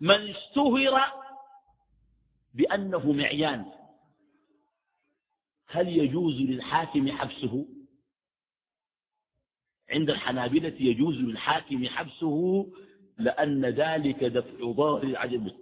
من 0.00 0.30
اشتهر 0.30 1.27
بأنه 2.54 3.12
معيان. 3.12 3.72
هل 5.66 5.88
يجوز 5.88 6.34
للحاكم 6.34 7.12
حبسه؟ 7.12 7.66
عند 9.90 10.10
الحنابلة 10.10 10.74
يجوز 10.80 11.14
للحاكم 11.14 11.86
حبسه 11.86 12.66
لأن 13.18 13.66
ذلك 13.66 14.24
دفع 14.24 14.72
ضار 14.72 15.16
عجب 15.16 15.52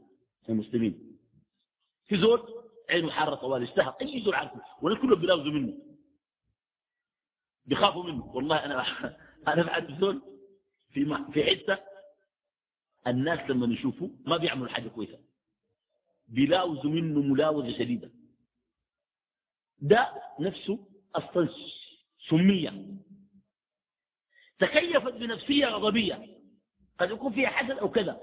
المسلمين. 0.49 1.19
في 2.07 2.17
زول 2.21 2.41
عينه 2.91 3.11
حارة 3.11 3.35
طوال 3.35 3.63
اشتهر 3.63 3.95
أي 4.03 4.21
زول 4.23 4.35
عارفه؟ 4.35 4.61
والناس 4.83 5.03
كلهم 5.03 5.21
بيلاوزوا 5.21 5.53
منه. 5.53 5.79
بيخافوا 7.67 8.05
منه. 8.05 8.27
والله 8.27 8.57
أنا 8.65 8.85
أنا 9.49 9.63
بعد 9.63 10.01
زول 10.01 10.23
في 10.91 11.25
في 11.33 11.45
حتة 11.45 11.79
الناس 13.07 13.51
لما 13.51 13.75
يشوفوا 13.75 14.09
ما 14.27 14.37
بيعملوا 14.37 14.69
حاجة 14.69 14.89
كويسة. 14.89 15.19
بيلاوزوا 16.29 16.91
منه 16.91 17.21
ملاوزة 17.21 17.79
شديدة. 17.79 18.11
ده 19.79 20.23
نفسه 20.41 20.89
أصلا 21.15 21.49
سمية. 22.31 22.87
تكيفت 24.59 25.13
بنفسية 25.13 25.67
غضبية. 25.67 26.37
قد 26.99 27.11
يكون 27.11 27.33
فيها 27.33 27.49
حسد 27.49 27.71
أو 27.79 27.91
كذا. 27.91 28.21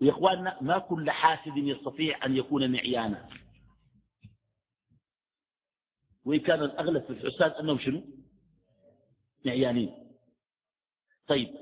يا 0.00 0.10
إخواننا 0.10 0.62
ما 0.62 0.78
كل 0.78 1.10
حاسد 1.10 1.56
يستطيع 1.56 2.26
أن 2.26 2.36
يكون 2.36 2.72
معيانا. 2.72 3.28
وإن 6.24 6.40
كان 6.40 6.62
الأغلب 6.62 7.02
في 7.04 7.10
الحساد 7.10 7.52
أنهم 7.52 7.78
شنو؟ 7.78 8.02
معيانين. 9.46 10.16
طيب. 11.26 11.54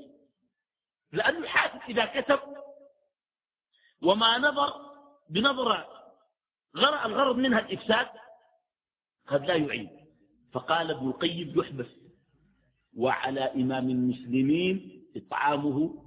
لأن 1.11 1.35
الحاسد 1.43 1.81
إذا 1.89 2.21
كتب 2.21 2.39
وما 4.01 4.37
نظر 4.37 4.88
بنظرة 5.29 5.87
الغرض 6.75 7.35
منها 7.35 7.59
الإفساد 7.59 8.07
قد 9.27 9.45
لا 9.45 9.55
يعين 9.55 9.89
فقال 10.51 10.91
ابن 10.91 11.07
القيم 11.07 11.59
يحبس 11.59 11.87
وعلى 12.97 13.41
إمام 13.41 13.89
المسلمين 13.89 15.05
إطعامه 15.15 16.05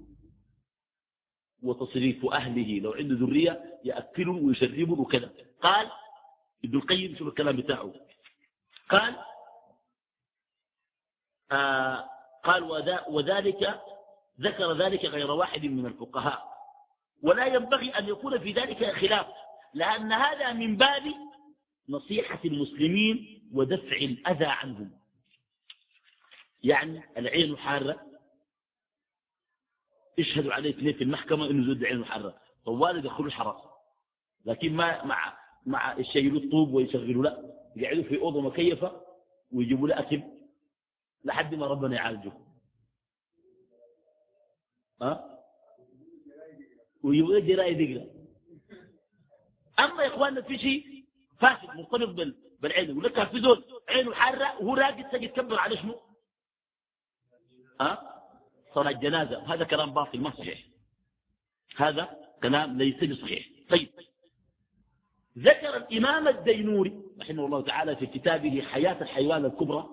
وتصريف 1.62 2.26
أهله 2.26 2.78
لو 2.80 2.92
عنده 2.92 3.14
ذرية 3.26 3.80
يأكلهم 3.84 4.44
ويشربهم 4.46 5.00
وكذا. 5.00 5.32
قال 5.62 5.90
ابن 6.64 6.78
القيم 6.78 7.16
شوف 7.16 7.28
الكلام 7.28 7.56
بتاعه؟ 7.56 7.94
قال 8.88 9.16
آه 11.52 12.08
قال 12.44 12.62
وذلك 13.08 13.80
ذكر 14.40 14.72
ذلك 14.72 15.04
غير 15.04 15.30
واحد 15.30 15.64
من 15.66 15.86
الفقهاء. 15.86 16.51
ولا 17.22 17.46
ينبغي 17.46 17.90
أن 17.90 18.08
يكون 18.08 18.38
في 18.38 18.52
ذلك 18.52 18.84
خلاف 18.92 19.26
لأن 19.74 20.12
هذا 20.12 20.52
من 20.52 20.76
باب 20.76 21.02
نصيحة 21.88 22.38
المسلمين 22.44 23.42
ودفع 23.52 23.96
الأذى 23.96 24.44
عنهم. 24.44 24.90
يعني 26.62 27.02
العين 27.18 27.56
حارة 27.56 28.06
يشهدوا 30.18 30.52
عليه 30.52 30.70
اثنين 30.70 30.92
في 30.92 31.04
المحكمة 31.04 31.50
إنه 31.50 31.66
زود 31.66 31.84
عينه 31.84 32.04
حارة 32.04 32.38
طوال 32.64 32.96
يدخلوا 32.96 33.26
الحراسة 33.28 33.70
لكن 34.44 34.76
ما 34.76 35.04
مع 35.04 35.38
مع 35.66 35.98
يشيلوا 35.98 36.40
الطوب 36.40 36.72
ويشغلوا 36.74 37.22
لا. 37.22 37.52
يقعدوا 37.76 38.02
في 38.02 38.20
أوضة 38.20 38.40
مكيفة 38.40 39.00
ويجيبوا 39.52 39.88
له 39.88 39.98
أكل 39.98 40.22
لحد 41.24 41.54
ما 41.54 41.66
ربنا 41.66 41.96
يعالجه 41.96 42.32
ها 45.02 45.31
له 47.04 47.40
جرايد 47.40 47.80
يقرا 47.80 48.06
أما 49.78 50.02
يا 50.02 50.08
إخواننا 50.08 50.42
في 50.42 50.58
شيء 50.58 51.04
فاسد 51.40 51.68
مرتبط 51.76 52.34
بالعين. 52.60 52.90
يقول 52.90 53.04
لك 53.04 53.28
في 53.28 53.40
زول 53.40 53.64
عينه 53.88 54.14
حارة 54.14 54.62
وهو 54.62 54.74
راقد 54.74 55.10
تجي 55.10 55.28
تكبر 55.28 55.58
على 55.58 55.76
شنو؟ 55.76 56.00
ها؟ 57.80 58.22
صلاة 58.74 58.92
جنازة 58.92 59.54
هذا 59.54 59.64
كلام 59.64 59.94
باطل 59.94 60.20
ما 60.20 60.30
صحيح. 60.30 60.66
هذا 61.76 62.18
كلام 62.42 62.78
ليس 62.78 63.04
بصحيح. 63.04 63.48
طيب. 63.70 63.88
ذكر 65.38 65.76
الإمام 65.76 66.28
الدينوري 66.28 67.02
رحمه 67.20 67.46
الله 67.46 67.62
تعالى 67.62 67.96
في 67.96 68.06
كتابه 68.06 68.62
حياة 68.62 69.02
الحيوان 69.02 69.44
الكبرى 69.44 69.88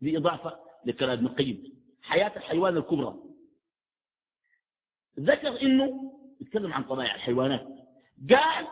بإضافة 0.00 0.58
لكلام 0.86 1.10
ابن 1.10 1.26
القيم. 1.26 1.82
حياة 2.02 2.36
الحيوان 2.36 2.76
الكبرى. 2.76 3.18
ذكر 5.20 5.62
إنه 5.62 6.12
يتكلم 6.40 6.72
عن 6.72 6.84
طبائع 6.84 7.14
الحيوانات. 7.14 7.66
قال 8.30 8.68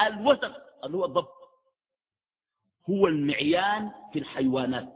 الوسط 0.00 0.52
اللي 0.84 0.96
هو 0.96 1.04
الضبط 1.04 1.32
هو 2.90 3.06
المعيان 3.06 3.92
في 4.12 4.18
الحيوانات. 4.18 4.94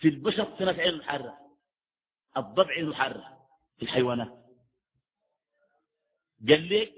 في 0.00 0.08
البشر 0.08 0.58
سنة 0.58 0.72
عين 0.72 0.94
الحارة. 0.94 1.38
الضبع 2.36 2.72
عين 2.72 2.88
الحارة 2.88 3.48
في 3.76 3.82
الحيوانات. 3.82 4.44
قال 6.48 6.68
لك 6.68 6.92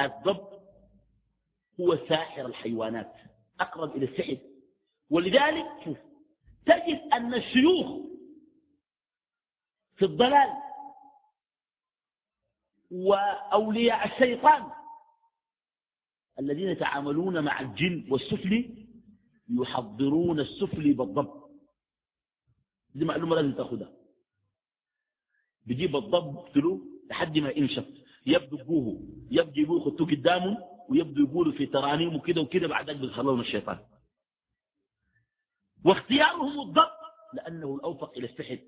الضب 0.00 0.62
هو 1.80 1.96
ساحر 2.08 2.46
الحيوانات 2.46 3.14
أقرب 3.60 3.96
إلى 3.96 4.06
السحر. 4.06 4.38
ولذلك 5.10 5.98
تجد 6.66 7.00
أن 7.12 7.34
الشيوخ 7.34 8.11
في 10.02 10.08
الضلال 10.08 10.48
وأولياء 12.90 14.06
الشيطان 14.06 14.70
الذين 16.38 16.68
يتعاملون 16.68 17.44
مع 17.44 17.60
الجن 17.60 18.06
والسفلي 18.10 18.86
يحضرون 19.50 20.40
السفلي 20.40 20.92
بالضبط. 20.92 21.50
دي 22.94 23.04
معلومة 23.04 23.36
لازم 23.36 23.52
تاخدها. 23.54 23.92
بيجيب 25.66 25.96
الضب 25.96 26.34
يقتلوه 26.36 26.80
لحد 27.10 27.38
ما 27.38 27.50
ينشف 27.50 27.86
يبدو 28.26 28.60
ابوه 28.60 29.00
يبدو 29.30 29.62
ابوه 29.64 29.80
يخطوه 29.80 30.06
قدامه 30.06 30.58
ويبدو 30.88 31.24
يقولوا 31.24 31.52
في 31.52 31.66
ترانيم 31.66 32.16
وكده 32.16 32.40
وكده 32.40 32.68
بعد 32.68 32.90
ذلك 32.90 33.00
بيخلون 33.00 33.40
الشيطان. 33.40 33.78
واختيارهم 35.84 36.60
الضب 36.68 36.90
لأنه 37.34 37.74
الأوفق 37.74 38.16
إلى 38.16 38.26
السحر. 38.26 38.58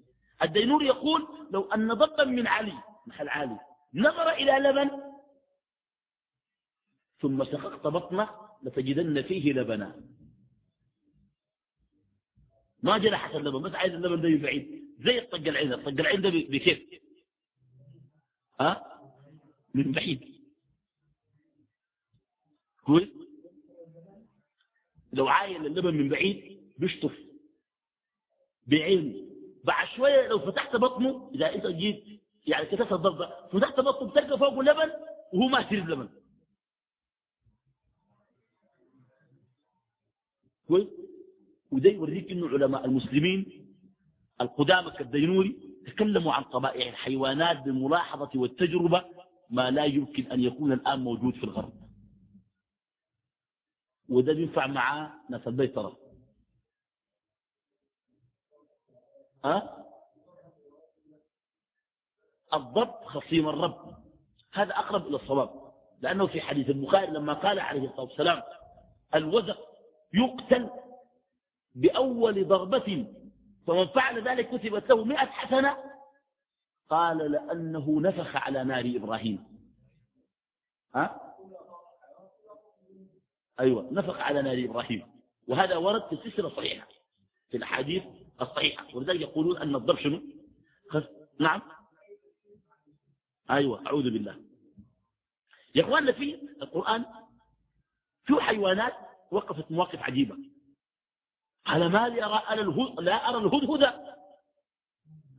الدينور 0.42 0.82
يقول 0.82 1.48
لو 1.50 1.62
أن 1.62 1.92
ضبا 1.92 2.24
من 2.24 2.46
علي 2.46 2.82
محل 3.06 3.28
عالي 3.28 3.58
نظر 3.94 4.28
إلى 4.32 4.52
لبن 4.52 4.90
ثم 7.20 7.44
سققت 7.44 7.86
بطنه 7.86 8.28
لتجدن 8.62 9.22
فيه 9.22 9.52
لبنا. 9.52 10.00
ما 12.82 12.98
جرى 12.98 13.36
اللبن 13.36 13.62
بس 13.62 13.74
عايز 13.74 13.94
اللبن 13.94 14.20
ده 14.20 14.42
بعيد 14.42 14.84
زي 15.00 15.18
الطق 15.18 15.48
العين 15.48 15.72
الطق 15.72 15.88
العين 15.88 16.20
ده 16.22 16.30
بكيف. 16.30 17.02
ها؟ 18.60 19.00
من 19.74 19.92
بعيد. 19.92 20.34
كويس؟ 22.84 23.08
لو 25.12 25.28
عاين 25.28 25.66
اللبن 25.66 25.94
من 25.94 26.08
بعيد 26.08 26.72
بيشطف. 26.78 27.18
بعينه. 28.66 29.33
بعد 29.64 29.88
شوية 29.96 30.28
لو 30.28 30.38
فتحت 30.38 30.76
بطنه 30.76 31.30
إذا 31.34 31.54
أنت 31.54 31.66
جيت 31.66 32.04
يعني 32.46 32.66
كتفت 32.66 32.92
الضربة 32.92 33.48
فتحت 33.52 33.80
بطنه 33.80 34.10
بتلقى 34.10 34.38
فوقه 34.38 34.62
لبن 34.62 34.90
وهو 35.32 35.48
ما 35.48 35.60
يشرب 35.60 35.88
لبن. 35.88 36.08
كويس؟ 40.68 40.88
وده 41.72 41.90
يوريك 41.90 42.30
إنه 42.30 42.48
علماء 42.48 42.84
المسلمين 42.84 43.46
القدامى 44.40 44.90
كالدينوري 44.90 45.56
تكلموا 45.86 46.32
عن 46.32 46.42
طبائع 46.42 46.88
الحيوانات 46.88 47.62
بالملاحظة 47.62 48.30
والتجربة 48.34 49.04
ما 49.50 49.70
لا 49.70 49.84
يمكن 49.84 50.26
أن 50.32 50.40
يكون 50.40 50.72
الآن 50.72 51.00
موجود 51.00 51.34
في 51.34 51.44
الغرب. 51.44 51.72
وده 54.08 54.32
بينفع 54.32 54.66
مع 54.66 55.14
ناس 55.30 55.46
البيطرة 55.48 56.03
ها؟ 59.44 59.84
الضبط 62.54 63.04
خصيم 63.04 63.48
الرب. 63.48 63.94
هذا 64.52 64.72
أقرب 64.78 65.06
إلى 65.06 65.16
الصواب 65.16 65.72
لأنه 66.00 66.26
في 66.26 66.40
حديث 66.40 66.70
البخاري 66.70 67.06
لما 67.06 67.32
قال 67.32 67.60
عليه 67.60 67.88
الصلاة 67.88 68.02
والسلام 68.02 68.42
الوزق 69.14 69.58
يقتل 70.14 70.70
بأول 71.74 72.48
ضربة 72.48 73.06
فمن 73.66 73.86
فعل 73.86 74.28
ذلك 74.28 74.48
كتبت 74.48 74.90
له 74.90 75.04
مئة 75.04 75.26
حسنة. 75.26 75.76
قال 76.90 77.18
لأنه 77.18 78.00
نفخ 78.00 78.36
على 78.36 78.64
نار 78.64 78.92
إبراهيم. 78.96 79.44
ها؟ 80.94 81.34
أيوة 83.60 83.88
نفخ 83.92 84.20
على 84.20 84.42
نار 84.42 84.64
إبراهيم. 84.70 85.06
وهذا 85.48 85.76
ورد 85.76 86.02
في 86.02 86.12
السلسلة 86.12 86.48
الصحيحة 86.48 86.88
في 87.50 87.56
الأحاديث 87.56 88.02
الصحيحة 88.40 88.96
ولذلك 88.96 89.20
يقولون 89.20 89.58
أن 89.58 89.74
الضرب 89.74 89.98
شنو؟ 89.98 90.22
نعم. 91.40 91.62
أيوة. 93.50 93.86
أعوذ 93.86 94.10
بالله. 94.10 94.36
يا 95.74 95.82
أخواننا 95.82 96.12
في 96.12 96.38
القرآن 96.62 97.04
في 98.24 98.34
حيوانات 98.40 98.92
وقفت 99.30 99.72
مواقف 99.72 100.02
عجيبة. 100.02 100.36
على 101.66 101.88
ما 101.88 102.08
لي 102.08 102.24
أرى 102.24 102.62
لا 103.00 103.28
أرى 103.28 103.38
الهدهد 103.38 103.94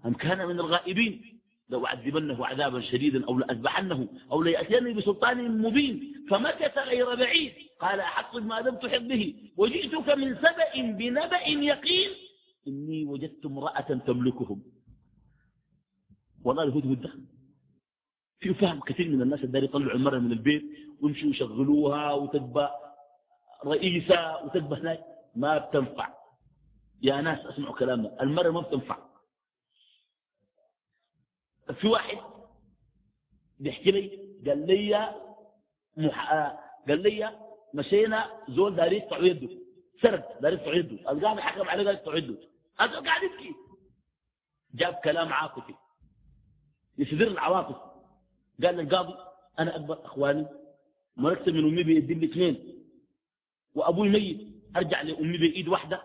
أم 0.06 0.14
كان 0.14 0.48
من 0.48 0.60
الغائبين؟ 0.60 1.41
لو 1.70 1.86
أعذبنه 1.86 2.46
عذابا 2.46 2.82
شديدا 2.82 3.26
أو 3.26 3.39
لأذبحنه 3.39 4.08
أو 4.32 4.41
ليأتيني 4.41 4.93
بسلطان 4.93 5.62
مبين. 5.62 6.26
فمكث 6.30 6.78
غير 6.78 7.16
بعيد. 7.16 7.54
قال 7.80 8.00
أحط 8.00 8.36
ما 8.36 8.60
لم 8.60 8.76
تحط 8.76 9.02
به. 9.02 9.52
وجئتك 9.58 10.10
من 10.10 10.36
سبأ 10.36 10.76
بنبأ 10.76 11.48
يقين. 11.48 12.10
إني 12.68 13.05
وجدت 13.05 13.45
امرأة 13.45 13.82
تملكهم. 13.82 14.63
والله 16.43 16.63
الهدهد 16.63 17.01
ده. 17.01 17.13
في 18.39 18.53
فهم 18.53 18.80
كثير 18.80 19.09
من 19.09 19.22
الناس 19.22 19.43
الدار 19.43 19.63
يطلعوا 19.63 19.91
المرأة 19.93 20.20
من 20.20 20.32
البيت 20.32 20.63
ويمشوا 21.01 21.30
يشغلوها 21.30 22.13
وتتبع 22.13 22.72
رئيسة 23.66 24.43
وتتبع 24.45 24.78
هناك. 24.78 25.03
ما 25.36 25.57
بتنفع. 25.57 26.13
يا 27.01 27.22
ناس 27.22 27.45
أسمعوا 27.45 27.76
كلامنا 27.76 28.24
المرأة 28.24 28.51
ما 28.51 28.61
بتنفع. 28.61 29.05
في 31.80 31.88
واحد 31.88 32.18
بيحكي 33.59 33.91
لي 33.91 34.07
قال 34.47 34.68
لي 34.68 35.16
مح... 35.97 36.34
قال 36.88 36.99
لي 37.03 37.39
مشينا 37.74 38.32
زول 38.49 38.76
داري 38.76 38.95
يقطع 38.97 39.18
يده. 39.20 39.49
سرد 40.01 40.24
داري 40.41 40.55
يقطع 40.55 40.74
يده. 40.74 41.11
القاضي 41.11 41.41
حكم 41.41 41.70
عليه 41.70 41.84
قال 41.86 41.95
يقطع 41.95 42.16
يده. 42.16 42.38
قاعد 42.80 43.23
يبكي. 43.23 43.55
جاب 44.73 44.93
كلام 45.03 45.34
عاطفي. 45.34 45.73
يصدر 46.97 47.28
العواطف. 47.28 47.76
قال 48.63 48.76
للقاضي 48.76 49.13
أنا 49.59 49.76
أكبر 49.76 50.05
إخواني 50.05 50.47
مركت 51.17 51.49
من 51.49 51.63
أمي 51.65 51.84
بيدي 51.84 52.13
لي 52.13 52.26
اثنين. 52.26 52.86
وأبوي 53.76 54.09
ميت. 54.09 54.47
أرجع 54.76 55.01
لأمي 55.01 55.38
بإيد 55.38 55.67
واحدة. 55.67 56.01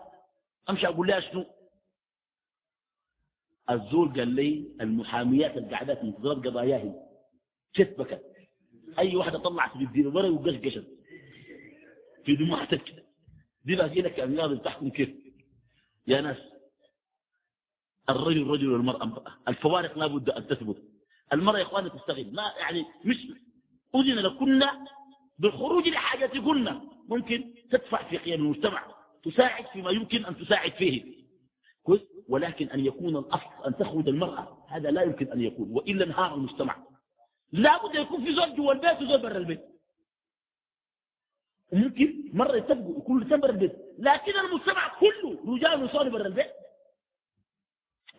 أمشي 0.69 0.87
أقول 0.87 1.07
لها 1.07 1.19
شنو؟ 1.19 1.45
الزول 3.69 4.09
قال 4.13 4.27
لي 4.27 4.75
المحاميات 4.81 5.57
القعدات 5.57 6.03
منتظرات 6.03 6.37
قضاياهم 6.37 6.95
شت 7.73 7.95
بكت؟ 7.97 8.23
أي 8.99 9.15
واحدة 9.15 9.37
طلعت 9.39 9.77
بالدين 9.77 10.07
ورا 10.07 10.29
وقشقشت 10.29 10.87
في 12.25 12.35
دموع 12.35 12.65
كده 12.65 13.03
دي 13.65 13.75
باقي 13.75 14.01
لك 14.01 14.19
القاضي 14.19 14.55
بتحكم 14.55 14.89
كيف؟ 14.89 15.09
يا 16.07 16.21
ناس 16.21 16.37
الرجل 18.11 18.47
رجل 18.47 18.71
والمرأة 18.71 19.03
امرأة. 19.03 19.37
الفوارق 19.47 19.97
لا 19.97 20.07
بد 20.07 20.29
أن 20.29 20.47
تثبت. 20.47 20.77
المرأة 21.33 21.57
يا 21.57 21.63
إخواني 21.63 21.89
تستغل. 21.89 22.33
ما 22.33 22.43
يعني 22.59 22.85
مش 23.05 23.27
أذن 23.95 24.19
لكنا 24.19 24.85
بالخروج 25.39 25.87
لحاجتكن. 25.87 26.81
ممكن 27.09 27.53
تدفع 27.71 28.09
في 28.09 28.17
قيم 28.17 28.41
المجتمع 28.41 28.85
تساعد 29.23 29.65
فيما 29.73 29.91
يمكن 29.91 30.25
أن 30.25 30.37
تساعد 30.37 30.71
فيه. 30.71 31.21
كويس؟ 31.83 32.01
ولكن 32.29 32.69
أن 32.69 32.85
يكون 32.85 33.17
الأصل 33.17 33.65
أن 33.67 33.77
تخرج 33.77 34.07
المرأة 34.07 34.65
هذا 34.69 34.91
لا 34.91 35.01
يمكن 35.01 35.31
أن 35.31 35.41
يكون. 35.41 35.67
وإلا 35.71 36.05
انهار 36.05 36.35
المجتمع. 36.35 36.83
لا 37.51 37.87
بد 37.87 37.95
يكون 37.95 38.25
في 38.25 38.35
زوج 38.35 38.55
جوا 38.55 38.73
البيت 38.73 39.01
وزوج 39.01 39.21
برا 39.21 39.37
البيت. 39.37 39.61
وممكن 41.73 42.31
مرة 42.33 42.55
يتفقوا 42.55 42.97
يكون 42.97 43.39
برا 43.39 43.51
البيت. 43.51 43.75
لكن 43.99 44.31
المجتمع 44.39 44.99
كله 44.99 45.55
رجال 45.55 45.81
ونساء 45.81 46.09
برا 46.09 46.27
البيت. 46.27 46.51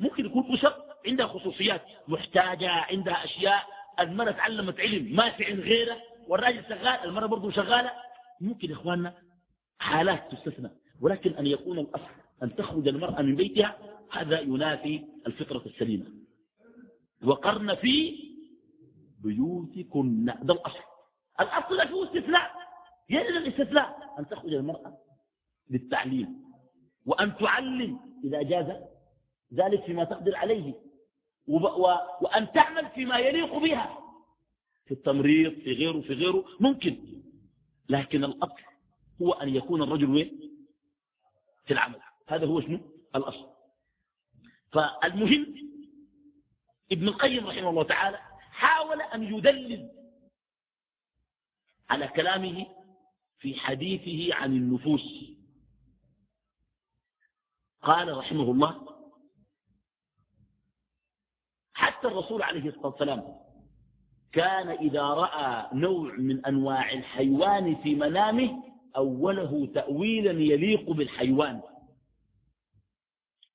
ممكن 0.01 0.27
يكون 0.27 0.55
أسر 0.55 0.75
عندها 1.07 1.27
خصوصيات 1.27 1.83
محتاجة 2.09 2.71
عندها 2.71 3.25
أشياء 3.25 3.67
المرأة 4.01 4.31
تعلمت 4.31 4.81
علم 4.81 5.17
ما 5.17 5.31
في 5.31 5.45
عند 5.45 5.61
غيره 5.61 5.97
والراجل 6.29 6.65
شغال 6.69 6.87
المرأة 7.05 7.27
برضه 7.27 7.51
شغالة. 7.51 7.91
ممكن 8.41 8.69
يا 8.71 8.75
إخواننا 8.75 9.15
حالات 9.79 10.33
تستثنى 10.33 10.71
ولكن 11.01 11.35
أن 11.35 11.47
يكون 11.47 11.79
الأصل 11.79 12.11
أن 12.43 12.57
تخرج 12.57 12.89
المرأة 12.89 13.23
من 13.23 13.37
بيتها 13.37 13.77
هذا 14.13 14.41
ينافي 14.41 15.05
الفطرة 15.27 15.63
السليمة. 15.67 16.07
وقرن 17.25 17.75
في 17.75 18.19
بيوتكن. 19.25 20.25
ده 20.25 20.55
الأصل. 20.55 20.79
الأصل 21.41 21.77
لا 21.77 22.05
استثناء. 22.05 22.51
يجب 23.11 23.27
الاستثناء 23.37 24.15
أن 24.19 24.29
تخرج 24.29 24.55
المرأة 24.55 24.99
للتعليم 25.71 26.43
وأن 27.07 27.37
تعلم 27.37 28.01
إذا 28.25 28.43
جاز 28.43 28.67
ذلك 29.55 29.85
فيما 29.85 30.05
تقدر 30.05 30.37
عليه. 30.37 30.75
وأن 31.47 32.53
تعمل 32.53 32.89
فيما 32.89 33.19
يليق 33.19 33.59
بها. 33.59 33.99
في 34.85 34.95
التمريض 34.95 35.53
في 35.53 35.73
غيره 35.73 36.01
في 36.01 36.13
غيره 36.13 36.45
ممكن. 36.61 37.23
لكن 37.89 38.25
الأصل 38.25 38.63
هو 39.23 39.33
أن 39.33 39.49
يكون 39.49 39.83
الرجل 39.83 40.11
وين؟ 40.11 40.41
في 41.67 41.73
العمل. 41.75 42.01
هذا 42.29 42.47
هو 42.47 42.61
شنو؟ 42.61 42.81
الأصل. 43.17 43.47
فالمهم 44.73 45.55
ابن 46.93 47.09
القيم 47.09 47.47
رحمه 47.47 47.71
الله 47.71 47.83
تعالى 47.83 48.19
حاول 48.51 49.03
أن 49.03 49.23
يدلل 49.23 49.91
على 51.91 52.09
كلامه 52.09 52.67
في 53.39 53.55
حديثه 53.55 54.35
عن 54.35 54.53
النفوس. 54.57 55.25
قال 57.83 58.17
رحمه 58.17 58.51
الله 58.51 58.92
حتى 62.03 62.11
الرسول 62.11 62.43
عليه 62.43 62.69
الصلاة 62.69 62.87
والسلام 62.87 63.37
كان 64.33 64.69
إذا 64.69 65.03
رأى 65.03 65.69
نوع 65.73 66.15
من 66.15 66.47
أنواع 66.47 66.93
الحيوان 66.93 67.77
في 67.77 67.95
منامه 67.95 68.63
أوله 68.97 69.69
تأويلا 69.75 70.31
يليق 70.31 70.91
بالحيوان. 70.91 71.63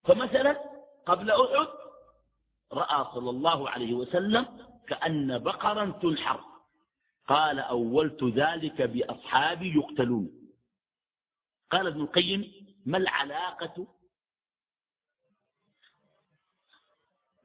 فمثلا 0.04 0.64
قبل 1.06 1.32
أحد 1.32 1.68
رأى 2.74 3.06
صلى 3.14 3.30
الله 3.30 3.70
عليه 3.70 3.94
وسلم 3.94 4.46
كأن 4.88 5.40
بقرا 5.40 5.92
تنحر. 6.02 6.40
قال 7.28 7.60
أولت 7.60 8.24
ذلك 8.24 8.82
بأصحابي 8.82 9.76
يقتلون. 9.76 10.32
قال 11.72 11.88
ابن 11.88 12.02
القيم 12.02 12.52
ما 12.86 12.98
العلاقة 12.98 13.88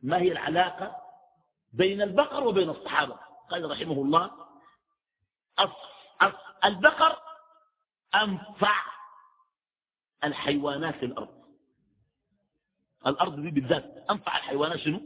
ما 0.03 0.17
هي 0.19 0.33
العلاقة 0.33 0.97
بين 1.73 2.03
البقر 2.03 2.45
وبين 2.45 2.71
الصحابة؟ 2.71 3.19
قال 3.51 3.71
رحمه 3.71 3.93
الله 4.03 4.31
البقر 6.65 7.19
أنفع 8.15 8.75
الحيوانات 10.25 10.95
في 10.95 11.07
الأرض. 11.07 11.43
الأرض 13.07 13.41
دي 13.41 13.51
بالذات 13.51 14.05
أنفع 14.11 14.37
الحيوانات 14.37 14.79
شنو؟ 14.79 15.01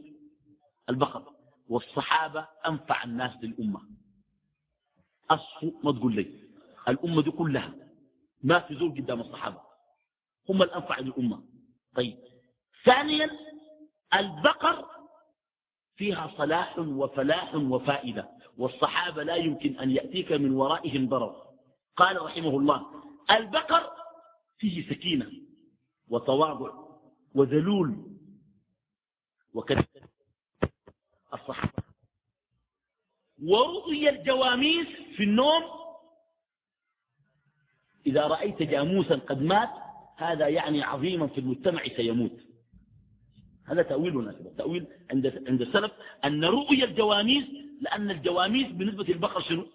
البقر. 0.91 1.33
والصحابة 1.69 2.49
أنفع 2.67 3.05
الناس 3.05 3.37
للأمة 3.43 3.81
أصفو 5.31 5.73
ما 5.85 5.93
تقول 5.93 6.15
لي. 6.15 6.41
الأمة 6.89 7.23
دي 7.23 7.31
كلها 7.31 7.75
ما 8.43 8.61
في 8.61 8.75
زول 8.75 8.91
قدام 8.91 9.21
الصحابة. 9.21 9.61
هم 10.49 10.63
الأنفع 10.63 10.99
للأمة. 10.99 11.43
طيب. 11.97 12.19
ثانيا 12.85 13.31
البقر 14.21 14.87
فيها 15.97 16.31
صلاح 16.39 16.79
وفلاح 16.79 17.55
وفائدة 17.55 18.29
والصحابة 18.59 19.23
لا 19.23 19.35
يمكن 19.35 19.79
أن 19.79 19.91
يأتيك 19.91 20.33
من 20.33 20.53
ورائهم 20.53 21.09
ضرر. 21.09 21.47
قال 21.97 22.23
رحمه 22.23 22.49
الله 22.59 22.87
البقر 23.31 23.91
فيه 24.59 24.91
سكينة 24.91 25.33
وتواضع 26.09 26.73
وذلول. 27.35 28.17
وكذلك 29.55 30.03
الصحابة. 31.35 31.83
ورؤي 33.43 34.09
الجواميس 34.09 34.87
في 35.17 35.23
النوم 35.23 35.63
إذا 38.07 38.27
رأيت 38.27 38.63
جاموسا 38.63 39.15
قد 39.15 39.43
مات 39.43 39.71
هذا 40.17 40.49
يعني 40.49 40.83
عظيما 40.83 41.27
في 41.27 41.39
المجتمع 41.41 41.83
سيموت. 41.97 42.46
هذا 43.67 43.83
تأويل 43.83 44.15
مناسبة 44.15 44.51
تأويل 44.59 44.87
عند 45.11 45.45
عند 45.49 45.61
السلف 45.63 45.93
أن 46.25 46.45
رؤيا 46.45 46.85
الجواميس 46.85 47.45
لأن 47.81 48.11
الجواميس 48.11 48.67
بالنسبة 48.67 49.05
للبقر 49.05 49.41
شنو؟ 49.41 49.67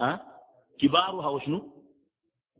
ها؟ 0.00 0.26
كبارها 0.78 1.28
وشنو؟ 1.28 1.72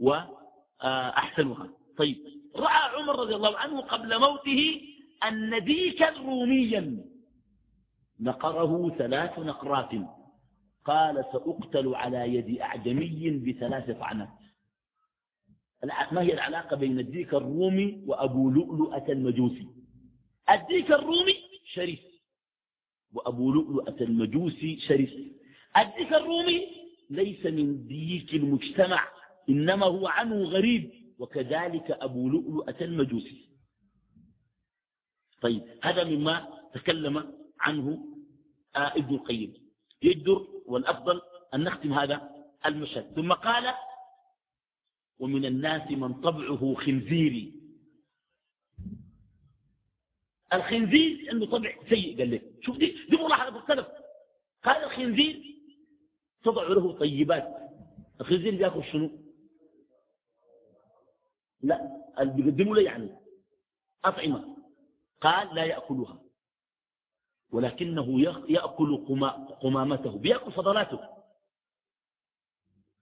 وأحسنها 0.00 1.68
طيب. 1.96 2.16
رأى 2.56 3.00
عمر 3.00 3.18
رضي 3.20 3.34
الله 3.34 3.58
عنه 3.58 3.80
قبل 3.80 4.20
موته 4.20 4.80
أن 5.28 5.64
ديكا 5.64 6.10
روميا 6.10 7.04
نقره 8.20 8.90
ثلاث 8.98 9.38
نقرات. 9.38 9.90
قال 10.84 11.24
سأقتل 11.32 11.94
على 11.94 12.34
يد 12.34 12.60
أعجمي 12.60 13.30
بثلاث 13.30 13.90
طعنات 13.90 14.37
ما 15.84 16.20
هي 16.22 16.32
العلاقة 16.34 16.76
بين 16.76 16.98
الديك 16.98 17.34
الرومي 17.34 18.02
وأبو 18.06 18.50
لؤلؤة 18.50 19.04
المجوسي؟ 19.12 19.66
الديك 20.50 20.90
الرومي 20.92 21.34
شريف 21.64 22.00
وأبو 23.12 23.52
لؤلؤة 23.52 23.96
المجوسي 24.00 24.80
شرس 24.80 25.12
الديك 25.76 26.12
الرومي 26.12 26.66
ليس 27.10 27.46
من 27.46 27.86
ديك 27.86 28.34
المجتمع 28.34 29.08
إنما 29.48 29.86
هو 29.86 30.06
عنه 30.08 30.42
غريب 30.42 30.90
وكذلك 31.18 31.90
أبو 31.90 32.28
لؤلؤة 32.28 32.76
المجوسي. 32.80 33.48
طيب 35.40 35.62
هذا 35.82 36.04
مما 36.04 36.48
تكلم 36.74 37.34
عنه 37.60 38.04
آه 38.76 38.92
ابن 38.96 39.14
القيم. 39.14 39.54
يجدر 40.02 40.46
والأفضل 40.66 41.20
أن 41.54 41.64
نختم 41.64 41.92
هذا 41.92 42.30
المشهد. 42.66 43.12
ثم 43.16 43.32
قال 43.32 43.74
ومن 45.18 45.44
الناس 45.44 45.90
من 45.90 46.14
طبعه 46.20 46.74
خنزيري. 46.74 47.54
الخنزير 50.52 51.28
عنده 51.32 51.46
طبع 51.46 51.74
سيء 51.88 52.18
قال 52.18 52.30
لك. 52.30 52.52
شوف 52.62 52.76
دي 52.76 53.06
دي 53.10 53.16
ملاحظة 53.16 53.62
السلف. 53.62 53.86
قال 54.64 54.84
الخنزير 54.84 55.42
تضع 56.44 56.68
له 56.68 56.92
طيبات. 56.92 57.54
الخنزير 58.20 58.56
بياكل 58.56 58.84
شنو؟ 58.84 59.10
لا 61.60 62.04
اللي 62.20 62.42
بيقدموا 62.42 62.76
له 62.76 62.82
يعني 62.82 63.10
أطعمة. 64.04 64.56
قال 65.20 65.54
لا 65.54 65.64
يأكلها. 65.64 66.22
ولكنه 67.50 68.20
يأكل 68.50 68.96
قمامته. 69.60 70.18
بيأكل 70.18 70.52
فضلاته 70.52 71.00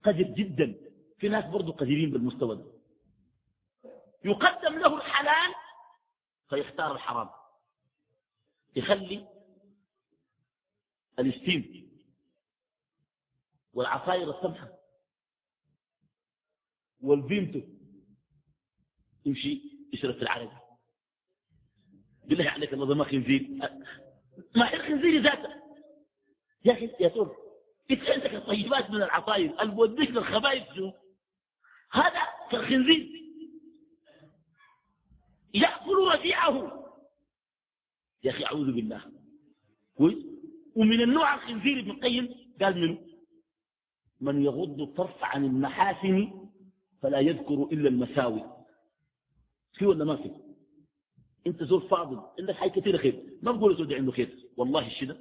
قدر 0.05 0.23
جدا. 0.23 0.86
في 1.19 1.29
ناس 1.29 1.45
برضو 1.45 1.73
قديرين 1.73 2.11
بالمستوى 2.11 2.57
ده. 2.57 2.65
يقدم 4.25 4.79
له 4.79 4.97
الحلال 4.97 5.55
فيختار 6.49 6.93
الحرام. 6.93 7.31
يخلي 8.77 9.29
الاستيم 11.19 11.91
والعصاير 13.73 14.39
السمحة 14.39 14.69
والفيمتو 17.01 17.61
يمشي 19.27 19.63
يشرب 19.93 20.15
في 20.15 20.23
العرقي 20.23 20.51
بالله 22.25 22.51
عليك 22.51 22.73
الله 22.73 22.95
ما 22.95 23.05
خنزير. 23.05 23.49
ما 24.57 24.71
هي 24.71 24.77
الخنزير 24.77 25.23
ذاته. 25.23 25.63
يا 26.65 26.73
أخي 26.73 26.91
يا 27.01 27.09
طول 27.09 27.37
انت 27.91 28.11
عندك 28.11 28.35
الطيبات 28.35 28.91
من 28.91 28.97
العصاير؟ 29.03 29.63
البوديك 29.63 30.11
للخبائث 30.11 30.63
هذا 31.93 32.23
كالخنزير 32.51 33.23
يأكل 35.55 36.09
رجيعه 36.15 36.85
يا 38.25 38.31
أخي 38.31 38.45
أعوذ 38.45 38.73
بالله. 38.73 39.03
ومن 40.77 41.01
النوع 41.01 41.35
الخنزير 41.35 41.79
ابن 41.79 41.91
القيم 41.91 42.35
قال 42.61 42.81
منه 42.81 42.99
من 44.21 44.43
يغض 44.45 44.81
الطرف 44.81 45.25
عن 45.25 45.45
المحاسن 45.45 46.33
فلا 47.03 47.21
يذكر 47.21 47.55
إلا 47.73 47.89
المساوي. 47.89 48.45
في 49.73 49.87
ولا 49.87 50.05
ما 50.05 50.17
في؟ 50.17 50.31
أنت 51.47 51.63
زور 51.63 51.81
فاضل 51.89 52.23
عندك 52.39 52.55
حاجة 52.55 52.71
كثيرة 52.81 52.97
خير. 52.97 53.39
ما 53.43 53.53
بقول 53.53 53.77
زول 53.77 53.95
عنده 53.95 54.13
خير. 54.13 54.49
والله 54.57 54.87
الشدة 54.87 55.19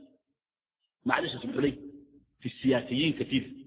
معلش 1.05 1.35
اسمحوا 1.35 1.61
لي 1.61 1.71
في 2.39 2.45
السياسيين 2.45 3.13
كثير. 3.13 3.64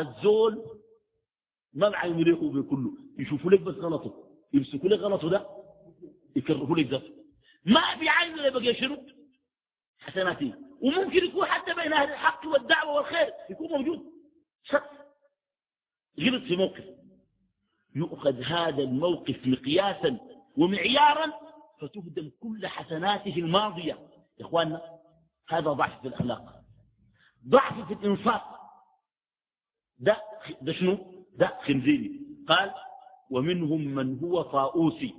الزول 0.00 0.64
ما 1.74 1.88
بعين 1.88 2.16
ليكوا 2.16 2.50
بكله. 2.50 2.90
يشوفوا 3.18 3.50
لك 3.50 3.60
بس 3.60 3.74
غلطه. 3.74 4.28
يمسكوا 4.52 4.88
لك 4.88 4.98
غلطه 4.98 5.30
ده 5.30 5.46
يكرهوا 6.36 6.76
لك 6.76 6.90
ده. 6.90 7.02
ما 7.64 7.94
بيعين 8.00 8.36
لك 8.36 8.52
بقى 8.52 8.74
شنو؟ 8.74 9.06
حسناتي. 9.98 10.54
وممكن 10.80 11.24
يكون 11.24 11.46
حتى 11.46 11.74
بين 11.74 11.92
أهل 11.92 12.10
الحق 12.10 12.46
والدعوة 12.46 12.94
والخير 12.94 13.32
يكون 13.50 13.68
موجود. 13.68 14.02
شخص 14.62 14.88
غلط 16.20 16.42
في 16.42 16.56
موقف. 16.56 16.84
يؤخذ 17.94 18.42
هذا 18.42 18.82
الموقف 18.82 19.46
مقياسا 19.46 20.18
ومعيارا 20.56 21.32
فتهدم 21.80 22.30
كل 22.40 22.66
حسناته 22.66 23.36
الماضية. 23.36 23.98
يا 24.38 24.44
إخواننا 24.46 24.82
هذا 25.48 25.72
ضعف 25.72 26.00
في 26.02 26.08
الأخلاق. 26.08 26.62
ضعف 27.48 27.86
في 27.88 27.94
الانصاف 27.94 28.42
ده 29.98 30.22
ده 30.62 30.72
شنو؟ 30.72 30.98
ده 31.38 31.58
خنزيري. 31.62 32.20
قال 32.48 32.70
ومنهم 33.30 33.80
من 33.80 34.18
هو 34.18 34.42
طاؤوسي 34.42 35.14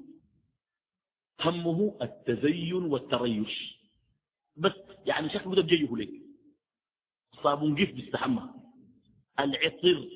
همه 1.41 1.97
التزين 2.01 2.73
والتريش. 2.73 3.79
بس 4.57 4.71
يعني 5.05 5.29
شكله 5.29 5.55
ده 5.55 5.61
بجيه 5.61 5.95
لك 5.95 6.09
صابون 7.43 7.75
قف 7.75 7.91
بيستحمى. 7.93 8.49
العطر 9.39 10.09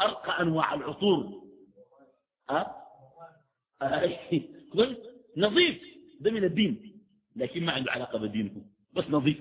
أرقى 0.00 0.42
أنواع 0.42 0.74
العطور. 0.74 1.44
أه؟ 2.50 2.74
نظيف. 5.36 5.82
ده 6.20 6.30
من 6.30 6.44
الدين. 6.44 7.00
لكن 7.36 7.64
ما 7.64 7.72
عنده 7.72 7.92
علاقة 7.92 8.18
بدينه 8.18 8.66
بس 8.92 9.04
نظيف. 9.10 9.40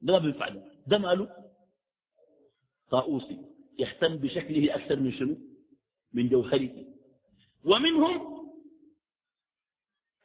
ده 0.00 0.12
ما 0.12 0.18
بينفع 0.18 0.48
ده 0.86 0.98
ماله؟ 0.98 1.47
طاؤوسي 2.90 3.44
يهتم 3.78 4.16
بشكله 4.16 4.74
أكثر 4.74 5.00
من 5.00 5.12
شنو؟ 5.12 5.36
من 6.12 6.28
جوهره 6.28 6.86
ومنهم 7.64 8.38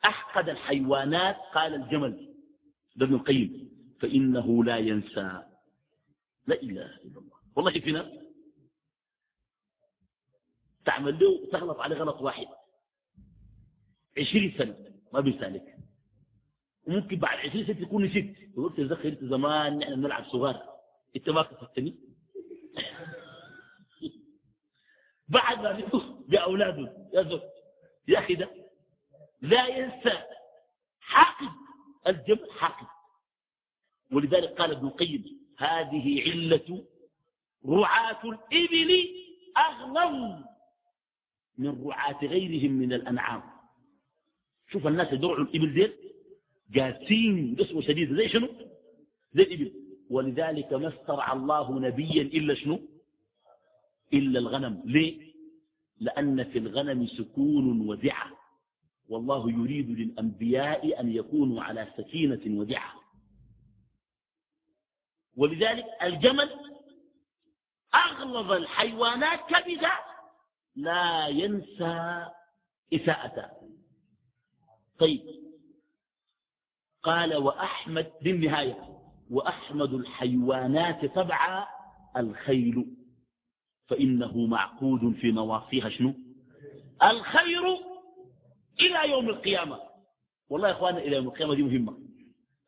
أحقد 0.05 0.49
الحيوانات 0.49 1.37
قال 1.53 1.73
الجمل 1.73 2.33
ده 2.95 3.05
ابن 3.05 3.15
القيم 3.15 3.69
فإنه 3.99 4.63
لا 4.63 4.77
ينسى. 4.77 5.43
لا 6.47 6.61
إله 6.61 6.95
إلا 6.95 7.19
الله. 7.19 7.37
والله 7.55 7.79
في 7.79 7.91
ناس 7.91 8.05
تعمل 10.85 11.19
له 11.19 11.49
تغلط 11.51 11.79
عليه 11.79 11.95
غلط 11.95 12.21
واحد. 12.21 12.47
عشرين 14.17 14.53
سنة 14.57 14.75
ما 15.13 15.19
بيسالك. 15.19 15.77
وممكن 16.87 17.15
بعد 17.15 17.37
عشرين 17.37 17.65
سنة 17.65 17.85
تكون 17.85 18.05
نسيت. 18.05 18.37
يقول 18.39 18.75
تذكر 18.75 19.17
زمان 19.21 19.77
نحن 19.77 19.91
نلعب 20.01 20.25
صغار. 20.25 20.73
أنت 21.15 21.29
ما 21.29 21.41
كفتني 21.41 21.95
بعد 25.33 25.61
ما 25.61 25.79
يفوز 25.79 26.03
بأولاده. 26.27 27.09
يا 27.13 27.23
زوج 27.23 27.41
يا 28.07 28.19
أخي 28.19 28.35
ده 28.35 28.49
لا 29.41 29.67
ينسى 29.67 30.23
حاقد 30.99 31.51
الجمل 32.07 32.51
حاقد. 32.59 32.87
ولذلك 34.11 34.49
قال 34.49 34.71
ابن 34.71 34.87
القيم 34.87 35.39
هذه 35.57 36.31
علة 36.31 36.85
رعاة 37.65 38.21
الإبل 38.23 39.07
أغلظ 39.57 40.43
من 41.57 41.83
رعاة 41.87 42.25
غيرهم 42.25 42.71
من 42.71 42.93
الأنعام. 42.93 43.43
شوف 44.71 44.87
الناس 44.87 45.13
يدرعوا 45.13 45.37
الإبل 45.37 45.73
ديل 45.73 45.93
جاسين 46.71 47.55
قسوة 47.59 47.81
شديدة 47.81 48.15
زي 48.15 48.29
شنو؟ 48.29 48.47
زي 49.33 49.43
الإبل. 49.43 49.73
ولذلك 50.09 50.73
ما 50.73 50.87
استرعى 50.87 51.33
الله 51.37 51.79
نبيا 51.79 52.21
إلا 52.21 52.55
شنو؟ 52.55 52.79
إلا 54.13 54.39
الغنم. 54.39 54.81
ليه؟ 54.85 55.33
لأن 55.99 56.43
في 56.43 56.57
الغنم 56.59 57.07
سكون 57.07 57.89
ودعة 57.89 58.31
والله 59.09 59.51
يريد 59.51 59.89
للأنبياء 59.89 60.99
أن 60.99 61.09
يكونوا 61.11 61.61
على 61.63 61.87
سكينة 61.97 62.59
ودعة 62.59 62.93
ولذلك 65.37 65.85
الجمل 66.03 66.49
أغلظ 67.95 68.51
الحيوانات 68.51 69.39
كبدا 69.49 69.91
لا 70.75 71.27
ينسى 71.27 72.27
إساءته 72.93 73.49
طيب. 74.99 75.21
قال 77.03 77.35
وأحمد 77.37 78.11
بالنهاية 78.21 78.99
وأحمد 79.31 79.93
الحيوانات 79.93 81.05
تبع 81.05 81.67
الخيل. 82.17 82.95
فإنه 83.87 84.45
معقود 84.45 85.13
في 85.15 85.31
نواصيها 85.31 85.89
شنو؟ 85.89 86.13
الخير 87.03 87.63
إلى 88.79 89.09
يوم 89.11 89.29
القيامة. 89.29 89.79
والله 90.49 90.67
يا 90.67 90.73
إخوانا 90.73 90.97
إلى 90.97 91.15
يوم 91.15 91.27
القيامة 91.27 91.55
دي 91.55 91.63
مهمة. 91.63 91.99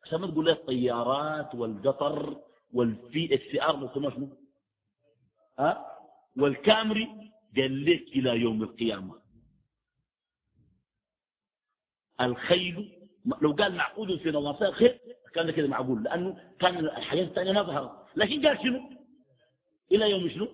عشان 0.02 0.20
ما 0.20 0.26
تقول 0.26 0.44
لي 0.44 0.52
الطيارات 0.52 1.54
والقطر 1.54 2.40
وال 2.72 3.34
VXR 3.34 3.76
بسموها 3.76 4.14
شنو؟ 4.14 4.28
ها؟ 5.58 5.86
والكامري. 6.36 7.08
قال 7.56 7.84
لك 7.84 8.02
إلى 8.02 8.30
يوم 8.40 8.62
القيامة. 8.62 9.14
الخيل 12.20 12.92
لو 13.42 13.52
قال 13.52 13.74
معقود 13.76 14.16
في 14.16 14.30
نواصيها 14.30 14.68
الخير 14.68 15.00
كان 15.34 15.50
كده 15.50 15.68
معقول 15.68 16.02
لأنه 16.04 16.52
كان 16.58 16.78
الحياة 16.78 17.24
الثانية 17.24 17.52
ما 17.52 17.62
ظهرت. 17.62 17.90
لكن 18.16 18.46
قال 18.46 18.58
شنو؟ 18.62 18.90
إلى 19.92 20.10
يوم 20.10 20.28
شنو؟ 20.28 20.48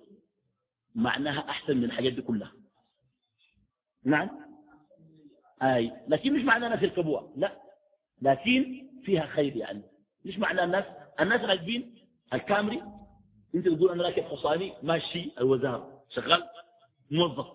معناها 0.95 1.49
أحسن 1.49 1.77
من 1.77 1.83
الحاجات 1.83 2.13
دي 2.13 2.21
كلها. 2.21 2.51
نعم؟ 4.03 4.29
آي. 5.61 5.91
لكن 6.07 6.33
مش 6.33 6.41
معنى 6.43 6.65
الناس 6.65 6.83
يركبوها 6.83 7.33
لا. 7.35 7.61
لكن 8.21 8.89
فيها 9.05 9.25
خير 9.25 9.55
يعني. 9.55 9.83
مش 10.25 10.37
معنى 10.37 10.63
الناس. 10.63 10.85
الناس 11.19 11.41
راكبين 11.41 11.95
الكامري. 12.33 12.83
أنت 13.55 13.67
تقول 13.67 13.91
أنا 13.91 14.03
راكب 14.03 14.23
حصاني. 14.23 14.73
ماشي. 14.83 15.31
الوزارة. 15.37 16.03
شغال. 16.09 16.43
موظف. 17.11 17.47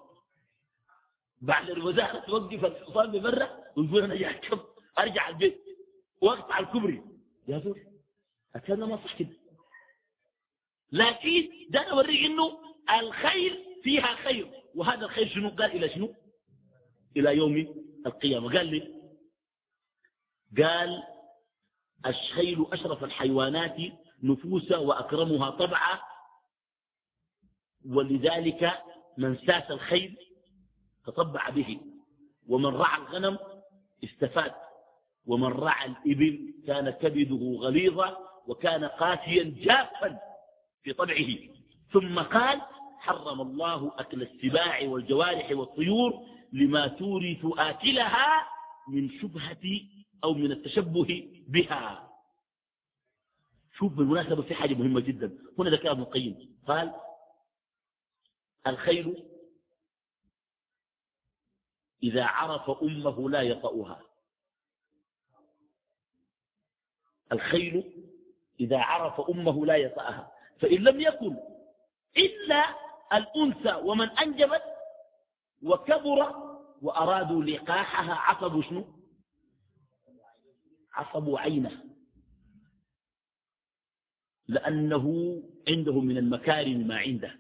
بعد 1.40 1.70
الوزارة 1.70 2.18
توقف 2.18 2.64
الحصان 2.64 3.10
ببرة 3.10 3.64
ويقول 3.76 4.02
أنا 4.02 4.14
اركب 4.14 4.60
أرجع 4.98 5.28
البيت. 5.28 5.60
وأقطع 6.22 6.58
الكبري 6.58 7.02
يا 7.48 7.58
زول. 7.58 7.80
أكلنا 8.56 8.86
ما 8.86 8.96
صح 8.96 9.18
كده. 9.18 9.36
لكن 10.92 11.48
ده 11.70 11.80
أوريك 11.80 12.24
إنه 12.24 12.58
الخير 12.90 13.64
فيها 13.82 14.14
خير. 14.14 14.50
وهذا 14.74 15.04
الخير 15.04 15.28
شنو؟ 15.28 15.48
قال 15.48 15.72
إلى 15.72 15.88
شنو؟ 15.88 16.14
إلى 17.16 17.36
يوم 17.36 17.84
القيامة. 18.06 18.52
قال 18.58 18.66
لي 18.66 18.94
قال 20.62 21.02
الخيل 22.06 22.66
أشرف 22.72 23.04
الحيوانات 23.04 23.76
نفوسا 24.22 24.76
وأكرمها 24.76 25.50
طبعا 25.50 26.00
ولذلك 27.90 28.82
من 29.18 29.36
ساس 29.36 29.70
الخيل 29.70 30.16
تطبع 31.06 31.48
به 31.50 31.80
ومن 32.48 32.66
رعى 32.66 32.98
الغنم 33.00 33.38
استفاد 34.04 34.54
ومن 35.26 35.48
رعى 35.48 35.86
الإبل 35.86 36.54
كان 36.66 36.90
كبده 36.90 37.58
غليظا 37.60 38.18
وكان 38.46 38.84
قاسيا 38.84 39.54
جافا 39.58 40.18
في 40.82 40.92
طبعه. 40.92 41.26
ثم 41.92 42.18
قال 42.18 42.60
حرم 42.98 43.40
الله 43.40 43.92
أكل 43.98 44.22
السباع 44.22 44.82
والجوارح 44.82 45.50
والطيور 45.50 46.26
لما 46.52 46.86
تورث 46.86 47.46
آكلها 47.58 48.48
من 48.88 49.10
شبهة 49.10 49.80
أو 50.24 50.34
من 50.34 50.52
التشبه 50.52 51.28
بها. 51.48 52.08
شوف 53.78 53.92
بالمناسبة 53.92 54.42
في 54.42 54.54
حاجة 54.54 54.74
مهمة 54.74 55.00
جدا. 55.00 55.38
هنا 55.58 55.70
ذكر 55.70 55.90
ابن 55.90 56.02
القيم. 56.02 56.56
قال 56.66 56.94
الخيل 58.66 59.24
إذا 62.02 62.24
عرف 62.24 62.70
أمه 62.82 63.30
لا 63.30 63.42
يطأها. 63.42 64.00
الخيل 67.32 68.04
إذا 68.60 68.78
عرف 68.78 69.20
أمه 69.30 69.66
لا 69.66 69.76
يطأها. 69.76 70.32
فإن 70.60 70.78
لم 70.84 71.00
يكن 71.00 71.36
إلا 72.16 72.87
الأنثى 73.12 73.74
ومن 73.74 74.08
أنجبت 74.10 74.62
وكبر 75.62 76.34
وأرادوا 76.82 77.42
لقاحها 77.44 78.14
عصبوا 78.14 78.62
شنو؟ 78.62 78.84
عصبوا 80.94 81.38
عينه. 81.38 81.70
لأنه 84.48 85.36
عنده 85.68 86.00
من 86.00 86.18
المكارم 86.18 86.86
ما 86.86 86.96
عنده 86.98 87.38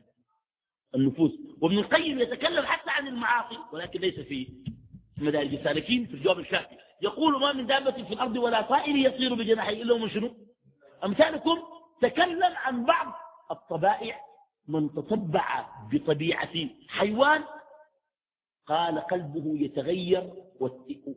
النفوس. 0.94 1.32
وابن 1.60 1.78
القيم 1.78 2.20
يتكلم 2.20 2.66
حتى 2.66 2.90
عن 2.90 3.06
المعاصي 3.06 3.58
ولكن 3.72 4.00
ليس 4.00 4.20
في 4.20 4.48
مدارج 5.18 5.54
السالكين 5.54 6.06
في 6.06 6.14
الجواب 6.14 6.38
الشافي 6.38 6.76
يقول 7.02 7.40
ما 7.40 7.52
من 7.52 7.66
دابة 7.66 8.04
في 8.04 8.12
الأرض 8.14 8.36
ولا 8.36 8.60
طائر 8.62 8.96
يطير 8.96 9.34
بجناحيه 9.34 9.82
إلا 9.82 9.94
ومن 9.94 10.10
شنو 10.10 10.36
أمثالكم 11.04 11.58
تكلم 12.02 12.52
عن 12.56 12.84
بعض 12.84 13.14
الطبائع 13.50 14.20
من 14.68 14.94
تطبع 14.94 15.68
بطبيعة 15.92 16.68
حيوان 16.88 17.44
قال 18.66 18.98
قلبه 18.98 19.58
يتغير 19.58 20.32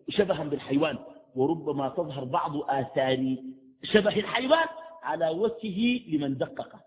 شبها 0.10 0.43
بالحيوان 0.43 0.97
وربما 1.36 1.89
تظهر 1.89 2.24
بعض 2.24 2.56
آثار 2.56 3.38
شبه 3.84 4.20
الحيوان 4.20 4.68
على 5.04 5.30
وجهه 5.30 6.10
لمن 6.10 6.38
دقق 6.38 6.80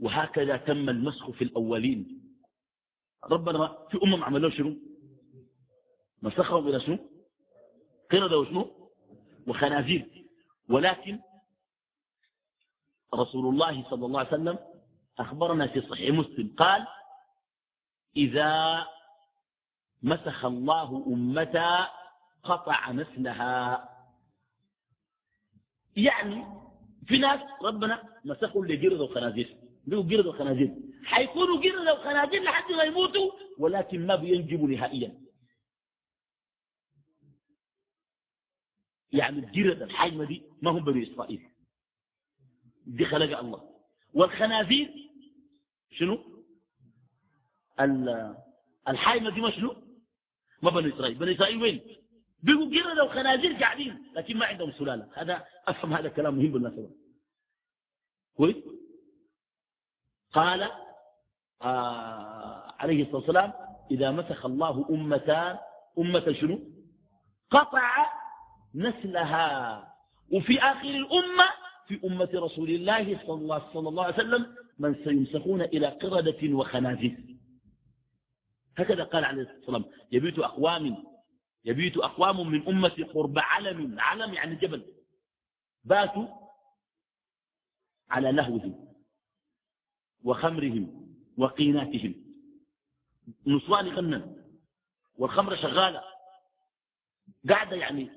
وهكذا 0.00 0.56
تم 0.56 0.88
المسخ 0.88 1.30
في 1.30 1.44
الأولين. 1.44 2.22
ربنا 3.24 3.86
في 3.90 3.98
أمم 4.04 4.24
عملوا 4.24 4.50
شنو؟ 4.50 4.76
مسخهم 6.22 6.68
إلى 6.68 6.80
شنو؟ 6.80 6.98
قردة 8.10 8.38
وشنو 8.38 8.90
وخنازير. 9.46 10.24
ولكن 10.68 11.18
رسول 13.14 13.54
الله 13.54 13.90
صلى 13.90 14.06
الله 14.06 14.18
عليه 14.18 14.28
وسلم 14.28 14.58
أخبرنا 15.18 15.66
في 15.66 15.80
صحيح 15.80 16.10
مسلم 16.14 16.54
قال 16.58 16.86
إذا 18.16 18.86
مسخ 20.02 20.44
الله 20.44 21.04
أمتا 21.06 21.88
قطع 22.42 22.92
نسلها 22.92 23.88
يعني 25.96 26.44
في 27.06 27.18
ناس 27.18 27.40
ربنا 27.62 28.02
مسخوا 28.24 28.64
لجرد 28.66 29.00
وخنازير 29.00 29.56
بيقوا 29.86 30.04
جرد 30.04 30.26
وخنازير 30.26 30.74
حيكونوا 31.04 31.60
جرد 31.62 31.88
وخنازير 31.98 32.42
لحد 32.42 32.72
ما 32.72 32.82
يموتوا 32.82 33.30
ولكن 33.58 34.06
ما 34.06 34.16
بينجبوا 34.16 34.68
نهائيا. 34.68 35.18
يعني 39.12 39.38
الجرد 39.38 39.82
الحجمة 39.82 40.24
دي 40.24 40.42
ما 40.62 40.70
هم 40.70 40.84
بني 40.84 41.12
إسرائيل. 41.12 41.48
دي 42.88 43.04
خلق 43.04 43.38
الله. 43.38 43.70
والخنازير 44.14 44.94
شنو؟ 45.90 46.18
الحايمة 48.88 49.30
دي 49.30 49.40
ما 49.40 49.50
شنو؟ 49.50 49.76
ما 50.62 50.70
بني 50.70 50.94
إسرائيل. 50.94 51.14
بني 51.14 51.34
إسرائيل 51.34 51.62
وين؟ 51.62 51.80
بيقوا 52.42 52.70
جرد 52.70 52.98
وخنازير 52.98 53.52
قاعدين 53.52 54.12
لكن 54.14 54.36
ما 54.36 54.46
عندهم 54.46 54.72
سلالة. 54.72 55.08
هذا 55.14 55.44
أفهم 55.68 55.92
هذا 55.92 56.08
الكلام 56.08 56.34
مهم 56.34 56.52
بالنسبة 56.52 56.90
كويس؟ 58.36 58.56
قال 60.32 60.70
آه 61.62 62.74
عليه 62.78 63.02
الصلاة 63.02 63.16
والسلام 63.16 63.52
إذا 63.90 64.10
مسخ 64.10 64.46
الله 64.46 64.86
أمتان 64.90 65.58
أمة 65.98 66.32
شنو؟ 66.32 66.60
قطع 67.50 68.12
نسلها. 68.74 69.94
وفي 70.32 70.58
آخر 70.58 70.88
الأمة 70.88 71.44
في 71.88 72.00
أمة 72.04 72.28
رسول 72.34 72.70
الله 72.70 73.26
صلى 73.26 73.88
الله, 73.88 74.04
عليه 74.04 74.14
وسلم 74.14 74.54
من 74.78 75.04
سيمسخون 75.04 75.62
إلى 75.62 75.86
قردة 75.86 76.54
وخنازير. 76.54 77.36
هكذا 78.76 79.04
قال 79.04 79.24
عليه 79.24 79.42
الصلاة 79.42 79.56
والسلام. 79.58 79.84
يبيت 80.12 80.38
أقوام 80.38 81.04
يبيت 81.64 81.96
أقوام 81.96 82.48
من 82.50 82.68
أمة 82.68 83.06
قرب 83.14 83.38
علم 83.38 84.00
علم 84.00 84.34
يعني 84.34 84.54
جبل. 84.56 84.94
باتوا 85.84 86.26
على 88.10 88.32
لهوهم 88.32 88.94
وخمرهم 90.24 91.14
وقيناتهم. 91.38 92.14
نسوان 93.46 93.86
يغنن 93.86 94.44
والخمر 95.18 95.56
شغالة. 95.56 96.02
قاعدة 97.48 97.76
يعني 97.76 98.10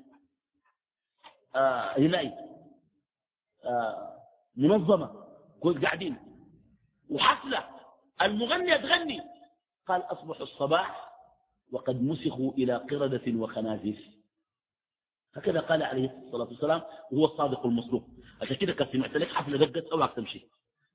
آه 1.54 1.98
هناي 1.98 2.51
منظمة 4.56 5.24
قاعدين. 5.82 6.16
وحفلة 7.10 7.64
المغنية 8.22 8.76
تغني 8.76 9.20
قال 9.88 10.00
أصبح 10.00 10.40
الصباح 10.40 11.12
وقد 11.72 12.02
مسخوا 12.02 12.52
إلى 12.52 12.76
قردة 12.76 13.22
وخنازير. 13.38 14.10
هكذا 15.34 15.60
قال 15.60 15.82
عليه 15.82 16.22
الصلاة 16.26 16.48
والسلام 16.48 16.82
وهو 17.12 17.24
الصادق 17.24 17.66
المصدوق. 17.66 18.08
عشان 18.42 18.56
كده 18.56 18.72
كان 18.72 18.88
سمعت 18.92 19.16
لك 19.16 19.28
حفلة 19.28 19.66
دقت 19.66 19.86
أوعك 19.86 20.14
تمشي. 20.16 20.48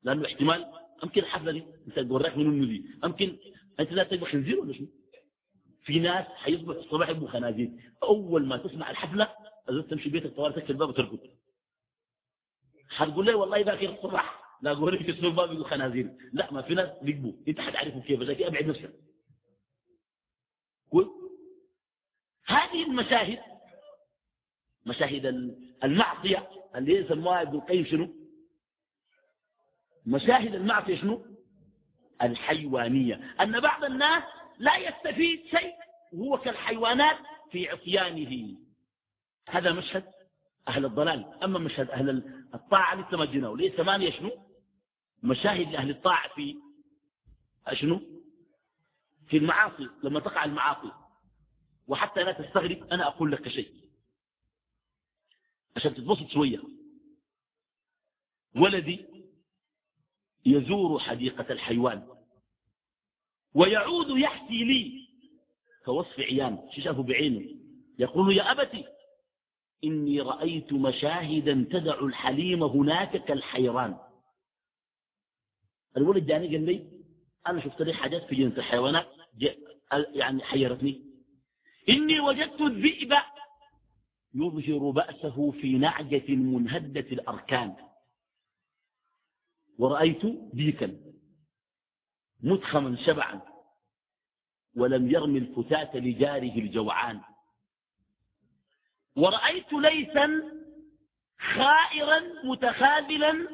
لأنه 0.04 0.26
احتمال 0.26 0.66
أمكن 1.04 1.22
الحفلة 1.22 1.52
دي 1.52 1.64
أنت 1.88 2.12
وراك 2.12 2.38
من 2.38 2.46
النبي 2.46 2.86
أمكن 3.04 3.38
أنت 3.80 3.92
لا 3.92 4.04
تبقى 4.04 4.32
خنزير 4.32 4.60
ولا 4.60 4.74
شنو 4.74 4.88
في 5.84 6.00
ناس 6.00 6.26
حيصبح 6.26 6.76
الصباح 6.76 7.10
يبقوا 7.10 7.28
خنازير. 7.30 7.94
أول 8.04 8.46
ما 8.46 8.58
تسمع 8.58 8.90
الحفلة 8.90 9.30
لازم 9.70 9.88
تمشي 9.88 10.10
بيتك 10.10 10.36
طوال 10.36 10.54
تكفي 10.56 10.70
الباب 10.70 10.90
وتركض. 10.90 11.20
حتقول 12.90 13.26
لي 13.26 13.34
والله 13.34 13.64
باكر 13.64 13.90
الصباح 13.90 14.48
لا 14.62 14.74
قولي 14.74 14.98
في 14.98 15.12
السوق 15.12 15.34
باب 15.34 15.52
يقول 15.52 15.66
خنازير. 15.66 16.12
لا 16.34 16.54
ما 16.54 16.62
في 16.62 16.74
ناس 16.74 16.90
بيقبوا 17.02 17.34
أنت 17.48 17.62
حتعرفوا 17.62 18.02
كيف؟ 18.02 18.20
لكن 18.20 18.46
أبعد 18.46 18.66
نفسك. 18.66 18.94
قول. 20.92 21.10
هذه 22.46 22.84
المشاهد 22.84 23.40
مشاهد 24.86 25.26
المعصية 25.84 26.50
اللي 26.76 26.94
يسموها 26.94 27.42
ابن 27.42 27.56
القيم 27.56 27.86
شنو؟ 27.86 28.14
مشاهد 30.06 30.56
المعصية 30.56 30.96
شنو؟ 30.98 31.26
الحيوانية. 32.22 33.36
أن 33.42 33.60
بعض 33.60 33.84
الناس 33.84 34.24
لا 34.60 34.78
يستفيد 34.78 35.46
شيء 35.46 35.74
وهو 36.14 36.38
كالحيوانات 36.38 37.18
في 37.52 37.70
عصيانه. 37.70 38.58
هذا 39.50 39.74
مشهد؟ 39.74 40.17
أهل 40.68 40.86
الضلال 40.86 41.44
أما 41.44 41.60
مشهد 41.60 41.90
أهل 41.90 42.10
الطاعة 42.54 42.96
لسه 42.96 43.18
ما 43.18 43.26
جيناه 43.26 43.54
ليه 43.56 43.72
ثمانية 43.72 44.12
شنو؟ 44.12 44.32
مشاهد 45.24 45.72
لأهل 45.72 45.90
الطاعة 45.90 46.36
في 46.36 46.56
شنو؟ 47.74 48.02
في 49.28 49.38
المعاصي 49.38 49.90
لما 50.04 50.20
تقع 50.20 50.46
المعاصي 50.46 50.92
وحتى 51.88 52.24
لا 52.24 52.32
تستغرب 52.32 52.84
أنا 52.84 53.08
أقول 53.08 53.32
لك 53.32 53.48
شيء. 53.50 53.72
عشان 55.76 55.96
تتبسط 55.96 56.28
شوية. 56.28 56.64
ولدي 58.56 59.06
يزور 60.46 61.00
حديقة 61.00 61.54
الحيوان 61.54 62.08
ويعود 63.54 64.10
يحكي 64.10 64.64
لي 64.64 65.08
كوصف 65.86 66.20
عيان 66.20 66.70
شافه 66.72 67.04
بعينه؟ 67.04 67.56
يقول 68.00 68.38
يا 68.38 68.52
أبتي 68.52 68.86
إني 69.84 70.22
رأيت 70.22 70.74
مشاهدا 70.74 71.68
تدع 71.72 72.00
الحليم 72.00 72.64
هناك 72.64 73.26
كالحيران. 73.26 73.98
الولد 75.98 76.26
جاني 76.26 76.48
قال 76.48 76.66
لي 76.66 76.92
أنا 77.48 77.62
شفت 77.62 77.82
لي 77.82 77.94
حاجات 77.94 78.24
في 78.24 78.36
جنة 78.36 78.58
الحيوانات 78.58 79.08
يعني 79.92 80.44
حيرتني. 80.44 81.04
إني 81.90 82.20
وجدت 82.20 82.62
الذئب 82.62 83.14
يظهر 84.36 84.90
بأسه 84.92 85.52
في 85.52 85.78
نعجة 85.78 86.36
منهدة 86.36 87.08
الأركان. 87.12 87.76
ورأيت 89.80 90.26
ديكا 90.54 90.98
متخما 92.44 92.96
شبعا 93.06 93.42
ولم 94.76 95.12
يرمي 95.12 95.40
الفتاة 95.40 95.98
لجاره 95.98 96.56
الجوعان. 96.58 97.22
ورأيت 99.18 99.74
ليسا 99.74 100.44
خائرا 101.56 102.20
متخاذلا 102.44 103.48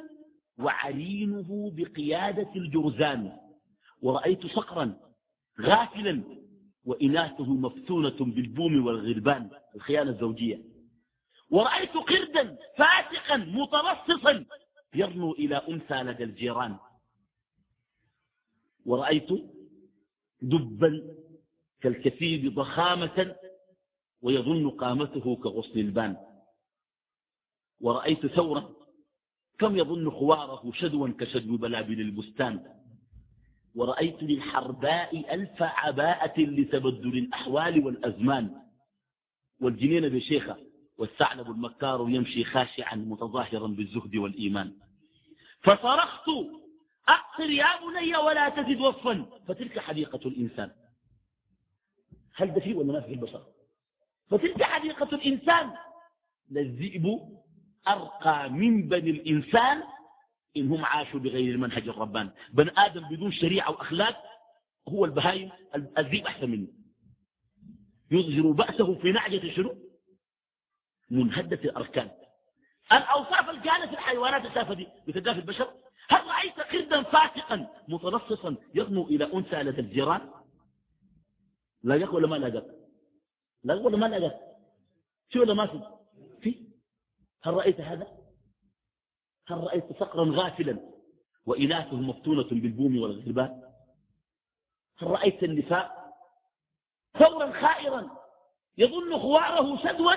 وعرينه 0.57 1.71
بقيادة 1.75 2.51
الجرزان 2.55 3.37
ورأيت 4.01 4.47
صقرا 4.47 4.95
غافلا 5.61 6.23
وإناثه 6.85 7.53
مفتونة 7.53 8.17
بالبوم 8.19 8.85
والغربان 8.85 9.49
الخيانة 9.75 10.11
الزوجية. 10.11 10.61
ورأيت 11.49 11.93
قردا 11.93 12.57
فاسقا 12.77 13.37
مترصصا 13.37 14.45
يرنو 14.95 15.31
إلى 15.31 15.55
أنثى 15.69 15.95
لدى 16.03 16.23
الجيران. 16.23 16.77
ورأيت 18.85 19.27
دبا 20.41 21.15
كالكثيب 21.81 22.53
ضخامة 22.55 23.35
ويظن 24.23 24.69
قامته 24.69 25.35
كغصن 25.35 25.79
البان. 25.79 26.17
ورأيت 27.81 28.27
ثورا 28.27 28.73
كم 29.59 29.77
يظن 29.77 30.09
خواره 30.09 30.71
شدوا 30.73 31.09
كشدو 31.19 31.57
بلابل 31.57 32.01
البستان. 32.01 32.65
ورأيت 33.75 34.23
للحرباء 34.23 35.33
ألف 35.33 35.61
عباءة 35.61 36.39
لتبدل 36.41 37.17
الأحوال 37.17 37.85
والأزمان. 37.85 38.55
والجنين 39.61 40.09
بشيخة 40.09 40.57
والثعلب 40.97 41.51
المكار 41.51 42.09
يمشي 42.09 42.43
خاشعا 42.43 42.95
متظاهرا 42.95 43.67
بالزهد 43.67 44.15
والإيمان. 44.15 44.73
فصرخت 45.61 46.27
أقصر 47.07 47.49
يا 47.49 47.67
بني 47.81 48.17
ولا 48.17 48.49
تزد 48.49 48.81
وصفا. 48.81 49.25
فتلك 49.47 49.79
حديقة 49.79 50.27
الإنسان. 50.27 50.71
هل 52.35 52.53
ده 52.53 52.59
فيه 52.59 52.75
ولا 52.75 52.93
ما 52.93 53.01
في 53.01 53.13
البشر 53.13 53.52
فتلك 54.37 54.63
حديقة 54.63 55.15
الإنسان. 55.15 55.71
للذئب 56.51 57.19
أرقى 57.87 58.49
من 58.49 58.87
بني 58.87 59.09
الإنسان 59.09 59.83
إن 60.57 60.71
هم 60.71 60.85
عاشوا 60.85 61.19
بغير 61.19 61.53
المنهج 61.55 61.87
الرباني. 61.87 62.29
بني 62.53 62.71
آدم 62.77 63.09
بدون 63.09 63.31
شريعة 63.31 63.71
وأخلاق 63.71 64.23
هو 64.89 65.05
البهايم 65.05 65.49
الذئب 65.97 66.25
أحسن 66.25 66.49
منه. 66.49 66.67
يظهر 68.11 68.51
بأسه 68.51 68.95
في 68.99 69.11
نعجة 69.11 69.51
شنو؟ 69.55 69.75
منهدة 71.11 71.59
الأركان. 71.63 72.11
الأوصاف 72.91 73.49
كانت 73.49 73.85
في 73.85 73.93
الحيوانات 73.93 74.45
السافة 74.45 74.73
دي 74.73 74.87
بتلقاها 75.07 75.35
البشر؟ 75.35 75.73
هل 76.09 76.21
رأيت 76.27 76.59
قردا 76.59 77.03
فاسقا 77.03 77.67
متنصصا 77.87 78.55
يغنو 78.75 79.03
إلى 79.07 79.33
أنثى 79.33 79.55
لدى 79.63 79.81
الجيران؟ 79.81 80.29
لا 81.83 81.95
يقول 81.95 82.29
ما 82.29 82.35
لقى 82.35 82.65
لا 83.63 83.73
ولا 83.75 83.97
ما 83.97 84.05
لقى 84.05 84.39
شو 85.29 85.41
ولا 85.41 85.53
ما 85.53 85.65
في؟ 85.67 85.81
في. 86.41 86.67
هل 87.43 87.53
رأيت 87.53 87.81
هذا؟ 87.81 88.07
هل 89.47 89.57
رأيت 89.57 89.83
صقرا 89.99 90.31
غافلا 90.35 90.79
وإناثه 91.45 91.95
مفتونة 91.95 92.43
بالبوم 92.49 92.97
والغربان 92.97 93.63
هل 94.97 95.07
رأيت 95.07 95.43
النساء 95.43 96.13
ثورا 97.19 97.61
خائرا 97.61 98.17
يظن 98.77 99.19
خواره 99.19 99.77
سدوا 99.77 100.13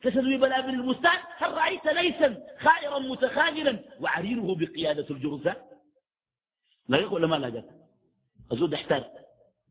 كسدوا 0.00 0.38
بلابل 0.38 0.74
البستان؟ 0.74 1.18
هل 1.36 1.52
رأيت 1.52 1.86
ليسا 1.86 2.46
خائرا 2.60 2.98
متخاجلا 2.98 3.84
وعريره 4.00 4.54
بقيادة 4.54 5.06
الجرزان 5.10 5.56
لا 6.88 6.98
يقول 6.98 7.24
ما 7.24 7.36
لا 7.36 7.46
قال 7.46 7.80
أزود 8.52 8.74
احتاج 8.74 9.04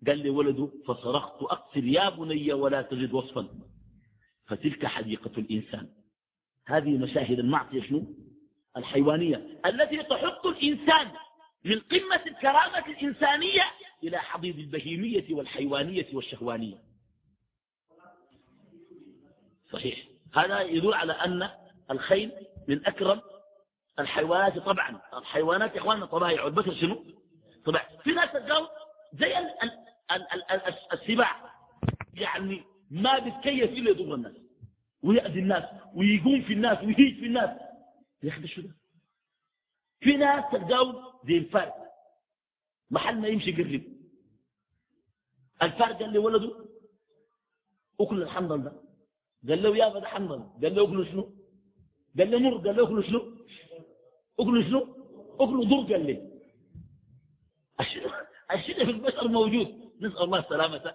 قال 0.07 0.17
لي 0.19 0.29
ولده 0.29 0.69
فصرخت 0.87 1.41
أقتل 1.41 1.87
يا 1.87 2.09
بني 2.09 2.53
ولا 2.53 2.81
تجد 2.81 3.13
وصفا. 3.13 3.47
فتلك 4.45 4.85
حديقة 4.85 5.31
الإنسان. 5.37 5.89
هذه 6.65 6.97
مشاهد 6.97 7.39
المعصية 7.39 7.81
شنو؟ 7.81 8.15
الحيوانية 8.77 9.59
التي 9.65 9.97
تحط 10.03 10.45
الإنسان 10.45 11.11
من 11.65 11.79
قمة 11.79 12.23
الكرامة 12.27 12.87
الإنسانية 12.87 13.63
إلى 14.03 14.17
حضيض 14.19 14.59
البهيمية 14.59 15.33
والحيوانية 15.33 16.07
والشهوانية. 16.13 16.77
صحيح. 19.71 20.07
هذا 20.33 20.61
يدل 20.61 20.93
على 20.93 21.13
أن 21.13 21.49
الخيل 21.91 22.31
من 22.67 22.87
أكرم 22.87 23.21
الحيوانات 23.99 24.57
طبعا. 24.59 25.01
الحيوانات 25.13 25.75
يا 25.75 25.79
إخواننا 25.79 26.05
طبائع 26.05 26.47
البشر 26.47 26.73
شنو؟ 26.73 27.05
طبعا 27.65 27.81
في 28.03 28.11
ناس 28.11 28.31
تلقاهم 28.31 28.67
زي 29.13 29.33
السباع. 30.93 31.53
يعني 32.13 32.63
ما 32.91 33.19
بيتكيف 33.19 33.69
إلا 33.71 33.89
يضر 33.89 34.15
الناس 34.15 34.35
ويأذي 35.03 35.39
الناس 35.39 35.63
ويقوم 35.95 36.41
في 36.41 36.53
الناس 36.53 36.77
ويهيج 36.83 37.19
في 37.19 37.25
الناس. 37.25 37.59
يا 38.23 38.29
أخي 38.29 38.47
شو 38.47 38.61
ده 38.61 38.75
في 39.99 40.17
ناس 40.17 40.51
تلقاهم 40.51 40.95
زي 41.27 41.37
الفار 41.37 41.73
محل 42.91 43.21
ما 43.21 43.27
يمشي 43.27 43.51
قرب 43.51 43.83
الفار 45.63 45.93
قال 45.93 46.13
لي 46.13 46.19
ولده 46.19 46.65
أكل 48.01 48.21
الحنظل 48.23 48.63
ده. 48.63 48.71
قال 49.49 49.63
له 49.63 49.77
يا 49.77 49.89
ده 49.89 50.07
حنظل. 50.07 50.39
قال 50.63 50.75
له 50.75 50.83
اكل 50.83 51.07
شنو؟ 51.11 51.35
قال 52.17 52.31
له 52.31 52.39
مر 52.39 52.57
قال 52.57 52.75
له 52.75 52.83
اكل 52.83 53.05
شنو؟ 53.05 53.37
اكل 54.39 54.63
شنو؟ 54.63 54.81
اكل 55.39 55.67
ضر 55.69 55.93
قال 55.93 56.05
لي. 56.05 56.29
الشيء 58.53 58.85
في 58.85 58.91
البشر 58.91 59.27
موجود. 59.27 59.88
نسأل 60.01 60.23
الله 60.23 60.39
السلامة. 60.39 60.93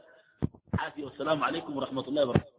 عافية. 0.78 1.04
والسلام 1.04 1.44
عليكم 1.44 1.76
ورحمة 1.76 2.08
الله 2.08 2.22
وبركاته. 2.22 2.53